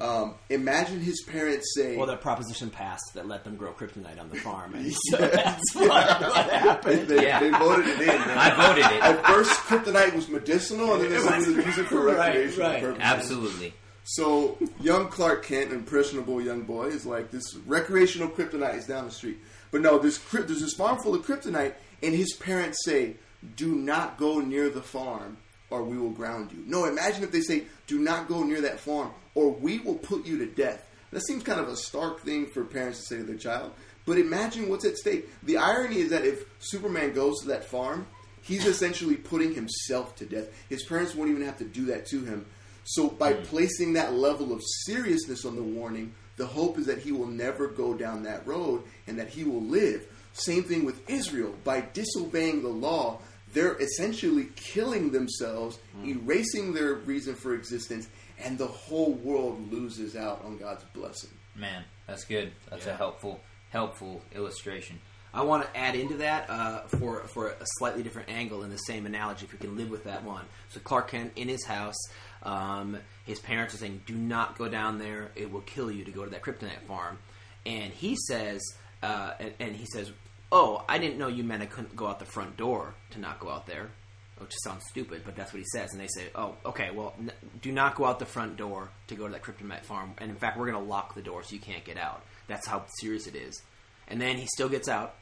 Um, 0.00 0.34
imagine 0.48 1.00
his 1.00 1.22
parents 1.22 1.72
say, 1.74 1.96
Well, 1.96 2.06
that 2.06 2.20
proposition 2.20 2.70
passed 2.70 3.02
that 3.14 3.26
let 3.26 3.42
them 3.44 3.56
grow 3.56 3.72
kryptonite 3.72 4.20
on 4.20 4.28
the 4.28 4.36
farm, 4.36 4.74
and 4.74 4.92
so 5.10 5.16
that's 5.16 5.74
what, 5.74 5.88
what 5.88 6.50
happened. 6.50 7.08
they, 7.08 7.24
Yeah. 7.24 7.40
they 7.40 7.50
voted 7.50 7.86
it 7.88 8.00
in. 8.02 8.08
I 8.10 8.54
voted 8.54 8.84
it. 8.84 9.02
At 9.02 9.26
first, 9.26 9.50
kryptonite 9.62 10.14
was 10.14 10.28
medicinal, 10.28 10.94
and 10.94 11.02
then 11.04 11.10
they 11.10 11.18
started 11.18 11.44
to 11.46 11.62
use 11.64 11.78
it 11.78 11.86
for 11.86 12.04
Right, 12.04 12.28
recreational 12.34 12.68
right. 12.70 12.80
purposes. 12.80 13.02
Absolutely. 13.02 13.74
So, 14.04 14.56
young 14.80 15.08
Clark 15.08 15.44
Kent, 15.44 15.72
impressionable 15.72 16.40
young 16.40 16.62
boy, 16.62 16.86
is 16.86 17.04
like 17.04 17.30
this 17.30 17.44
recreational 17.66 18.28
kryptonite 18.28 18.78
is 18.78 18.86
down 18.86 19.04
the 19.04 19.10
street. 19.10 19.38
But 19.70 19.82
no, 19.82 19.98
this 19.98 20.16
crypt, 20.16 20.48
there's 20.48 20.60
this 20.62 20.74
farm 20.74 20.98
full 21.02 21.14
of 21.14 21.26
kryptonite, 21.26 21.74
and 22.02 22.14
his 22.14 22.32
parents 22.34 22.78
say, 22.84 23.16
"Do 23.56 23.74
not 23.74 24.16
go 24.16 24.38
near 24.40 24.70
the 24.70 24.80
farm, 24.80 25.36
or 25.70 25.82
we 25.82 25.98
will 25.98 26.10
ground 26.10 26.52
you." 26.52 26.62
No, 26.66 26.84
imagine 26.84 27.22
if 27.22 27.30
they 27.30 27.40
say, 27.40 27.64
"Do 27.86 27.98
not 27.98 28.28
go 28.28 28.42
near 28.42 28.60
that 28.62 28.80
farm, 28.80 29.10
or 29.34 29.50
we 29.50 29.78
will 29.78 29.96
put 29.96 30.26
you 30.26 30.38
to 30.38 30.46
death." 30.46 30.84
That 31.10 31.26
seems 31.26 31.42
kind 31.42 31.60
of 31.60 31.68
a 31.68 31.76
stark 31.76 32.22
thing 32.22 32.46
for 32.46 32.64
parents 32.64 32.98
to 33.00 33.04
say 33.06 33.16
to 33.16 33.24
their 33.24 33.36
child. 33.36 33.72
But 34.04 34.18
imagine 34.18 34.68
what's 34.68 34.86
at 34.86 34.96
stake. 34.96 35.28
The 35.42 35.58
irony 35.58 35.98
is 35.98 36.10
that 36.10 36.24
if 36.24 36.44
Superman 36.60 37.12
goes 37.12 37.40
to 37.40 37.48
that 37.48 37.64
farm, 37.64 38.06
he's 38.42 38.66
essentially 38.66 39.16
putting 39.16 39.54
himself 39.54 40.16
to 40.16 40.26
death. 40.26 40.48
His 40.68 40.84
parents 40.84 41.14
won't 41.14 41.30
even 41.30 41.44
have 41.44 41.58
to 41.58 41.64
do 41.64 41.86
that 41.86 42.06
to 42.06 42.24
him. 42.24 42.46
So 42.84 43.08
by 43.08 43.34
hmm. 43.34 43.42
placing 43.44 43.92
that 43.94 44.14
level 44.14 44.52
of 44.52 44.62
seriousness 44.86 45.44
on 45.44 45.56
the 45.56 45.62
warning, 45.62 46.14
the 46.36 46.46
hope 46.46 46.78
is 46.78 46.86
that 46.86 46.98
he 46.98 47.12
will 47.12 47.26
never 47.26 47.68
go 47.68 47.92
down 47.92 48.22
that 48.22 48.46
road 48.46 48.82
and 49.06 49.18
that 49.18 49.28
he 49.28 49.44
will 49.44 49.62
live. 49.62 50.06
Same 50.32 50.62
thing 50.62 50.84
with 50.84 51.08
Israel. 51.10 51.54
By 51.64 51.82
disobeying 51.92 52.62
the 52.62 52.68
law, 52.68 53.20
they're 53.52 53.76
essentially 53.78 54.48
killing 54.56 55.10
themselves, 55.10 55.78
erasing 56.04 56.74
their 56.74 56.94
reason 56.94 57.34
for 57.34 57.54
existence, 57.54 58.08
and 58.38 58.58
the 58.58 58.66
whole 58.66 59.12
world 59.14 59.72
loses 59.72 60.16
out 60.16 60.44
on 60.44 60.58
God's 60.58 60.84
blessing. 60.94 61.30
Man, 61.56 61.84
that's 62.06 62.24
good. 62.24 62.52
That's 62.70 62.86
Yeah. 62.86 62.92
a 62.94 62.96
helpful, 62.96 63.40
helpful 63.70 64.22
illustration. 64.34 65.00
I 65.34 65.42
want 65.42 65.62
to 65.64 65.76
add 65.78 65.94
into 65.94 66.16
that 66.18 66.48
uh, 66.48 66.86
for 66.98 67.24
for 67.28 67.48
a 67.48 67.66
slightly 67.78 68.02
different 68.02 68.30
angle 68.30 68.62
in 68.64 68.70
the 68.70 68.78
same 68.78 69.04
analogy, 69.06 69.44
if 69.44 69.52
we 69.52 69.58
can 69.58 69.76
live 69.76 69.90
with 69.90 70.04
that 70.04 70.24
one. 70.24 70.44
So 70.70 70.80
Clark 70.80 71.08
Kent 71.10 71.32
in 71.36 71.48
his 71.48 71.64
house, 71.66 71.98
um, 72.44 72.96
his 73.26 73.38
parents 73.38 73.74
are 73.74 73.78
saying, 73.78 74.02
"Do 74.06 74.14
not 74.14 74.56
go 74.56 74.68
down 74.68 74.98
there; 74.98 75.30
it 75.36 75.50
will 75.50 75.60
kill 75.62 75.90
you 75.90 76.04
to 76.04 76.10
go 76.10 76.24
to 76.24 76.30
that 76.30 76.42
kryptonite 76.42 76.82
farm." 76.86 77.18
And 77.66 77.92
he 77.92 78.16
says, 78.28 78.60
uh, 79.02 79.32
and, 79.38 79.52
and 79.60 79.76
he 79.76 79.84
says, 79.92 80.10
"Oh, 80.50 80.84
I 80.88 80.98
didn't 80.98 81.18
know 81.18 81.28
you 81.28 81.44
meant 81.44 81.62
I 81.62 81.66
couldn't 81.66 81.96
go 81.96 82.06
out 82.06 82.18
the 82.18 82.24
front 82.24 82.56
door 82.56 82.94
to 83.10 83.18
not 83.18 83.40
go 83.40 83.50
out 83.50 83.66
there." 83.66 83.90
Which 84.38 84.54
sounds 84.62 84.84
stupid, 84.88 85.22
but 85.24 85.34
that's 85.34 85.52
what 85.52 85.58
he 85.58 85.66
says. 85.72 85.92
And 85.92 86.00
they 86.00 86.06
say, 86.06 86.30
"Oh, 86.34 86.54
okay. 86.64 86.90
Well, 86.92 87.12
n- 87.18 87.32
do 87.60 87.72
not 87.72 87.96
go 87.96 88.04
out 88.04 88.20
the 88.20 88.26
front 88.26 88.56
door 88.56 88.88
to 89.08 89.16
go 89.16 89.26
to 89.26 89.32
that 89.32 89.42
kryptonite 89.42 89.84
farm. 89.84 90.14
And 90.18 90.30
in 90.30 90.36
fact, 90.36 90.56
we're 90.56 90.70
going 90.70 90.82
to 90.82 90.88
lock 90.88 91.14
the 91.14 91.22
door 91.22 91.42
so 91.42 91.54
you 91.54 91.60
can't 91.60 91.84
get 91.84 91.96
out. 91.98 92.22
That's 92.46 92.66
how 92.66 92.86
serious 93.00 93.26
it 93.26 93.34
is." 93.34 93.60
And 94.06 94.20
then 94.20 94.36
he 94.36 94.46
still 94.46 94.68
gets 94.68 94.88
out, 94.88 95.16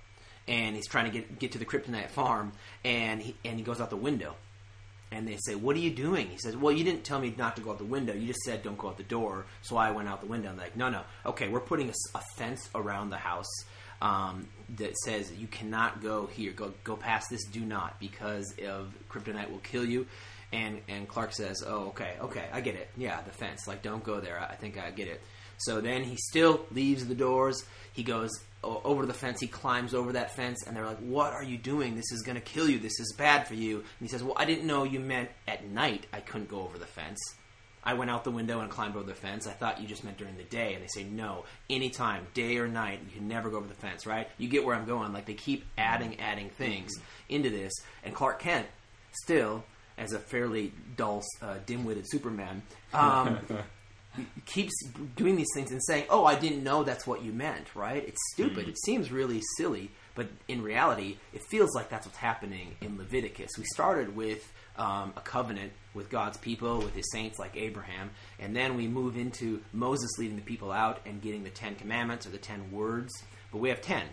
and 0.47 0.77
he's 0.77 0.87
trying 0.87 1.07
to 1.07 1.11
get 1.11 1.39
get 1.39 1.53
to 1.53 1.59
the 1.59 1.65
kryptonite 1.65 2.11
farm, 2.11 2.53
and 2.85 3.23
he 3.23 3.35
and 3.45 3.59
he 3.59 3.65
goes 3.65 3.81
out 3.81 3.91
the 3.91 3.97
window. 3.97 4.37
And 5.11 5.27
they 5.27 5.39
say, 5.47 5.55
"What 5.55 5.77
are 5.77 5.81
you 5.81 5.93
doing?" 5.93 6.29
He 6.29 6.37
says, 6.37 6.57
"Well, 6.57 6.73
you 6.73 6.85
didn't 6.85 7.05
tell 7.05 7.19
me 7.19 7.35
not 7.39 7.57
to 7.57 7.63
go 7.63 7.71
out 7.71 7.79
the 7.79 7.85
window. 7.85 8.13
You 8.13 8.27
just 8.27 8.41
said 8.41 8.63
don't 8.63 8.77
go 8.77 8.89
out 8.89 8.99
the 8.99 9.03
door." 9.03 9.47
So 9.63 9.77
I 9.77 9.93
went 9.93 10.09
out 10.09 10.21
the 10.21 10.27
window. 10.27 10.51
And 10.51 10.59
they're 10.59 10.67
like, 10.67 10.77
"No, 10.77 10.91
no, 10.91 11.03
okay, 11.25 11.49
we're 11.49 11.61
putting 11.61 11.89
a 11.89 12.21
fence 12.37 12.69
around 12.75 13.11
the 13.11 13.17
house 13.17 13.65
um, 14.01 14.47
that 14.77 14.97
says 14.99 15.33
you 15.33 15.47
cannot 15.47 16.03
go 16.03 16.27
here. 16.27 16.53
Go 16.53 16.73
go 16.85 16.97
past 16.97 17.31
this. 17.31 17.45
Do 17.45 17.61
not 17.61 17.99
because 18.01 18.55
of 18.67 18.93
kryptonite 19.09 19.51
will 19.51 19.59
kill 19.59 19.85
you." 19.85 20.07
And 20.53 20.81
and 20.89 21.09
Clark 21.09 21.33
says, 21.33 21.63
"Oh, 21.67 21.89
okay, 21.89 22.17
okay, 22.21 22.45
I 22.53 22.61
get 22.61 22.75
it. 22.75 22.89
Yeah, 22.97 23.21
the 23.23 23.33
fence. 23.33 23.67
Like, 23.67 23.83
don't 23.83 24.05
go 24.05 24.21
there. 24.21 24.39
I 24.39 24.53
I 24.53 24.57
think 24.57 24.79
I 24.79 24.91
get 24.91 25.09
it." 25.09 25.21
So 25.59 25.81
then 25.81 26.05
he 26.05 26.17
still 26.17 26.67
leaves 26.71 27.07
the 27.07 27.15
doors. 27.15 27.65
He 27.93 28.03
goes 28.03 28.31
over 28.63 29.07
the 29.07 29.15
fence. 29.15 29.41
He 29.41 29.47
climbs 29.47 29.95
over 29.95 30.13
that 30.13 30.35
fence, 30.35 30.65
and 30.67 30.77
they're 30.77 30.85
like, 30.85 30.99
"What 30.99 31.33
are 31.33 31.45
you 31.45 31.57
doing? 31.57 31.95
This 31.95 32.13
is 32.13 32.23
going 32.23 32.37
to 32.37 32.43
kill 32.43 32.69
you. 32.69 32.79
This 32.79 33.01
is 33.01 33.15
bad 33.17 33.47
for 33.47 33.55
you." 33.55 33.77
And 33.77 33.87
he 34.01 34.09
says, 34.09 34.23
"Well, 34.23 34.35
I 34.37 34.45
didn't 34.45 34.67
know 34.67 34.85
you 34.85 35.01
meant 35.01 35.31
at 35.49 35.65
night. 35.69 36.07
I 36.13 36.21
couldn't 36.21 36.49
go 36.49 36.61
over 36.61 36.79
the 36.79 36.87
fence. 36.87 37.19
I 37.87 37.95
went 37.95 38.11
out 38.11 38.25
the 38.25 38.31
window 38.31 38.61
and 38.61 38.69
climbed 38.69 38.97
over 38.97 39.07
the 39.07 39.15
fence. 39.15 39.47
I 39.47 39.53
thought 39.53 39.81
you 39.81 39.87
just 39.87 40.05
meant 40.05 40.19
during 40.19 40.37
the 40.37 40.43
day." 40.43 40.75
And 40.75 40.83
they 40.83 40.89
say, 40.89 41.05
"No, 41.05 41.45
anytime, 41.71 42.27
day 42.35 42.59
or 42.59 42.67
night, 42.69 43.01
you 43.07 43.17
can 43.17 43.29
never 43.29 43.49
go 43.49 43.57
over 43.59 43.69
the 43.69 43.75
fence." 43.75 44.05
Right? 44.07 44.29
You 44.37 44.49
get 44.49 44.65
where 44.65 44.75
I'm 44.75 44.85
going. 44.85 45.13
Like 45.13 45.27
they 45.27 45.35
keep 45.35 45.65
adding, 45.79 46.19
adding 46.21 46.51
things 46.51 46.93
into 47.29 47.49
this, 47.49 47.73
and 48.05 48.15
Clark 48.15 48.41
Kent 48.41 48.67
still. 49.13 49.65
As 49.99 50.13
a 50.13 50.19
fairly 50.19 50.75
dull, 50.95 51.23
uh, 51.41 51.55
dim-witted 51.65 52.05
Superman, 52.11 52.61
um, 52.93 53.39
keeps 54.45 54.75
doing 55.17 55.37
these 55.37 55.49
things 55.55 55.71
and 55.71 55.83
saying, 55.83 56.05
"Oh, 56.11 56.27
I 56.27 56.35
didn't 56.35 56.63
know 56.63 56.85
that's 56.85 57.07
what 57.07 57.23
you 57.23 57.33
meant." 57.33 57.75
Right? 57.75 58.05
It's 58.07 58.21
stupid. 58.35 58.69
It 58.69 58.77
seems 58.85 59.11
really 59.11 59.41
silly, 59.57 59.91
but 60.15 60.29
in 60.49 60.63
reality, 60.63 61.17
it 61.33 61.43
feels 61.49 61.75
like 61.75 61.89
that's 61.89 62.07
what's 62.07 62.19
happening 62.19 62.77
in 62.83 62.99
Leviticus. 62.99 63.53
We 63.57 63.65
started 63.65 64.15
with 64.15 64.53
um, 64.77 65.13
a 65.17 65.21
covenant 65.21 65.73
with 65.97 66.11
God's 66.11 66.37
people, 66.37 66.79
with 66.79 66.95
His 66.95 67.11
saints 67.11 67.39
like 67.39 67.57
Abraham, 67.57 68.11
and 68.39 68.55
then 68.55 68.77
we 68.77 68.87
move 68.87 69.17
into 69.17 69.63
Moses 69.73 70.11
leading 70.19 70.37
the 70.37 70.43
people 70.43 70.71
out 70.71 71.01
and 71.07 71.21
getting 71.21 71.43
the 71.43 71.51
Ten 71.51 71.75
Commandments 71.75 72.27
or 72.27 72.31
the 72.31 72.39
Ten 72.39 72.71
Words. 72.71 73.13
But 73.51 73.59
we 73.59 73.71
have 73.71 73.81
ten. 73.81 74.05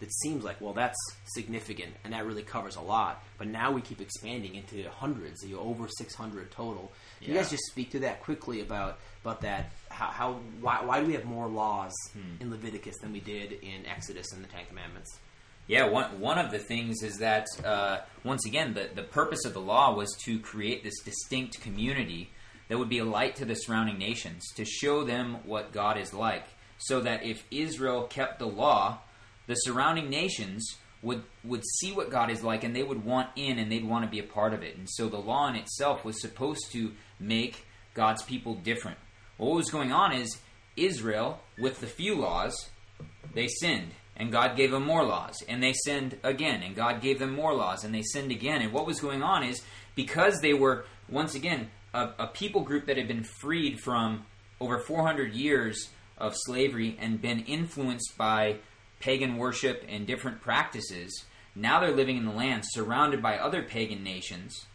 That 0.00 0.12
seems 0.22 0.44
like 0.44 0.60
well, 0.60 0.72
that's 0.72 0.96
significant, 1.34 1.92
and 2.04 2.12
that 2.12 2.24
really 2.24 2.42
covers 2.42 2.76
a 2.76 2.80
lot. 2.80 3.22
But 3.36 3.48
now 3.48 3.72
we 3.72 3.80
keep 3.80 4.00
expanding 4.00 4.54
into 4.54 4.88
hundreds, 4.90 5.44
over 5.52 5.88
six 5.88 6.14
hundred 6.14 6.50
total. 6.50 6.92
Can 7.20 7.30
You 7.30 7.34
guys 7.34 7.50
just 7.50 7.64
speak 7.64 7.90
to 7.90 7.98
that 8.00 8.22
quickly 8.22 8.60
about 8.60 8.98
about 9.24 9.40
that. 9.42 9.70
How, 9.90 10.06
how 10.06 10.32
why, 10.60 10.84
why 10.84 11.00
do 11.00 11.06
we 11.06 11.14
have 11.14 11.24
more 11.24 11.48
laws 11.48 11.92
hmm. 12.12 12.40
in 12.40 12.50
Leviticus 12.50 12.96
than 13.02 13.12
we 13.12 13.20
did 13.20 13.52
in 13.52 13.86
Exodus 13.86 14.32
and 14.32 14.42
the 14.42 14.48
Ten 14.48 14.64
Commandments? 14.66 15.18
Yeah, 15.68 15.90
one 15.90 16.18
one 16.18 16.38
of 16.38 16.50
the 16.50 16.58
things 16.58 17.02
is 17.02 17.18
that 17.18 17.46
uh, 17.64 17.98
once 18.24 18.46
again 18.46 18.72
the 18.72 18.88
the 18.94 19.02
purpose 19.02 19.44
of 19.44 19.52
the 19.52 19.60
law 19.60 19.94
was 19.94 20.10
to 20.24 20.40
create 20.40 20.82
this 20.82 20.98
distinct 21.04 21.60
community 21.60 22.30
that 22.68 22.78
would 22.78 22.88
be 22.88 22.98
a 22.98 23.04
light 23.04 23.36
to 23.36 23.44
the 23.44 23.54
surrounding 23.54 23.98
nations 23.98 24.44
to 24.56 24.64
show 24.64 25.04
them 25.04 25.36
what 25.44 25.72
God 25.72 25.98
is 25.98 26.14
like, 26.14 26.46
so 26.78 27.00
that 27.00 27.22
if 27.22 27.44
Israel 27.50 28.04
kept 28.04 28.38
the 28.38 28.46
law, 28.46 29.00
the 29.46 29.54
surrounding 29.54 30.08
nations 30.08 30.76
would 31.02 31.22
would 31.44 31.64
see 31.76 31.92
what 31.92 32.10
God 32.10 32.30
is 32.30 32.42
like 32.42 32.64
and 32.64 32.74
they 32.74 32.82
would 32.82 33.04
want 33.04 33.28
in 33.36 33.58
and 33.58 33.70
they'd 33.70 33.86
want 33.86 34.06
to 34.06 34.10
be 34.10 34.20
a 34.20 34.24
part 34.24 34.54
of 34.54 34.62
it. 34.62 34.76
And 34.76 34.88
so 34.88 35.08
the 35.08 35.18
law 35.18 35.48
in 35.48 35.54
itself 35.54 36.02
was 36.02 36.20
supposed 36.20 36.72
to 36.72 36.92
make 37.20 37.66
God's 37.92 38.22
people 38.22 38.54
different. 38.54 38.96
What 39.36 39.54
was 39.54 39.70
going 39.70 39.92
on 39.92 40.12
is 40.12 40.38
Israel, 40.76 41.40
with 41.58 41.80
the 41.80 41.86
few 41.86 42.14
laws, 42.14 42.70
they 43.34 43.48
sinned. 43.48 43.92
And 44.18 44.32
God 44.32 44.56
gave 44.56 44.72
them 44.72 44.84
more 44.84 45.04
laws. 45.04 45.42
And 45.48 45.62
they 45.62 45.72
sinned 45.72 46.18
again. 46.24 46.62
And 46.62 46.74
God 46.74 47.00
gave 47.00 47.18
them 47.18 47.34
more 47.34 47.54
laws. 47.54 47.84
And 47.84 47.94
they 47.94 48.02
sinned 48.02 48.32
again. 48.32 48.60
And 48.60 48.72
what 48.72 48.86
was 48.86 49.00
going 49.00 49.22
on 49.22 49.44
is 49.44 49.62
because 49.94 50.40
they 50.40 50.54
were, 50.54 50.84
once 51.08 51.34
again, 51.34 51.70
a, 51.94 52.10
a 52.18 52.26
people 52.26 52.62
group 52.62 52.86
that 52.86 52.96
had 52.96 53.08
been 53.08 53.22
freed 53.22 53.78
from 53.80 54.26
over 54.60 54.78
400 54.80 55.34
years 55.34 55.90
of 56.18 56.34
slavery 56.36 56.96
and 57.00 57.22
been 57.22 57.40
influenced 57.40 58.18
by 58.18 58.56
pagan 58.98 59.36
worship 59.36 59.84
and 59.88 60.06
different 60.06 60.40
practices, 60.40 61.24
now 61.54 61.80
they're 61.80 61.94
living 61.94 62.16
in 62.16 62.24
the 62.24 62.32
land 62.32 62.64
surrounded 62.66 63.22
by 63.22 63.38
other 63.38 63.62
pagan 63.62 64.02
nations. 64.02 64.66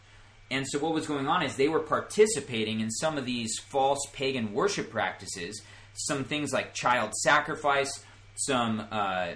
And 0.50 0.66
so, 0.68 0.78
what 0.78 0.92
was 0.92 1.06
going 1.06 1.26
on 1.26 1.42
is 1.42 1.56
they 1.56 1.68
were 1.68 1.80
participating 1.80 2.80
in 2.80 2.90
some 2.90 3.16
of 3.16 3.24
these 3.24 3.58
false 3.58 4.00
pagan 4.12 4.52
worship 4.52 4.90
practices, 4.90 5.62
some 5.94 6.24
things 6.24 6.52
like 6.52 6.74
child 6.74 7.14
sacrifice, 7.14 8.04
some 8.34 8.86
uh, 8.90 9.32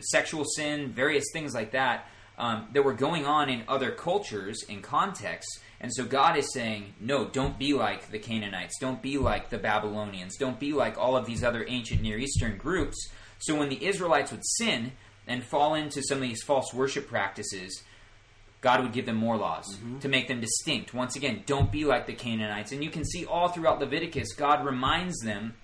sexual 0.00 0.44
sin, 0.44 0.92
various 0.92 1.24
things 1.32 1.54
like 1.54 1.72
that, 1.72 2.06
um, 2.38 2.68
that 2.72 2.82
were 2.82 2.94
going 2.94 3.26
on 3.26 3.48
in 3.48 3.64
other 3.68 3.90
cultures 3.90 4.64
and 4.68 4.82
contexts. 4.82 5.60
And 5.80 5.92
so, 5.94 6.04
God 6.04 6.36
is 6.36 6.52
saying, 6.52 6.94
no, 7.00 7.26
don't 7.26 7.58
be 7.58 7.72
like 7.74 8.10
the 8.10 8.18
Canaanites, 8.18 8.78
don't 8.80 9.00
be 9.00 9.18
like 9.18 9.50
the 9.50 9.58
Babylonians, 9.58 10.36
don't 10.36 10.58
be 10.58 10.72
like 10.72 10.98
all 10.98 11.16
of 11.16 11.26
these 11.26 11.42
other 11.42 11.64
ancient 11.68 12.02
Near 12.02 12.18
Eastern 12.18 12.56
groups. 12.56 12.96
So, 13.38 13.56
when 13.56 13.68
the 13.68 13.84
Israelites 13.84 14.30
would 14.30 14.44
sin 14.44 14.92
and 15.26 15.44
fall 15.44 15.74
into 15.74 16.02
some 16.02 16.18
of 16.18 16.22
these 16.22 16.42
false 16.42 16.74
worship 16.74 17.08
practices, 17.08 17.82
God 18.60 18.82
would 18.82 18.92
give 18.92 19.06
them 19.06 19.16
more 19.16 19.38
laws 19.38 19.78
to 20.00 20.08
make 20.08 20.28
them 20.28 20.40
distinct. 20.40 20.92
Once 20.92 21.16
again, 21.16 21.44
don't 21.46 21.72
be 21.72 21.86
like 21.86 22.06
the 22.06 22.12
Canaanites. 22.12 22.72
And 22.72 22.84
you 22.84 22.90
can 22.90 23.06
see 23.06 23.24
all 23.24 23.48
throughout 23.48 23.80
Leviticus, 23.80 24.34
God 24.34 24.66
reminds 24.66 25.18
them 25.20 25.54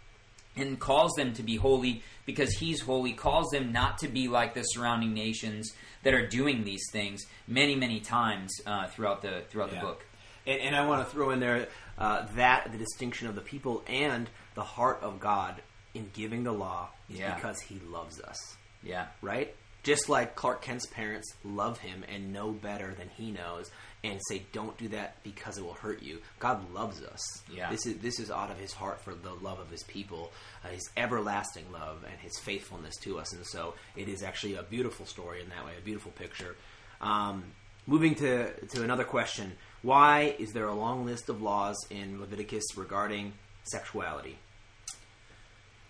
and 0.56 0.78
calls 0.78 1.12
them 1.16 1.32
to 1.34 1.42
be 1.42 1.56
holy 1.56 2.02
because 2.24 2.50
He's 2.54 2.80
holy, 2.80 3.12
calls 3.12 3.50
them 3.50 3.72
not 3.72 3.98
to 3.98 4.08
be 4.08 4.28
like 4.28 4.54
the 4.54 4.62
surrounding 4.62 5.12
nations 5.14 5.72
that 6.02 6.14
are 6.14 6.26
doing 6.26 6.64
these 6.64 6.82
things 6.92 7.24
many, 7.46 7.74
many 7.74 8.00
times 8.00 8.52
uh, 8.66 8.86
throughout 8.88 9.22
the 9.22 9.42
throughout 9.50 9.72
Yeah. 9.72 9.80
the 9.80 9.86
book. 9.86 10.04
And, 10.46 10.60
and 10.60 10.76
I 10.76 10.86
want 10.86 11.06
to 11.06 11.12
throw 11.12 11.30
in 11.30 11.40
there 11.40 11.68
uh, 11.98 12.26
that 12.36 12.70
the 12.72 12.78
distinction 12.78 13.28
of 13.28 13.34
the 13.34 13.40
people 13.40 13.82
and 13.86 14.28
the 14.54 14.62
heart 14.62 15.00
of 15.02 15.18
God 15.20 15.60
in 15.94 16.10
giving 16.14 16.44
the 16.44 16.52
law 16.52 16.88
is 17.10 17.18
Yeah. 17.18 17.34
because 17.34 17.60
He 17.60 17.78
loves 17.88 18.20
us, 18.20 18.56
Yeah, 18.82 19.06
right? 19.22 19.54
Just 19.86 20.08
like 20.08 20.34
Clark 20.34 20.62
Kent's 20.62 20.86
parents 20.86 21.32
love 21.44 21.78
him 21.78 22.04
and 22.12 22.32
know 22.32 22.50
better 22.50 22.92
than 22.92 23.08
he 23.08 23.30
knows, 23.30 23.70
and 24.02 24.18
say, 24.28 24.44
"Don't 24.50 24.76
do 24.76 24.88
that 24.88 25.22
because 25.22 25.58
it 25.58 25.62
will 25.62 25.74
hurt 25.74 26.02
you." 26.02 26.20
God 26.40 26.72
loves 26.72 27.04
us. 27.04 27.22
Yeah. 27.48 27.70
This 27.70 27.86
is 27.86 27.98
this 27.98 28.18
is 28.18 28.28
out 28.28 28.50
of 28.50 28.58
His 28.58 28.72
heart 28.72 29.00
for 29.00 29.14
the 29.14 29.32
love 29.34 29.60
of 29.60 29.70
His 29.70 29.84
people, 29.84 30.32
uh, 30.64 30.70
His 30.70 30.90
everlasting 30.96 31.70
love, 31.70 32.04
and 32.04 32.18
His 32.18 32.36
faithfulness 32.40 32.96
to 33.02 33.20
us. 33.20 33.32
And 33.32 33.46
so, 33.46 33.74
it 33.94 34.08
is 34.08 34.24
actually 34.24 34.56
a 34.56 34.64
beautiful 34.64 35.06
story 35.06 35.40
in 35.40 35.50
that 35.50 35.64
way, 35.64 35.74
a 35.78 35.84
beautiful 35.84 36.10
picture. 36.10 36.56
Um, 37.00 37.44
moving 37.86 38.16
to 38.16 38.52
to 38.66 38.82
another 38.82 39.04
question: 39.04 39.52
Why 39.82 40.34
is 40.36 40.52
there 40.52 40.66
a 40.66 40.74
long 40.74 41.06
list 41.06 41.28
of 41.28 41.40
laws 41.40 41.76
in 41.90 42.20
Leviticus 42.20 42.76
regarding 42.76 43.34
sexuality? 43.62 44.36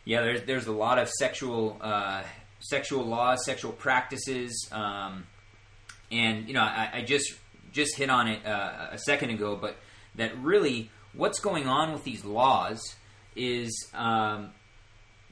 yeah. 0.05 0.21
There's 0.21 0.43
there's 0.43 0.67
a 0.67 0.73
lot 0.73 0.99
of 0.99 1.09
sexual 1.09 1.79
uh, 1.81 2.25
sexual 2.61 3.05
laws, 3.05 3.45
sexual 3.45 3.73
practices, 3.73 4.69
um, 4.73 5.27
and 6.11 6.49
you 6.49 6.55
know 6.55 6.63
I, 6.63 6.91
I 6.95 7.03
just 7.03 7.35
just 7.73 7.97
hit 7.97 8.11
on 8.11 8.29
it 8.29 8.45
uh, 8.47 8.89
a 8.93 8.99
second 8.99 9.31
ago, 9.31 9.57
but 9.57 9.77
that 10.17 10.37
really 10.39 10.91
what's 11.15 11.41
going 11.41 11.67
on 11.67 11.93
with 11.93 12.05
these 12.05 12.25
laws 12.25 12.81
is 13.35 13.91
um, 13.95 14.51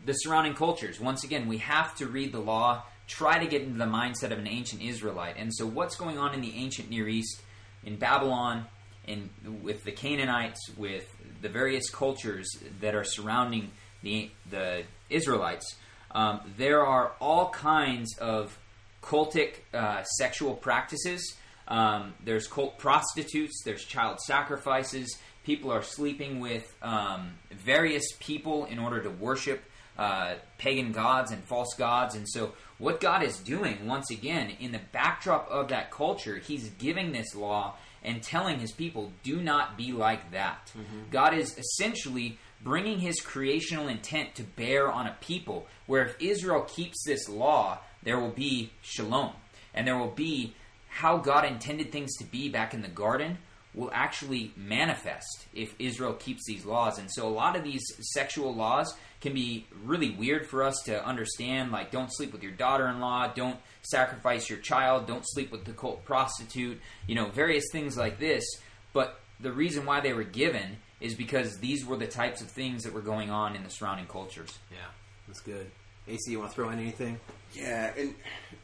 the 0.05 0.13
surrounding 0.13 0.55
cultures. 0.55 1.01
Once 1.01 1.25
again, 1.25 1.49
we 1.49 1.59
have 1.59 1.95
to 1.97 2.07
read 2.07 2.33
the 2.33 2.41
law, 2.41 2.83
try 3.07 3.39
to 3.39 3.47
get 3.47 3.63
into 3.63 3.79
the 3.79 3.85
mindset 3.85 4.31
of 4.31 4.39
an 4.39 4.47
ancient 4.47 4.83
Israelite. 4.83 5.37
And 5.39 5.53
so, 5.55 5.67
what's 5.67 5.97
going 5.97 6.19
on 6.19 6.35
in 6.35 6.41
the 6.41 6.55
ancient 6.57 6.91
Near 6.91 7.09
East, 7.09 7.43
in 7.85 7.97
Babylon, 7.97 8.67
in 9.07 9.31
with 9.63 9.85
the 9.85 9.93
Canaanites, 9.93 10.71
with 10.77 11.07
the 11.41 11.49
various 11.49 11.91
cultures 11.91 12.51
that 12.81 12.95
are 12.95 13.05
surrounding 13.05 13.71
the 14.03 14.31
the 14.51 14.85
Israelites? 15.11 15.77
Um, 16.15 16.41
there 16.57 16.85
are 16.87 17.13
all 17.21 17.51
kinds 17.51 18.17
of 18.19 18.57
cultic 19.03 19.57
uh, 19.73 20.03
sexual 20.05 20.55
practices. 20.55 21.35
Um, 21.67 22.15
there's 22.25 22.47
cult 22.47 22.79
prostitutes. 22.79 23.63
There's 23.65 23.85
child 23.85 24.21
sacrifices. 24.21 25.19
People 25.45 25.71
are 25.73 25.83
sleeping 25.83 26.41
with 26.41 26.75
um, 26.83 27.33
various 27.51 28.05
people 28.21 28.65
in 28.67 28.79
order 28.79 29.03
to 29.03 29.11
worship 29.11 29.63
uh, 29.99 30.35
pagan 30.59 30.93
gods 30.93 31.31
and 31.31 31.43
false 31.45 31.75
gods. 31.75 32.15
And 32.15 32.29
so, 32.29 32.53
what 32.79 33.01
God 33.01 33.23
is 33.23 33.39
doing, 33.39 33.87
once 33.87 34.11
again, 34.11 34.53
in 34.59 34.73
the 34.73 34.81
backdrop 34.93 35.49
of 35.51 35.69
that 35.69 35.91
culture, 35.91 36.37
He's 36.39 36.69
giving 36.71 37.13
this 37.13 37.35
law 37.35 37.77
and 38.03 38.23
telling 38.23 38.59
His 38.59 38.73
people, 38.73 39.13
do 39.23 39.41
not 39.41 39.77
be 39.77 39.93
like 39.93 40.33
that. 40.33 40.73
God 41.11 41.35
is 41.35 41.57
essentially 41.57 42.39
bringing 42.65 42.99
His 42.99 43.21
creational 43.21 43.87
intent 43.87 44.35
to 44.37 44.43
bear 44.43 44.91
on 44.91 45.07
a 45.07 45.17
people 45.21 45.69
where 45.87 46.05
if 46.05 46.17
Israel 46.19 46.63
keeps 46.63 47.05
this 47.05 47.29
law, 47.29 47.79
there 48.03 48.19
will 48.19 48.31
be 48.31 48.73
shalom. 48.83 49.33
And 49.75 49.87
there 49.87 49.99
will 49.99 50.11
be 50.11 50.55
how 50.89 51.19
God 51.19 51.45
intended 51.45 51.93
things 51.93 52.17
to 52.17 52.25
be 52.25 52.49
back 52.49 52.73
in 52.75 52.83
the 52.83 52.89
garden 52.89 53.39
will 53.75 53.91
actually 53.93 54.53
manifest 54.57 55.47
if 55.53 55.75
Israel 55.79 56.15
keeps 56.15 56.47
these 56.47 56.65
laws. 56.65 56.99
And 56.99 57.11
so 57.11 57.27
a 57.27 57.31
lot 57.31 57.57
of 57.57 57.65
these 57.65 57.85
sexual 58.13 58.55
laws 58.55 58.95
can 59.21 59.35
be 59.35 59.67
really 59.83 60.11
weird 60.11 60.47
for 60.47 60.63
us 60.63 60.81
to 60.85 61.05
understand, 61.05 61.73
like 61.73 61.91
don't 61.91 62.15
sleep 62.15 62.33
with 62.33 62.43
your 62.43 62.53
daughter 62.53 62.87
in 62.89 63.01
law, 63.01 63.27
don't 63.27 63.59
sacrifice 63.83 64.49
your 64.49 64.61
child, 64.61 65.07
don't 65.07 65.27
sleep 65.27 65.51
with 65.51 65.65
the 65.65 65.73
cult 65.73 66.05
prostitute, 66.05 66.81
you 67.07 67.15
know, 67.15 67.29
various 67.31 67.65
things 67.73 67.97
like 67.97 68.21
this. 68.21 68.45
But 68.93 69.21
the 69.41 69.53
reason 69.53 69.85
why 69.85 70.01
they 70.01 70.13
were 70.13 70.23
given 70.23 70.77
is 71.05 71.15
because 71.15 71.59
these 71.59 71.85
were 71.85 71.97
the 71.97 72.07
types 72.07 72.41
of 72.41 72.49
things 72.49 72.83
that 72.85 72.93
were 72.93 73.03
going 73.03 73.31
on 73.31 73.55
in 73.55 73.63
the 73.63 73.71
surrounding 73.71 74.07
cultures. 74.07 74.59
Yeah, 74.71 74.79
that's 75.27 75.41
good. 75.41 75.71
AC, 76.09 76.31
you 76.31 76.39
want 76.39 76.51
to 76.51 76.55
throw 76.55 76.71
in 76.71 76.79
anything? 76.79 77.21
Yeah, 77.55 77.93
and 77.97 78.15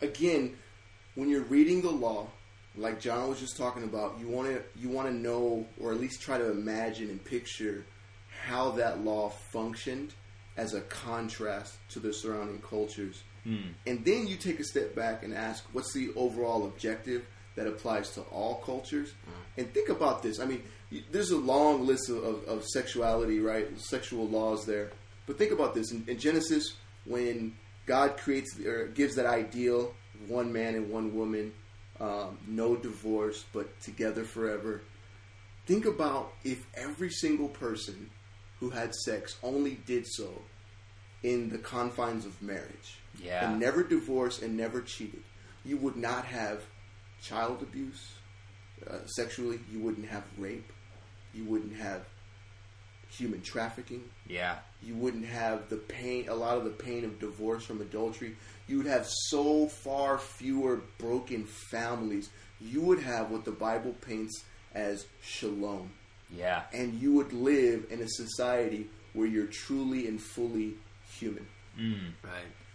again, 0.01 0.57
when 1.15 1.29
you're 1.29 1.45
reading 1.45 1.83
the 1.83 1.91
law, 1.91 2.29
like 2.77 3.01
John 3.01 3.29
was 3.29 3.41
just 3.41 3.57
talking 3.57 3.85
about, 3.85 4.19
you 4.19 4.29
want 4.29 4.49
to 4.49 4.63
you 4.81 4.89
want 4.89 5.09
to 5.09 5.15
know 5.15 5.67
or 5.81 5.93
at 5.93 6.01
least 6.01 6.23
try 6.23 6.39
to 6.39 6.51
imagine 6.51 7.11
and 7.11 7.23
picture 7.23 7.85
how 8.47 8.71
that 8.73 9.05
law 9.05 9.29
functioned 9.53 10.15
as 10.57 10.75
a 10.75 10.81
contrast 10.83 11.77
to 11.91 12.01
the 12.01 12.13
surrounding 12.13 12.61
cultures. 12.61 13.23
Hmm. 13.45 13.73
And 13.87 14.05
then 14.05 14.27
you 14.27 14.37
take 14.37 14.61
a 14.61 14.65
step 14.65 14.95
back 14.95 15.23
and 15.23 15.35
ask, 15.35 15.65
what's 15.73 15.93
the 15.93 16.11
overall 16.17 16.67
objective 16.67 17.25
that 17.57 17.67
applies 17.67 18.11
to 18.11 18.21
all 18.23 18.57
cultures? 18.57 19.13
Hmm. 19.25 19.61
And 19.61 19.75
think 19.75 19.89
about 19.89 20.23
this. 20.23 20.39
I 20.41 20.45
mean, 20.47 20.63
y- 20.63 20.65
there's 21.13 21.31
a 21.31 21.37
long 21.39 21.87
list 21.87 22.09
of, 22.09 22.23
of, 22.25 22.45
of 22.45 22.65
sexuality, 22.67 23.41
right? 23.41 23.69
Sexual 23.79 24.29
laws 24.29 24.67
there. 24.67 24.91
But 25.27 25.39
think 25.39 25.53
about 25.53 25.75
this. 25.75 25.93
In, 25.93 26.05
in 26.09 26.19
Genesis, 26.19 26.75
when 27.05 27.55
God 27.87 28.17
creates 28.17 28.59
or 28.59 28.87
gives 28.89 29.15
that 29.17 29.27
ideal 29.27 29.95
one 30.29 30.53
man 30.53 30.75
and 30.75 30.91
one 30.91 31.15
woman, 31.15 31.53
um, 32.01 32.39
no 32.47 32.77
divorce, 32.77 33.45
but 33.53 33.81
together 33.81 34.25
forever. 34.25 34.83
Think 35.67 35.85
about 35.87 36.33
if 36.45 36.67
every 36.75 37.11
single 37.11 37.49
person 37.49 38.11
who 38.59 38.71
had 38.71 38.95
sex 38.95 39.37
only 39.43 39.77
did 39.87 40.07
so 40.07 40.31
in 41.23 41.49
the 41.51 41.59
confines 41.59 42.25
of 42.27 42.41
marriage 42.43 42.99
Yeah. 43.23 43.51
and 43.51 43.61
never 43.61 43.83
divorced 43.85 44.43
and 44.43 44.57
never 44.57 44.81
cheated. 44.81 45.23
You 45.65 45.77
would 45.79 45.97
not 45.97 46.25
have 46.25 46.63
child 47.23 47.63
abuse 47.63 48.13
uh, 48.91 49.05
sexually. 49.07 49.61
You 49.71 49.81
wouldn't 49.81 50.09
have 50.09 50.25
rape. 50.39 50.71
You 51.35 51.45
wouldn't 51.45 51.77
have 51.77 52.03
human 53.09 53.41
trafficking 53.43 54.05
Yeah. 54.29 54.59
you 54.83 54.95
wouldn't 54.95 55.27
have 55.27 55.69
the 55.69 55.77
pain 55.77 56.29
a 56.29 56.35
lot 56.35 56.57
of 56.57 56.63
the 56.65 56.71
pain 56.71 57.05
of 57.05 57.19
divorce 57.19 57.65
from 57.65 57.81
adultery 57.81 58.37
you 58.69 58.77
would 58.79 58.87
have 58.87 59.05
so 59.09 59.67
far 59.67 60.17
fewer 60.17 60.83
broken 60.99 61.45
families 61.45 62.31
you 62.61 62.81
would 62.83 63.01
have 63.03 63.31
what 63.33 63.45
the 63.45 63.51
bible 63.51 63.95
paints 64.01 64.45
as 64.75 65.07
shalom 65.23 65.91
Yeah. 66.31 66.63
and 66.73 67.01
you 67.03 67.13
would 67.15 67.33
live 67.33 67.87
in 67.91 68.01
a 68.01 68.09
society 68.09 68.89
where 69.13 69.27
you're 69.27 69.47
truly 69.49 70.07
and 70.07 70.21
fully 70.23 70.75
human 71.19 71.47
Mm. 71.79 72.13
Right, 72.23 72.33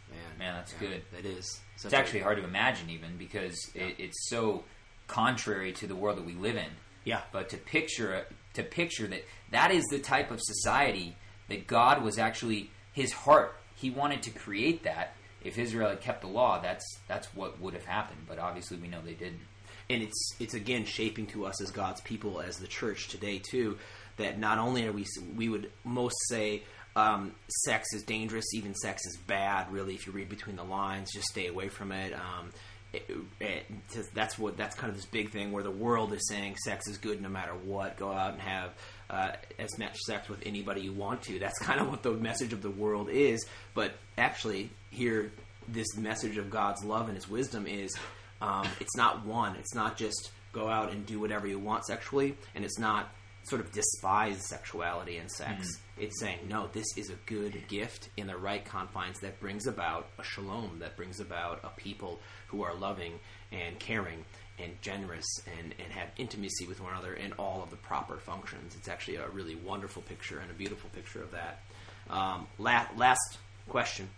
man. 0.10 0.38
Man, 0.40 0.56
that's 0.56 0.74
Yeah, 0.74 0.80
good. 0.80 1.02
That 1.12 1.26
is. 1.26 1.60
It's 1.76 1.94
actually 1.94 2.22
hard 2.22 2.38
to 2.38 2.44
imagine, 2.46 2.90
even 2.90 3.18
because 3.18 3.56
it, 3.76 3.96
it's 4.00 4.30
so 4.30 4.64
contrary 5.08 5.74
to 5.74 5.86
the 5.86 5.96
world 5.96 6.18
that 6.18 6.26
we 6.26 6.34
live 6.34 6.56
in. 6.56 6.70
Yeah. 7.04 7.22
But 7.34 7.50
to 7.50 7.58
picture 7.58 8.26
to 8.56 8.64
picture 8.64 9.08
that 9.08 9.24
that 9.52 9.72
is 9.72 9.84
the 9.86 10.00
type 10.00 10.32
of 10.32 10.40
society 10.42 11.16
that 11.48 11.68
God 11.68 12.04
was 12.04 12.18
actually 12.18 12.70
his 12.94 13.14
heart. 13.14 13.56
He 13.76 13.90
wanted 13.90 14.24
to 14.24 14.32
create 14.32 14.84
that. 14.84 15.16
If 15.44 15.60
Israel 15.60 15.90
had 15.90 16.02
kept 16.02 16.22
the 16.22 16.28
law, 16.28 16.60
that's 16.62 16.86
that's 17.08 17.28
what 17.36 17.60
would 17.62 17.74
have 17.76 17.86
happened. 17.86 18.22
But 18.28 18.40
obviously, 18.40 18.78
we 18.78 18.88
know 18.88 19.02
they 19.06 19.14
didn't. 19.14 19.42
and 19.90 20.02
it's 20.02 20.36
it's 20.40 20.54
again 20.54 20.86
shaping 20.86 21.28
to 21.28 21.46
us 21.46 21.62
as 21.62 21.72
God's 21.72 22.02
people, 22.02 22.42
as 22.42 22.58
the 22.58 22.68
church 22.68 23.08
today 23.10 23.40
too. 23.40 23.78
That 24.18 24.40
not 24.40 24.58
only 24.58 24.88
are 24.88 24.92
we 24.92 25.06
we 25.36 25.50
would 25.50 25.72
most 25.84 26.16
say 26.30 26.64
um, 26.96 27.34
sex 27.66 27.94
is 27.94 28.04
dangerous, 28.04 28.46
even 28.54 28.74
sex 28.74 29.06
is 29.06 29.18
bad. 29.28 29.72
Really, 29.72 29.94
if 29.96 30.08
you 30.08 30.14
read 30.14 30.30
between 30.30 30.56
the 30.56 30.64
lines, 30.64 31.12
just 31.14 31.28
stay 31.28 31.48
away 31.48 31.68
from 31.70 31.92
it. 31.92 32.14
Um, 32.14 32.52
it, 32.96 33.10
it, 33.40 33.66
that's 34.14 34.38
what 34.38 34.58
that's 34.58 34.76
kind 34.76 34.90
of 34.90 34.96
this 34.96 35.06
big 35.06 35.32
thing 35.32 35.52
where 35.52 35.64
the 35.64 35.72
world 35.72 36.14
is 36.14 36.28
saying 36.28 36.56
sex 36.58 36.88
is 36.88 36.98
good 36.98 37.22
no 37.22 37.30
matter 37.30 37.54
what. 37.54 37.98
Go 37.98 38.12
out 38.12 38.34
and 38.34 38.42
have 38.42 38.74
uh, 39.10 39.32
as 39.60 39.78
much 39.78 39.98
sex 40.00 40.30
with 40.30 40.46
anybody 40.46 40.82
you 40.82 40.94
want 40.94 41.22
to. 41.24 41.40
That's 41.40 41.58
kind 41.60 41.80
of 41.80 41.90
what 41.90 42.04
the 42.04 42.12
message 42.12 42.54
of 42.54 42.62
the 42.62 42.70
world 42.70 43.10
is. 43.10 43.46
But 43.74 43.94
actually, 44.18 44.70
here 44.92 45.32
this 45.68 45.98
message 45.98 46.38
of 46.38 46.50
God's 46.50 46.84
love 46.84 47.08
and 47.08 47.16
His 47.16 47.30
wisdom 47.30 47.68
is 47.68 47.96
um, 48.42 48.68
it's 48.80 48.96
not 48.96 49.26
one. 49.26 49.56
It's 49.56 49.74
not 49.74 49.98
just 49.98 50.32
go 50.52 50.70
out 50.70 50.92
and 50.92 51.06
do 51.06 51.20
whatever 51.20 51.48
you 51.48 51.60
want 51.60 51.86
sexually, 51.86 52.36
and 52.54 52.64
it's 52.64 52.80
not 52.80 53.10
sort 53.46 53.62
of 53.62 53.72
despise 53.72 54.48
sexuality 54.48 55.18
and 55.18 55.30
sex. 55.32 55.68
It's 55.98 56.20
saying 56.20 56.40
no, 56.50 56.68
this 56.74 56.86
is 56.98 57.10
a 57.10 57.16
good 57.26 57.68
gift 57.68 58.10
in 58.18 58.28
the 58.28 58.36
right 58.38 58.64
confines 58.66 59.20
that 59.22 59.40
brings 59.40 59.68
about 59.68 60.08
a 60.20 60.24
shalom, 60.24 60.80
that 60.80 60.98
brings 60.98 61.20
about 61.20 61.62
a 61.64 61.70
people 61.70 62.20
who 62.48 62.64
are 62.64 62.74
loving 62.74 63.20
and 63.52 63.80
caring 63.80 64.26
and 64.58 64.72
generous 64.82 65.26
and, 65.60 65.74
and 65.84 65.92
have 65.92 66.10
intimacy 66.18 66.66
with 66.66 66.82
one 66.82 66.92
another 66.92 67.14
and 67.14 67.34
all 67.34 67.62
of 67.62 67.70
the 67.70 67.76
proper 67.76 68.18
functions. 68.18 68.76
It's 68.78 68.88
actually 68.88 69.18
a 69.18 69.28
really 69.30 69.56
wonderful 69.56 70.02
picture 70.02 70.40
and 70.40 70.50
a 70.50 70.54
beautiful 70.54 70.90
picture 70.92 71.22
of 71.22 71.32
that. 71.32 71.62
Um, 72.10 72.48
la- 72.58 72.88
last 72.96 73.38
question. 73.68 74.10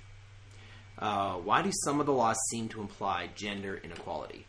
Uh, 0.99 1.35
why 1.35 1.61
do 1.61 1.71
some 1.83 1.99
of 1.99 2.05
the 2.05 2.13
laws 2.13 2.37
seem 2.49 2.69
to 2.69 2.81
imply 2.81 3.29
gender 3.35 3.79
inequality? 3.83 4.45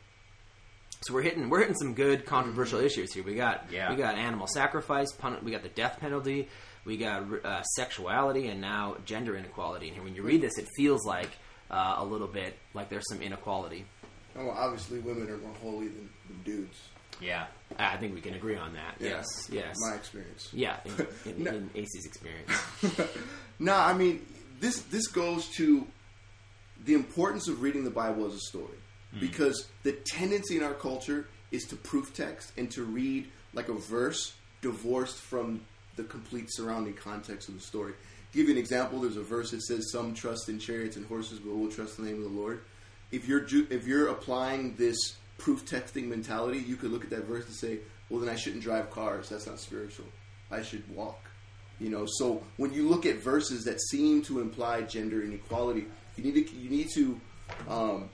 So 1.03 1.14
we're 1.14 1.22
hitting 1.22 1.49
we're 1.49 1.61
hitting 1.61 1.76
some 1.76 1.94
good 1.94 2.26
controversial 2.26 2.80
issues 2.80 3.12
here. 3.12 3.22
We 3.22 3.34
got 3.36 3.66
Yeah. 3.70 3.90
we 3.90 3.96
got 3.96 4.16
animal 4.16 4.46
sacrifice, 4.46 5.12
pun- 5.12 5.38
we 5.44 5.51
got 5.53 5.62
the 5.62 5.68
death 5.68 5.99
penalty, 6.01 6.49
we 6.84 6.96
got 6.96 7.22
uh, 7.44 7.62
sexuality, 7.62 8.49
and 8.49 8.61
now 8.61 8.96
gender 9.05 9.36
inequality. 9.36 9.86
And 9.88 9.94
here, 9.96 10.05
when 10.05 10.14
you 10.14 10.22
read 10.22 10.40
this, 10.40 10.59
it 10.59 10.66
feels 10.76 11.05
like 11.07 11.30
uh, 11.70 11.96
a 11.99 12.05
little 12.05 12.26
bit 12.26 12.59
like 12.74 12.88
there's 12.88 13.09
some 13.09 13.22
inequality. 13.22 13.84
Oh, 14.36 14.46
well, 14.46 14.57
obviously, 14.57 14.99
women 15.01 15.28
are 15.30 15.36
more 15.38 15.55
holy 15.62 15.88
than, 15.88 16.09
than 16.28 16.42
dudes. 16.44 16.78
Yeah. 17.20 17.46
I 17.78 17.96
think 17.96 18.14
we 18.14 18.20
can 18.20 18.34
agree 18.34 18.57
on 18.57 18.74
that. 18.74 18.94
Yeah. 19.01 19.09
Yes, 19.09 19.26
yes, 19.51 19.74
My 19.90 19.96
experience. 19.96 20.49
yeah. 20.53 20.76
In, 20.84 21.07
in, 21.32 21.42
No. 21.44 21.51
in 21.53 21.70
AC's 21.74 22.07
experience, 22.07 22.53
no, 23.59 23.74
I 23.74 23.92
mean 23.94 24.24
this. 24.61 24.80
This 24.82 25.07
goes 25.09 25.49
to 25.57 25.86
the 26.84 26.94
importance 26.94 27.49
of 27.49 27.61
reading 27.62 27.82
the 27.84 27.90
Bible 27.90 28.26
as 28.26 28.34
a 28.34 28.38
story, 28.40 28.78
because 29.18 29.68
the 29.82 29.92
tendency 29.92 30.56
in 30.56 30.62
our 30.62 30.74
culture 30.74 31.26
is 31.50 31.64
to 31.64 31.76
proof 31.76 32.14
text 32.14 32.52
and 32.56 32.70
to 32.72 32.84
read 32.84 33.28
like 33.54 33.68
a 33.68 33.74
verse 33.74 34.34
divorced 34.61 35.16
from 35.16 35.61
the 35.96 36.04
complete 36.04 36.46
surrounding 36.50 36.94
context 36.94 37.48
of 37.48 37.54
the 37.54 37.61
story. 37.61 37.92
Give 38.32 38.46
you 38.46 38.52
an 38.52 38.59
example. 38.59 39.00
There's 39.00 39.16
a 39.16 39.22
verse 39.22 39.50
that 39.52 39.62
says, 39.62 39.90
"Some 39.90 40.14
trust 40.14 40.48
in 40.48 40.59
chariots 40.59 40.96
and 40.96 41.06
horses, 41.06 41.38
but 41.38 41.54
we 41.54 41.62
will 41.62 41.72
trust 41.72 41.98
in 41.98 42.04
the 42.04 42.11
name 42.11 42.22
of 42.22 42.30
the 42.30 42.38
Lord." 42.38 42.61
If 43.11 43.26
you're 43.26 43.46
if 43.70 43.86
you're 43.86 44.09
applying 44.09 44.76
this 44.76 45.16
proof 45.38 45.64
texting 45.64 46.09
mentality, 46.09 46.59
you 46.59 46.76
could 46.76 46.90
look 46.90 47.04
at 47.04 47.11
that 47.11 47.24
verse 47.24 47.46
and 47.46 47.54
say, 47.54 47.78
"Well, 48.11 48.20
then 48.20 48.28
I 48.28 48.36
shouldn't 48.36 48.62
drive 48.62 48.90
cars. 48.90 49.30
That's 49.30 49.46
not 49.46 49.59
spiritual. 49.59 50.06
I 50.50 50.62
should 50.62 50.88
walk." 50.94 51.18
You 51.80 51.90
know, 51.90 52.06
so 52.06 52.42
when 52.56 52.74
you 52.74 52.88
look 52.88 53.06
at 53.06 53.16
verses 53.16 53.64
that 53.64 53.80
seem 53.80 54.22
to 54.24 54.40
imply 54.40 54.82
gender 54.82 55.22
inequality, 55.22 55.86
you 56.16 56.24
need 56.24 56.46
to 56.46 56.54
you 56.54 56.68
need 56.68 56.88
to 56.94 57.20
um, 57.68 58.11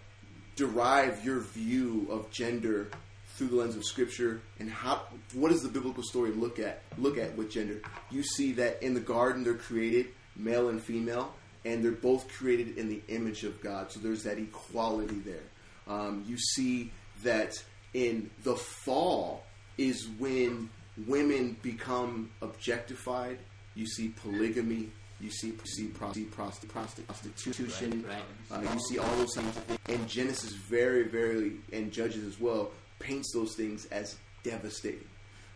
derive 0.56 1.24
your 1.24 1.40
view 1.40 2.06
of 2.10 2.30
gender 2.30 2.90
through 3.34 3.48
the 3.48 3.56
lens 3.56 3.76
of 3.76 3.84
scripture? 3.84 4.40
And 4.58 4.70
how 4.70 5.02
what 5.32 5.50
does 5.50 5.62
the 5.62 5.68
biblical 5.68 6.02
story 6.02 6.30
look 6.30 6.58
at 6.58 6.82
look 6.98 7.18
at 7.18 7.36
with 7.36 7.50
gender? 7.50 7.80
You 8.10 8.22
see 8.22 8.52
that 8.52 8.82
in 8.82 8.94
the 8.94 9.00
garden 9.00 9.44
they're 9.44 9.54
created 9.54 10.08
male 10.36 10.68
and 10.68 10.82
female 10.82 11.34
and 11.64 11.82
they're 11.82 11.92
both 11.92 12.28
created 12.28 12.76
in 12.76 12.88
the 12.88 13.00
image 13.08 13.44
of 13.44 13.60
god. 13.62 13.90
So 13.90 14.00
there's 14.00 14.22
that 14.24 14.38
equality 14.38 15.18
there. 15.18 15.42
Um, 15.86 16.24
you 16.26 16.36
see 16.38 16.92
that 17.22 17.54
in 17.92 18.30
the 18.42 18.56
fall 18.56 19.44
is 19.78 20.08
when 20.18 20.70
women 21.06 21.56
become 21.62 22.30
objectified. 22.42 23.38
You 23.74 23.86
see 23.86 24.08
polygamy 24.08 24.90
you 25.24 25.30
see, 25.30 25.48
you 25.48 25.54
see 25.64 25.86
prosti- 25.86 26.26
prosti- 26.26 26.66
prosti- 26.66 27.06
prostitution 27.06 28.04
Right, 28.06 28.22
uh, 28.50 28.60
you 28.72 28.80
see 28.88 28.98
all 28.98 29.16
those 29.16 29.34
things, 29.34 29.58
and 29.88 30.08
Genesis 30.08 30.52
very, 30.52 31.04
very, 31.04 31.52
and 31.72 31.90
Judges 31.90 32.24
as 32.24 32.38
well, 32.38 32.70
paints 32.98 33.32
those 33.32 33.56
things 33.56 33.86
as 33.86 34.16
devastating. 34.42 35.06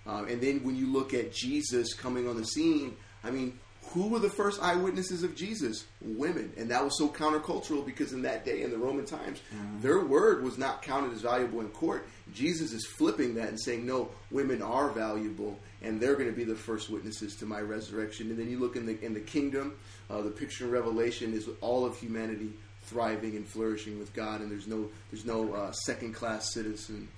Um, 0.07 0.27
and 0.29 0.41
then 0.41 0.65
when 0.65 0.75
you 0.77 0.91
look 0.91 1.13
at 1.13 1.33
Jesus 1.33 1.93
coming 1.95 2.27
on 2.27 2.37
the 2.37 2.47
scene, 2.47 2.97
I 3.23 3.31
mean, 3.31 3.59
who 3.93 4.09
were 4.09 4.19
the 4.19 4.31
first 4.31 4.63
eyewitnesses 4.63 5.23
of 5.23 5.35
Jesus? 5.35 5.85
Women, 6.01 6.53
and 6.57 6.71
that 6.71 6.85
was 6.85 6.99
so 6.99 7.09
countercultural 7.09 7.85
because 7.85 8.13
in 8.13 8.23
that 8.23 8.45
day, 8.45 8.63
in 8.63 8.71
the 8.71 8.79
Roman 8.79 9.05
times, 9.05 9.41
their 9.81 10.05
word 10.05 10.43
was 10.43 10.59
not 10.59 10.83
counted 10.83 11.13
as 11.13 11.23
valuable 11.23 11.61
in 11.61 11.69
court. 11.69 12.07
Jesus 12.35 12.73
is 12.73 12.87
flipping 12.87 13.35
that 13.35 13.49
and 13.49 13.61
saying, 13.61 13.87
no, 13.87 14.11
women 14.31 14.63
are 14.63 14.91
valuable, 14.91 15.59
and 15.83 16.01
they're 16.01 16.15
going 16.15 16.31
to 16.31 16.37
be 16.37 16.45
the 16.45 16.55
first 16.55 16.91
witnesses 16.91 17.37
to 17.37 17.47
my 17.47 17.61
resurrection. 17.61 18.31
And 18.31 18.39
then 18.39 18.51
you 18.51 18.59
look 18.59 18.77
in 18.77 18.87
the 18.87 19.01
in 19.05 19.15
the 19.15 19.21
kingdom, 19.21 19.77
uh, 20.11 20.21
the 20.23 20.31
picture 20.31 20.65
in 20.65 20.71
Revelation 20.71 21.33
is 21.33 21.49
all 21.61 21.87
of 21.87 21.97
humanity 21.97 22.53
thriving 22.83 23.37
and 23.37 23.47
flourishing 23.47 23.99
with 23.99 24.15
God, 24.15 24.41
and 24.41 24.51
there's 24.51 24.67
no 24.67 24.89
there's 25.11 25.25
no 25.25 25.53
uh, 25.53 25.73
second 25.73 26.15
class 26.15 26.53
citizen 26.53 27.09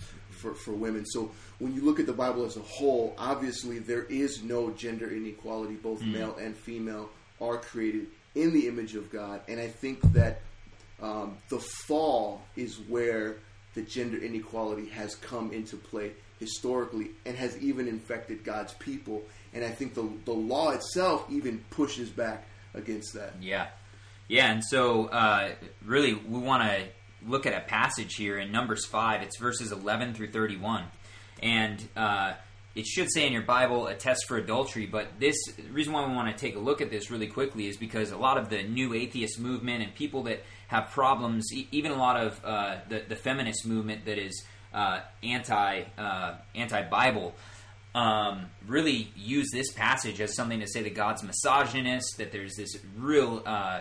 for, 0.40 0.54
for 0.54 0.72
women. 0.72 1.04
So 1.06 1.30
when 1.58 1.74
you 1.74 1.82
look 1.82 2.00
at 2.00 2.06
the 2.06 2.12
Bible 2.12 2.44
as 2.44 2.56
a 2.56 2.60
whole, 2.60 3.14
obviously 3.18 3.78
there 3.78 4.04
is 4.04 4.42
no 4.42 4.70
gender 4.70 5.10
inequality. 5.10 5.74
Both 5.74 6.02
male 6.02 6.36
and 6.40 6.56
female 6.56 7.10
are 7.40 7.58
created 7.58 8.06
in 8.34 8.52
the 8.52 8.68
image 8.68 8.94
of 8.94 9.10
God, 9.10 9.40
and 9.48 9.58
I 9.60 9.68
think 9.68 10.00
that 10.12 10.42
um, 11.02 11.38
the 11.48 11.58
fall 11.58 12.42
is 12.56 12.78
where 12.88 13.36
the 13.74 13.82
gender 13.82 14.18
inequality 14.18 14.88
has 14.88 15.14
come 15.16 15.52
into 15.52 15.76
play 15.76 16.12
historically 16.38 17.10
and 17.24 17.36
has 17.36 17.56
even 17.58 17.86
infected 17.88 18.44
God's 18.44 18.72
people. 18.74 19.22
And 19.52 19.64
I 19.64 19.70
think 19.70 19.94
the 19.94 20.08
the 20.24 20.32
law 20.32 20.70
itself 20.70 21.26
even 21.30 21.64
pushes 21.70 22.08
back 22.08 22.46
against 22.74 23.14
that. 23.14 23.34
Yeah, 23.40 23.68
yeah, 24.28 24.52
and 24.52 24.64
so 24.64 25.06
uh, 25.06 25.50
really 25.84 26.14
we 26.14 26.38
want 26.38 26.62
to 26.62 26.86
look 27.26 27.46
at 27.46 27.54
a 27.54 27.60
passage 27.60 28.14
here 28.14 28.38
in 28.38 28.52
Numbers 28.52 28.86
five. 28.86 29.22
It's 29.22 29.38
verses 29.38 29.72
eleven 29.72 30.14
through 30.14 30.30
thirty-one, 30.30 30.84
and 31.42 31.88
uh, 31.96 32.34
it 32.74 32.86
should 32.86 33.10
say 33.10 33.26
in 33.26 33.32
your 33.32 33.42
Bible 33.42 33.86
a 33.88 33.94
test 33.94 34.26
for 34.26 34.36
adultery. 34.36 34.86
But 34.86 35.18
this 35.18 35.36
reason 35.72 35.92
why 35.92 36.06
we 36.06 36.14
want 36.14 36.34
to 36.34 36.40
take 36.40 36.56
a 36.56 36.60
look 36.60 36.80
at 36.80 36.90
this 36.90 37.10
really 37.10 37.26
quickly 37.26 37.66
is 37.66 37.76
because 37.76 38.10
a 38.10 38.16
lot 38.18 38.38
of 38.38 38.48
the 38.48 38.62
new 38.62 38.94
atheist 38.94 39.40
movement 39.40 39.82
and 39.82 39.94
people 39.94 40.22
that 40.24 40.42
have 40.68 40.90
problems, 40.90 41.52
e- 41.52 41.66
even 41.72 41.92
a 41.92 41.96
lot 41.96 42.16
of 42.16 42.44
uh, 42.44 42.76
the 42.88 43.02
the 43.08 43.16
feminist 43.16 43.66
movement 43.66 44.04
that 44.04 44.18
is 44.18 44.44
uh, 44.72 45.00
anti 45.22 45.82
uh, 45.98 46.34
anti 46.54 46.82
Bible 46.88 47.34
um, 47.94 48.46
really 48.66 49.10
use 49.16 49.48
this 49.52 49.72
passage 49.72 50.20
as 50.20 50.34
something 50.34 50.60
to 50.60 50.66
say 50.68 50.82
that 50.82 50.94
God's 50.94 51.22
misogynist, 51.22 52.18
that 52.18 52.30
there's 52.30 52.54
this 52.56 52.76
real, 52.96 53.42
uh, 53.44 53.80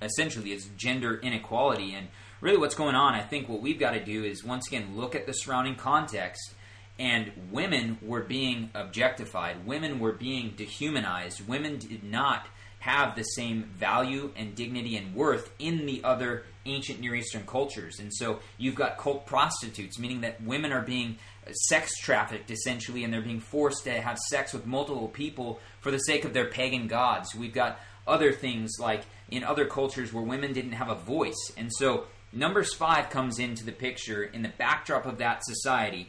essentially, 0.00 0.52
it's 0.52 0.66
gender 0.76 1.18
inequality. 1.18 1.92
And 1.94 2.08
really, 2.42 2.58
what's 2.58 2.74
going 2.74 2.94
on, 2.94 3.14
I 3.14 3.22
think 3.22 3.48
what 3.48 3.62
we've 3.62 3.78
got 3.78 3.92
to 3.92 4.04
do 4.04 4.24
is 4.24 4.44
once 4.44 4.66
again 4.66 4.94
look 4.94 5.14
at 5.14 5.24
the 5.26 5.32
surrounding 5.32 5.76
context. 5.76 6.52
And 6.98 7.32
women 7.50 7.96
were 8.02 8.20
being 8.20 8.70
objectified, 8.74 9.66
women 9.66 9.98
were 9.98 10.12
being 10.12 10.52
dehumanized, 10.56 11.48
women 11.48 11.78
did 11.78 12.04
not 12.04 12.46
have 12.80 13.16
the 13.16 13.22
same 13.22 13.70
value 13.76 14.32
and 14.36 14.54
dignity 14.54 14.96
and 14.96 15.14
worth 15.14 15.52
in 15.58 15.86
the 15.86 16.02
other 16.04 16.44
ancient 16.66 17.00
Near 17.00 17.14
Eastern 17.14 17.46
cultures. 17.46 18.00
And 18.00 18.12
so 18.12 18.40
you've 18.58 18.74
got 18.74 18.98
cult 18.98 19.24
prostitutes, 19.24 19.98
meaning 19.98 20.20
that 20.22 20.42
women 20.42 20.72
are 20.72 20.82
being 20.82 21.16
uh, 21.46 21.52
sex 21.52 21.96
trafficked 21.98 22.50
essentially, 22.50 23.04
and 23.04 23.12
they're 23.12 23.22
being 23.22 23.40
forced 23.40 23.84
to 23.84 24.00
have 24.00 24.18
sex 24.18 24.52
with 24.52 24.66
multiple 24.66 25.08
people 25.08 25.60
for 25.80 25.90
the 25.90 25.98
sake 25.98 26.24
of 26.24 26.34
their 26.34 26.46
pagan 26.46 26.88
gods. 26.88 27.34
We've 27.34 27.54
got 27.54 27.80
other 28.06 28.32
things 28.32 28.72
like 28.80 29.04
in 29.30 29.44
other 29.44 29.64
cultures 29.64 30.12
where 30.12 30.24
women 30.24 30.52
didn't 30.52 30.72
have 30.72 30.88
a 30.88 30.96
voice. 30.96 31.52
And 31.56 31.70
so 31.72 32.06
Numbers 32.32 32.74
5 32.74 33.10
comes 33.10 33.38
into 33.38 33.64
the 33.64 33.72
picture 33.72 34.22
in 34.22 34.42
the 34.42 34.52
backdrop 34.56 35.06
of 35.06 35.18
that 35.18 35.44
society. 35.44 36.08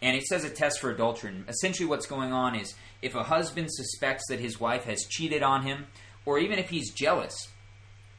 And 0.00 0.16
it 0.16 0.24
says 0.24 0.44
a 0.44 0.50
test 0.50 0.80
for 0.80 0.90
adultery. 0.90 1.34
Essentially, 1.48 1.88
what's 1.88 2.06
going 2.06 2.32
on 2.32 2.54
is 2.54 2.74
if 3.02 3.14
a 3.14 3.24
husband 3.24 3.72
suspects 3.72 4.24
that 4.28 4.40
his 4.40 4.60
wife 4.60 4.84
has 4.84 5.04
cheated 5.08 5.42
on 5.42 5.62
him, 5.62 5.86
or 6.24 6.38
even 6.38 6.58
if 6.58 6.68
he's 6.68 6.92
jealous, 6.92 7.48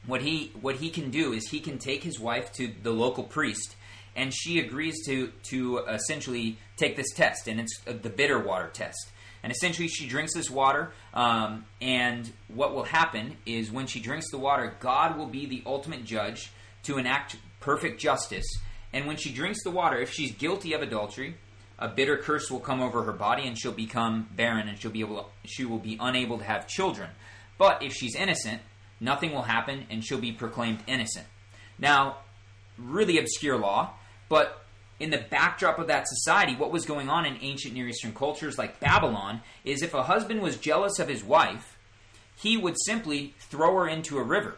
what 0.06 0.22
he 0.22 0.52
what 0.60 0.76
he 0.76 0.90
can 0.90 1.10
do 1.10 1.32
is 1.32 1.48
he 1.48 1.60
can 1.60 1.78
take 1.78 2.02
his 2.02 2.18
wife 2.18 2.52
to 2.54 2.72
the 2.82 2.90
local 2.90 3.24
priest 3.24 3.76
and 4.18 4.34
she 4.34 4.58
agrees 4.58 5.06
to 5.06 5.28
to 5.44 5.78
essentially 5.88 6.58
take 6.76 6.96
this 6.96 7.12
test, 7.14 7.46
and 7.46 7.60
it's 7.60 7.80
the 7.84 8.10
bitter 8.10 8.38
water 8.38 8.68
test. 8.72 9.10
And 9.42 9.52
essentially, 9.52 9.86
she 9.86 10.08
drinks 10.08 10.34
this 10.34 10.50
water, 10.50 10.92
um, 11.14 11.64
and 11.80 12.30
what 12.48 12.74
will 12.74 12.82
happen 12.82 13.36
is 13.46 13.70
when 13.70 13.86
she 13.86 14.00
drinks 14.00 14.30
the 14.32 14.38
water, 14.38 14.74
God 14.80 15.16
will 15.16 15.28
be 15.28 15.46
the 15.46 15.62
ultimate 15.64 16.04
judge 16.04 16.50
to 16.88 16.98
enact 16.98 17.36
perfect 17.60 18.00
justice. 18.00 18.46
And 18.92 19.06
when 19.06 19.16
she 19.16 19.30
drinks 19.30 19.62
the 19.62 19.70
water, 19.70 19.98
if 19.98 20.10
she's 20.10 20.32
guilty 20.32 20.72
of 20.72 20.80
adultery, 20.80 21.36
a 21.78 21.86
bitter 21.86 22.16
curse 22.16 22.50
will 22.50 22.60
come 22.60 22.80
over 22.80 23.04
her 23.04 23.12
body, 23.12 23.46
and 23.46 23.58
she'll 23.58 23.72
become 23.72 24.28
barren, 24.34 24.68
and 24.68 24.80
she'll 24.80 24.90
be 24.90 25.00
able 25.00 25.16
to, 25.16 25.24
she 25.44 25.64
will 25.64 25.78
be 25.78 25.98
unable 26.00 26.38
to 26.38 26.44
have 26.44 26.66
children. 26.66 27.10
But 27.58 27.82
if 27.82 27.92
she's 27.92 28.16
innocent, 28.16 28.62
nothing 29.00 29.32
will 29.32 29.42
happen, 29.42 29.86
and 29.90 30.02
she'll 30.02 30.20
be 30.20 30.32
proclaimed 30.32 30.80
innocent. 30.86 31.26
Now, 31.78 32.18
really 32.78 33.18
obscure 33.18 33.58
law, 33.58 33.92
but 34.28 34.64
in 34.98 35.10
the 35.10 35.24
backdrop 35.30 35.78
of 35.78 35.88
that 35.88 36.08
society, 36.08 36.56
what 36.56 36.72
was 36.72 36.86
going 36.86 37.10
on 37.10 37.26
in 37.26 37.36
ancient 37.42 37.74
Near 37.74 37.88
Eastern 37.88 38.14
cultures 38.14 38.56
like 38.56 38.80
Babylon 38.80 39.42
is 39.62 39.82
if 39.82 39.94
a 39.94 40.04
husband 40.04 40.40
was 40.40 40.56
jealous 40.56 40.98
of 40.98 41.08
his 41.08 41.22
wife, 41.22 41.76
he 42.34 42.56
would 42.56 42.76
simply 42.80 43.34
throw 43.38 43.76
her 43.76 43.86
into 43.86 44.18
a 44.18 44.22
river. 44.22 44.56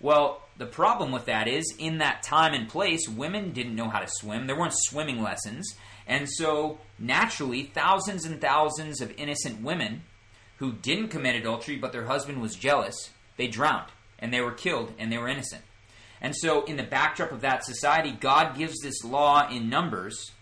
Well, 0.00 0.42
the 0.58 0.66
problem 0.66 1.12
with 1.12 1.26
that 1.26 1.48
is 1.48 1.74
in 1.78 1.98
that 1.98 2.22
time 2.22 2.54
and 2.54 2.68
place, 2.68 3.08
women 3.08 3.52
didn't 3.52 3.74
know 3.74 3.88
how 3.88 4.00
to 4.00 4.08
swim. 4.08 4.46
There 4.46 4.58
weren't 4.58 4.74
swimming 4.74 5.22
lessons. 5.22 5.74
And 6.06 6.28
so, 6.30 6.78
naturally, 6.98 7.64
thousands 7.64 8.24
and 8.24 8.40
thousands 8.40 9.00
of 9.00 9.12
innocent 9.16 9.62
women 9.62 10.02
who 10.58 10.72
didn't 10.72 11.08
commit 11.08 11.36
adultery 11.36 11.76
but 11.76 11.92
their 11.92 12.06
husband 12.06 12.40
was 12.40 12.54
jealous, 12.54 13.10
they 13.36 13.48
drowned 13.48 13.90
and 14.18 14.32
they 14.32 14.40
were 14.40 14.52
killed 14.52 14.92
and 14.98 15.12
they 15.12 15.18
were 15.18 15.28
innocent. 15.28 15.62
And 16.20 16.34
so, 16.34 16.64
in 16.64 16.76
the 16.76 16.82
backdrop 16.82 17.32
of 17.32 17.42
that 17.42 17.64
society, 17.64 18.12
God 18.12 18.56
gives 18.56 18.78
this 18.80 19.04
law 19.04 19.48
in 19.50 19.68
Numbers 19.68 20.32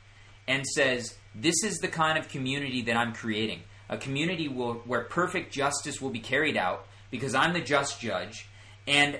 and 0.46 0.64
says, 0.66 1.14
This 1.34 1.64
is 1.64 1.78
the 1.78 1.88
kind 1.88 2.18
of 2.18 2.28
community 2.28 2.82
that 2.82 2.96
I'm 2.96 3.12
creating. 3.12 3.62
A 3.88 3.98
community 3.98 4.48
will, 4.48 4.74
where 4.84 5.04
perfect 5.04 5.52
justice 5.52 6.00
will 6.00 6.10
be 6.10 6.20
carried 6.20 6.56
out 6.56 6.86
because 7.10 7.34
I'm 7.34 7.52
the 7.52 7.60
just 7.60 8.00
judge 8.00 8.48
and 8.86 9.18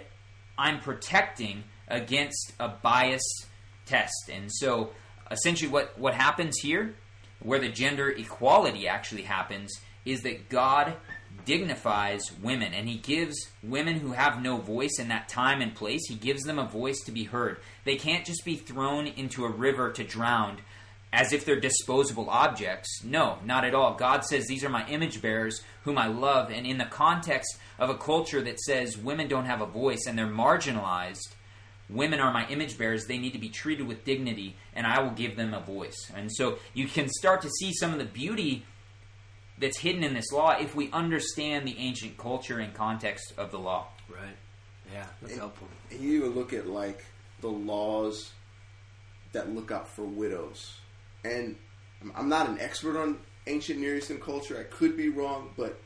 I'm 0.57 0.81
protecting 0.81 1.65
against 1.89 2.53
a 2.59 2.69
biased 2.69 3.47
test. 3.87 4.31
And 4.33 4.51
so, 4.53 4.91
essentially, 5.31 5.71
what, 5.71 5.99
what 5.99 6.15
happens 6.15 6.59
here, 6.59 6.95
where 7.41 7.59
the 7.59 7.69
gender 7.69 8.09
equality 8.11 8.89
actually 8.89 9.23
happens, 9.23 9.73
is 10.05 10.23
that 10.23 10.49
God 10.49 10.95
dignifies 11.45 12.33
women 12.41 12.73
and 12.73 12.89
he 12.89 12.97
gives 12.97 13.37
women 13.63 13.97
who 13.97 14.13
have 14.13 14.43
no 14.43 14.57
voice 14.57 14.99
in 14.99 15.09
that 15.09 15.29
time 15.29 15.61
and 15.61 15.75
place 15.75 16.01
he 16.09 16.15
gives 16.15 16.43
them 16.45 16.59
a 16.59 16.67
voice 16.67 17.01
to 17.05 17.13
be 17.13 17.25
heard 17.25 17.59
they 17.85 17.97
can't 17.97 18.25
just 18.25 18.45
be 18.45 18.57
thrown 18.57 19.07
into 19.07 19.45
a 19.45 19.51
river 19.51 19.91
to 19.93 20.05
drown 20.05 20.57
as 21.15 21.33
if 21.33 21.45
they're 21.45 21.61
disposable 21.61 22.29
objects 22.29 23.03
no 23.05 23.39
not 23.45 23.65
at 23.65 23.75
all 23.75 23.95
god 23.95 24.25
says 24.25 24.47
these 24.47 24.65
are 24.65 24.69
my 24.69 24.87
image 24.89 25.23
bearers 25.23 25.63
whom 25.85 25.97
i 25.97 26.07
love 26.07 26.51
and 26.51 26.67
in 26.67 26.77
the 26.79 26.85
context 26.87 27.57
of 27.79 27.89
a 27.89 27.95
culture 27.97 28.43
that 28.43 28.59
says 28.61 28.99
women 28.99 29.29
don't 29.29 29.47
have 29.47 29.61
a 29.61 29.67
voice 29.67 30.07
and 30.07 30.19
they're 30.19 30.27
marginalized 30.27 31.35
women 31.89 32.19
are 32.21 32.33
my 32.33 32.47
image 32.49 32.77
bearers 32.77 33.07
they 33.07 33.19
need 33.19 33.33
to 33.33 33.39
be 33.39 33.49
treated 33.49 33.87
with 33.87 34.05
dignity 34.05 34.57
and 34.75 34.87
i 34.87 35.01
will 35.01 35.11
give 35.13 35.37
them 35.37 35.55
a 35.55 35.61
voice 35.61 36.11
and 36.17 36.31
so 36.33 36.59
you 36.75 36.87
can 36.87 37.09
start 37.09 37.41
to 37.43 37.49
see 37.61 37.73
some 37.73 37.93
of 37.93 37.99
the 37.99 38.05
beauty 38.05 38.65
that's 39.59 39.79
hidden 39.79 40.03
in 40.03 40.15
this 40.15 40.33
law 40.33 40.51
if 40.59 40.75
we 40.75 40.91
understand 40.91 41.65
the 41.67 41.79
ancient 41.79 42.19
culture 42.19 42.59
and 42.59 42.75
context 42.75 43.33
of 43.39 43.53
the 43.53 43.59
law. 43.59 43.87
Right. 44.09 44.35
Yeah, 44.93 45.07
that's 45.21 45.33
And- 45.35 45.41
helpful. 45.43 45.69
And 45.93 46.01
you 46.01 46.19
even 46.19 46.31
look 46.35 46.53
at 46.53 46.67
like 46.67 47.05
the 47.41 47.51
laws 47.51 48.33
that 49.31 49.55
look 49.55 49.71
out 49.71 49.87
for 49.89 50.03
widows. 50.05 50.81
And 51.25 51.57
I'm- 52.15 52.29
not 52.29 52.49
an 52.49 52.59
expert 52.61 52.97
on 52.99 53.19
ancient 53.47 53.81
Near 53.81 53.97
Eastern 53.97 54.21
culture. 54.21 54.59
I 54.59 54.65
could 54.65 54.97
be 54.97 55.09
wrong, 55.09 55.53
but 55.57 55.81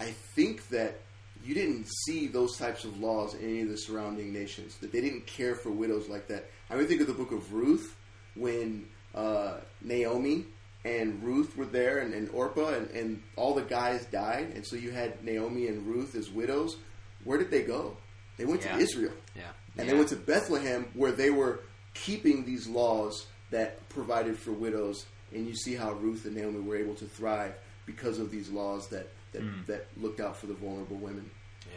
I 0.00 0.06
think 0.34 0.68
that 0.68 1.00
you 1.44 1.54
didn't 1.54 1.86
see 2.06 2.26
those 2.26 2.56
types 2.56 2.84
of 2.84 2.98
laws 2.98 3.34
in 3.34 3.44
any 3.44 3.60
of 3.62 3.68
the 3.68 3.76
surrounding 3.78 4.32
nations. 4.32 4.76
That 4.80 4.92
they 4.92 5.00
didn't 5.00 5.26
care 5.26 5.54
for 5.54 5.70
widows 5.70 6.08
like 6.08 6.26
that. 6.28 6.50
I 6.70 6.76
mean, 6.76 6.86
think 6.86 7.00
of 7.00 7.06
the 7.06 7.12
book 7.14 7.32
of 7.32 7.52
Ruth 7.52 7.94
when 8.34 8.88
uh, 9.14 9.58
Naomi 9.82 10.46
and 10.84 11.22
Ruth 11.22 11.56
were 11.56 11.66
there, 11.66 11.98
and, 11.98 12.14
and 12.14 12.28
Orpah, 12.30 12.68
and, 12.74 12.90
and 12.90 13.22
all 13.36 13.54
the 13.54 13.62
guys 13.62 14.04
died, 14.06 14.52
and 14.54 14.66
so 14.66 14.76
you 14.76 14.90
had 14.90 15.24
Naomi 15.24 15.66
and 15.66 15.86
Ruth 15.86 16.14
as 16.14 16.30
widows. 16.30 16.76
Where 17.24 17.36
did 17.38 17.50
they 17.50 17.62
go? 17.62 17.96
They 18.36 18.44
went 18.44 18.64
Yeah. 18.64 18.76
to 18.76 18.82
Israel. 18.82 19.12
Yeah. 19.34 19.42
And 19.76 19.86
Yeah. 19.86 19.92
they 19.92 19.96
went 19.98 20.08
to 20.10 20.16
Bethlehem 20.16 20.86
where 20.94 21.12
they 21.12 21.30
were 21.30 21.60
keeping 21.94 22.44
these 22.44 22.68
laws 22.68 23.26
that 23.50 23.88
provided 23.88 24.38
for 24.38 24.52
widows. 24.52 25.06
And 25.32 25.46
you 25.46 25.54
see 25.54 25.74
how 25.74 25.92
Ruth 25.92 26.24
and 26.24 26.34
Naomi 26.34 26.60
were 26.60 26.76
able 26.76 26.94
to 26.94 27.04
thrive 27.04 27.54
because 27.84 28.18
of 28.18 28.30
these 28.30 28.48
laws 28.50 28.88
that, 28.88 29.08
that, 29.32 29.42
mm. 29.42 29.66
that 29.66 29.86
looked 29.96 30.20
out 30.20 30.36
for 30.36 30.46
the 30.46 30.54
vulnerable 30.54 30.96
women. 30.96 31.30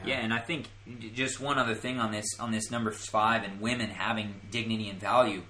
Yeah, 0.05 0.15
and 0.15 0.33
I 0.33 0.39
think 0.39 0.67
just 1.13 1.41
one 1.41 1.59
other 1.59 1.75
thing 1.75 1.99
on 1.99 2.11
this 2.11 2.25
on 2.39 2.51
this 2.51 2.71
number 2.71 2.91
five 2.91 3.43
and 3.43 3.59
women 3.59 3.89
having 3.89 4.35
dignity 4.49 4.89
and 4.89 4.99
value. 4.99 5.43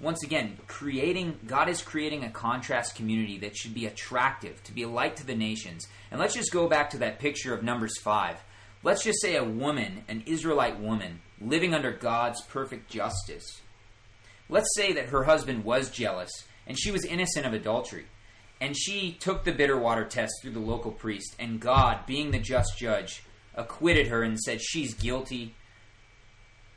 Once 0.00 0.22
again, 0.22 0.58
creating 0.68 1.38
God 1.46 1.68
is 1.68 1.82
creating 1.82 2.22
a 2.22 2.30
contrast 2.30 2.94
community 2.94 3.38
that 3.38 3.56
should 3.56 3.74
be 3.74 3.86
attractive 3.86 4.62
to 4.64 4.72
be 4.72 4.84
a 4.84 4.88
light 4.88 5.16
to 5.16 5.26
the 5.26 5.34
nations. 5.34 5.88
And 6.10 6.20
let's 6.20 6.34
just 6.34 6.52
go 6.52 6.68
back 6.68 6.90
to 6.90 6.98
that 6.98 7.18
picture 7.18 7.52
of 7.52 7.62
Numbers 7.62 7.98
five. 7.98 8.42
Let's 8.82 9.02
just 9.02 9.20
say 9.20 9.36
a 9.36 9.44
woman, 9.44 10.04
an 10.06 10.22
Israelite 10.26 10.78
woman, 10.78 11.20
living 11.40 11.74
under 11.74 11.90
God's 11.90 12.40
perfect 12.42 12.88
justice. 12.88 13.60
Let's 14.48 14.74
say 14.74 14.92
that 14.92 15.10
her 15.10 15.24
husband 15.24 15.64
was 15.64 15.90
jealous 15.90 16.30
and 16.66 16.78
she 16.78 16.90
was 16.90 17.04
innocent 17.04 17.46
of 17.46 17.52
adultery. 17.52 18.06
And 18.60 18.76
she 18.76 19.12
took 19.12 19.44
the 19.44 19.52
bitter 19.52 19.78
water 19.78 20.04
test 20.04 20.32
through 20.40 20.52
the 20.52 20.60
local 20.60 20.90
priest, 20.90 21.36
and 21.38 21.60
God, 21.60 22.06
being 22.06 22.30
the 22.30 22.38
just 22.38 22.78
judge, 22.78 23.22
acquitted 23.54 24.08
her 24.08 24.22
and 24.22 24.40
said 24.40 24.62
she's 24.62 24.94
guilty. 24.94 25.54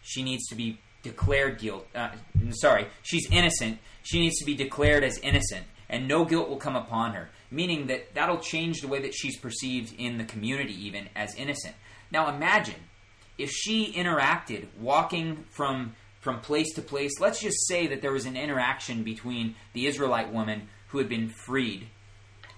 She 0.02 0.22
needs 0.22 0.46
to 0.48 0.56
be 0.56 0.80
declared 1.04 1.58
guilt. 1.58 1.88
Uh, 1.96 2.10
sorry, 2.52 2.88
she's 3.02 3.30
innocent. 3.32 3.80
She 4.04 4.20
needs 4.20 4.38
to 4.40 4.46
be 4.46 4.56
declared 4.56 5.06
as 5.06 5.18
innocent, 5.20 5.66
and 5.88 6.08
no 6.08 6.26
guilt 6.26 6.50
will 6.50 6.58
come 6.58 6.76
upon 6.76 7.14
her. 7.14 7.30
Meaning 7.50 7.88
that 7.88 8.14
that'll 8.14 8.40
change 8.40 8.82
the 8.82 8.88
way 8.90 9.00
that 9.02 9.14
she's 9.14 9.38
perceived 9.38 9.94
in 9.98 10.18
the 10.18 10.26
community, 10.26 10.74
even 10.86 11.08
as 11.16 11.34
innocent. 11.36 11.76
Now 12.12 12.30
imagine 12.34 12.90
if 13.38 13.50
she 13.52 13.94
interacted 13.94 14.68
walking 14.78 15.46
from 15.50 15.96
from 16.20 16.40
place 16.42 16.74
to 16.74 16.82
place. 16.82 17.20
Let's 17.20 17.42
just 17.42 17.68
say 17.68 17.88
that 17.88 18.02
there 18.02 18.12
was 18.12 18.26
an 18.26 18.38
interaction 18.38 19.04
between 19.04 19.56
the 19.74 19.88
israelite 19.88 20.34
woman 20.34 20.70
who 20.90 20.98
had 20.98 21.10
been 21.10 21.30
freed 21.30 21.88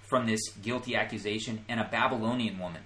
from 0.09 0.25
this 0.25 0.41
guilty 0.61 0.95
accusation 0.95 1.63
and 1.69 1.79
a 1.79 1.89
babylonian 1.89 2.59
woman. 2.59 2.81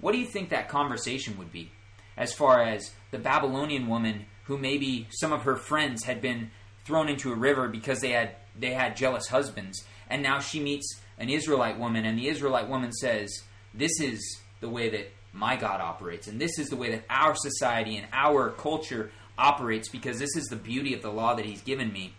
What 0.00 0.12
do 0.12 0.18
you 0.18 0.26
think 0.26 0.50
that 0.50 0.68
conversation 0.68 1.38
would 1.38 1.52
be 1.52 1.72
as 2.16 2.32
far 2.32 2.62
as 2.62 2.92
the 3.10 3.18
babylonian 3.18 3.88
woman 3.88 4.26
who 4.44 4.58
maybe 4.58 5.08
some 5.10 5.32
of 5.32 5.42
her 5.42 5.56
friends 5.56 6.04
had 6.04 6.20
been 6.20 6.50
thrown 6.84 7.08
into 7.08 7.32
a 7.32 7.36
river 7.36 7.68
because 7.68 8.00
they 8.00 8.10
had 8.10 8.36
they 8.58 8.72
had 8.72 8.96
jealous 8.96 9.28
husbands 9.28 9.82
and 10.10 10.22
now 10.22 10.38
she 10.38 10.60
meets 10.60 11.00
an 11.18 11.30
israelite 11.30 11.78
woman 11.78 12.04
and 12.04 12.18
the 12.18 12.28
israelite 12.28 12.68
woman 12.68 12.92
says 12.92 13.44
this 13.72 14.00
is 14.00 14.40
the 14.60 14.68
way 14.68 14.90
that 14.90 15.10
my 15.32 15.56
God 15.56 15.80
operates, 15.80 16.26
and 16.26 16.40
this 16.40 16.58
is 16.58 16.68
the 16.68 16.76
way 16.76 16.90
that 16.90 17.04
our 17.08 17.34
society 17.34 17.96
and 17.96 18.06
our 18.12 18.50
culture 18.50 19.10
operates 19.42 19.88
because 19.88 20.18
this 20.18 20.36
is 20.36 20.44
the 20.46 20.56
beauty 20.56 20.94
of 20.94 21.02
the 21.02 21.10
law 21.10 21.34
that 21.34 21.44
He's 21.44 21.60
given 21.62 21.92
me. 21.92 22.14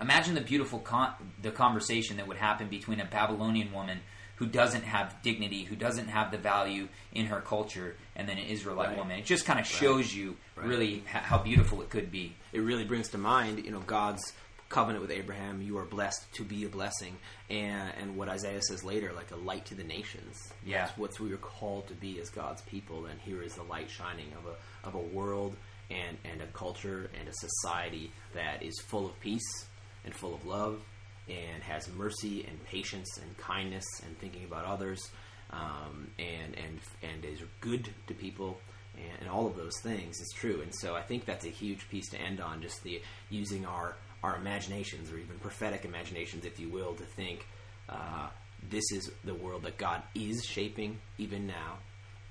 Imagine 0.00 0.34
the 0.34 0.40
beautiful 0.40 0.78
con- 0.78 1.14
the 1.42 1.50
conversation 1.50 2.18
that 2.18 2.28
would 2.28 2.36
happen 2.36 2.68
between 2.68 3.00
a 3.00 3.04
Babylonian 3.04 3.72
woman 3.72 4.00
who 4.36 4.46
doesn't 4.46 4.84
have 4.84 5.16
dignity, 5.22 5.64
who 5.64 5.74
doesn't 5.74 6.06
have 6.06 6.30
the 6.30 6.38
value 6.38 6.86
in 7.12 7.26
her 7.26 7.40
culture, 7.40 7.96
and 8.14 8.28
then 8.28 8.38
an 8.38 8.44
Israelite 8.44 8.90
Right. 8.90 8.96
woman. 8.98 9.18
It 9.18 9.24
just 9.24 9.44
kind 9.44 9.58
of 9.58 9.66
shows 9.66 10.14
you 10.14 10.36
Right. 10.54 10.66
really 10.68 11.02
how 11.08 11.38
beautiful 11.38 11.82
it 11.82 11.90
could 11.90 12.12
be. 12.12 12.36
it 12.52 12.60
really 12.60 12.84
brings 12.84 13.08
to 13.10 13.18
mind, 13.18 13.64
you 13.64 13.70
know, 13.72 13.80
God's 13.80 14.22
covenant 14.70 15.02
with 15.02 15.10
Abraham. 15.10 15.60
You 15.62 15.76
are 15.78 15.84
blessed 15.84 16.32
to 16.34 16.44
be 16.44 16.64
a 16.64 16.68
blessing, 16.68 17.18
and 17.50 17.92
and 18.00 18.16
what 18.16 18.28
Isaiah 18.28 18.62
says 18.62 18.84
later, 18.84 19.12
like 19.12 19.30
a 19.32 19.36
light 19.36 19.64
to 19.66 19.74
the 19.74 19.82
nations. 19.84 20.52
Yeah. 20.64 20.84
That's 20.86 20.96
what 20.98 21.18
we 21.20 21.32
are 21.32 21.36
called 21.38 21.88
to 21.88 21.94
be 21.94 22.20
as 22.20 22.30
God's 22.30 22.62
people. 22.62 23.06
And 23.06 23.20
here 23.20 23.42
is 23.42 23.54
the 23.54 23.64
light 23.64 23.90
shining 23.90 24.32
of 24.38 24.46
a 24.46 24.86
of 24.86 24.94
a 24.94 24.98
world 25.16 25.56
and 25.90 26.16
and 26.24 26.42
a 26.42 26.46
culture 26.48 27.10
and 27.18 27.28
a 27.28 27.32
society 27.32 28.12
that 28.34 28.62
is 28.62 28.78
full 28.80 29.06
of 29.06 29.18
peace 29.20 29.66
and 30.04 30.14
full 30.14 30.34
of 30.34 30.44
love 30.46 30.80
and 31.28 31.62
has 31.62 31.88
mercy 31.94 32.44
and 32.48 32.62
patience 32.64 33.18
and 33.22 33.36
kindness 33.36 33.84
and 34.04 34.18
thinking 34.18 34.44
about 34.44 34.64
others 34.64 35.10
um, 35.50 36.10
and 36.18 36.56
and 36.56 36.78
and 37.02 37.24
is 37.24 37.40
good 37.60 37.88
to 38.06 38.14
people 38.14 38.58
and, 38.96 39.20
and 39.20 39.30
all 39.30 39.46
of 39.46 39.56
those 39.56 39.78
things 39.80 40.20
is 40.20 40.32
true. 40.34 40.60
And 40.62 40.74
so 40.74 40.94
I 40.94 41.02
think 41.02 41.24
that's 41.24 41.44
a 41.44 41.50
huge 41.50 41.88
piece 41.88 42.08
to 42.10 42.20
end 42.20 42.40
on, 42.40 42.62
just 42.62 42.82
the 42.82 43.00
using 43.30 43.66
our 43.66 43.96
our 44.22 44.36
imaginations 44.36 45.12
or 45.12 45.18
even 45.18 45.38
prophetic 45.38 45.84
imaginations, 45.84 46.44
if 46.44 46.58
you 46.58 46.68
will, 46.68 46.94
to 46.94 47.04
think 47.04 47.46
uh, 47.88 48.28
this 48.68 48.90
is 48.90 49.10
the 49.24 49.34
world 49.34 49.62
that 49.62 49.78
God 49.78 50.02
is 50.14 50.44
shaping 50.44 50.98
even 51.18 51.46
now, 51.46 51.78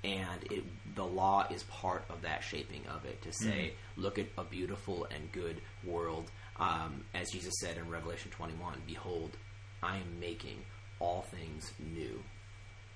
and 0.04 0.44
it, 0.50 0.64
the 0.94 1.04
law 1.04 1.46
is 1.50 1.62
part 1.64 2.04
of 2.08 2.22
that 2.22 2.42
shaping 2.42 2.82
of 2.88 3.04
it 3.04 3.20
to 3.22 3.32
say, 3.32 3.72
look 3.96 4.18
at 4.18 4.26
a 4.36 4.44
beautiful 4.44 5.06
and 5.14 5.30
good 5.32 5.60
world. 5.84 6.30
Um, 6.58 7.04
as 7.14 7.30
Jesus 7.30 7.54
said 7.60 7.76
in 7.76 7.88
Revelation 7.88 8.30
21, 8.30 8.82
behold, 8.86 9.36
I 9.82 9.96
am 9.96 10.20
making 10.20 10.64
all 11.00 11.22
things 11.22 11.72
new 11.78 12.22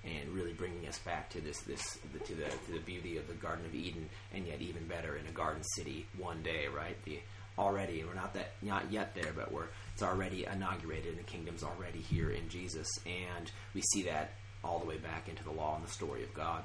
and 0.04 0.30
really 0.30 0.52
bringing 0.52 0.86
us 0.88 0.98
back 0.98 1.30
to 1.30 1.40
this 1.40 1.60
this 1.60 1.98
to 2.24 2.34
the 2.34 2.44
to 2.44 2.72
the 2.72 2.80
beauty 2.80 3.18
of 3.18 3.28
the 3.28 3.34
Garden 3.34 3.64
of 3.66 3.74
Eden, 3.74 4.08
and 4.34 4.46
yet 4.46 4.60
even 4.60 4.86
better 4.86 5.16
in 5.16 5.26
a 5.26 5.30
garden 5.30 5.62
city 5.76 6.06
one 6.18 6.42
day, 6.42 6.66
right? 6.66 6.96
The 7.04 7.20
already 7.58 8.02
we're 8.04 8.14
not 8.14 8.34
that 8.34 8.54
not 8.62 8.90
yet 8.90 9.14
there, 9.14 9.32
but 9.34 9.52
we're 9.52 9.68
it's 9.92 10.02
already 10.02 10.44
inaugurated, 10.44 11.10
and 11.10 11.18
the 11.18 11.30
kingdom's 11.30 11.62
already 11.62 12.00
here 12.00 12.30
in 12.30 12.48
Jesus, 12.48 12.88
and 13.06 13.50
we 13.74 13.82
see 13.92 14.02
that 14.04 14.32
all 14.64 14.78
the 14.78 14.86
way 14.86 14.96
back 14.96 15.28
into 15.28 15.44
the 15.44 15.50
law 15.50 15.76
and 15.76 15.84
the 15.84 15.90
story 15.90 16.24
of 16.24 16.34
God. 16.34 16.62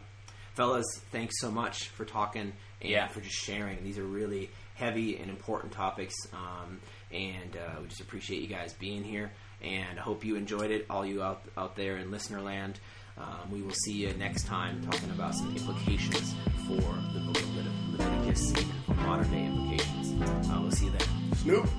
Fellas, 0.58 0.86
thanks 1.12 1.36
so 1.40 1.52
much 1.52 1.90
for 1.90 2.04
talking 2.04 2.52
and 2.82 2.90
Yeah. 2.90 3.08
for 3.10 3.22
just 3.22 3.36
sharing. 3.36 3.84
These 3.84 4.00
are 4.00 4.04
really 4.04 4.50
heavy 4.74 5.18
and 5.18 5.30
important 5.30 5.72
topics, 5.72 6.16
um, 6.34 6.80
and 7.12 7.56
uh, 7.56 7.80
we 7.80 7.88
just 7.88 8.02
appreciate 8.02 8.42
you 8.42 8.48
guys 8.48 8.74
being 8.74 9.04
here. 9.04 9.32
And 9.62 10.00
I 10.00 10.02
hope 10.02 10.26
you 10.26 10.36
enjoyed 10.36 10.72
it, 10.72 10.88
all 10.90 11.06
you 11.06 11.22
out 11.22 11.44
out 11.56 11.76
there 11.76 11.98
in 11.98 12.10
listener 12.10 12.42
land. 12.42 12.80
Um, 13.20 13.52
we 13.52 13.62
will 13.62 13.74
see 13.86 13.94
you 13.94 14.14
next 14.14 14.46
time 14.48 14.82
talking 14.82 15.12
about 15.12 15.36
some 15.36 15.56
implications 15.56 16.34
for 16.68 16.82
the 17.14 17.20
book 17.20 17.38
of 17.38 17.50
Levit- 17.56 17.92
Leviticus 17.92 18.50
and 18.54 18.74
for 18.86 18.94
modern 18.96 19.30
day 19.30 19.46
implications. 19.46 20.22
Uh, 20.50 20.60
we'll 20.60 20.72
see 20.72 20.86
you 20.86 20.92
then. 20.92 21.36
Snoop. 21.36 21.70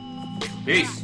Peace. 0.65 1.03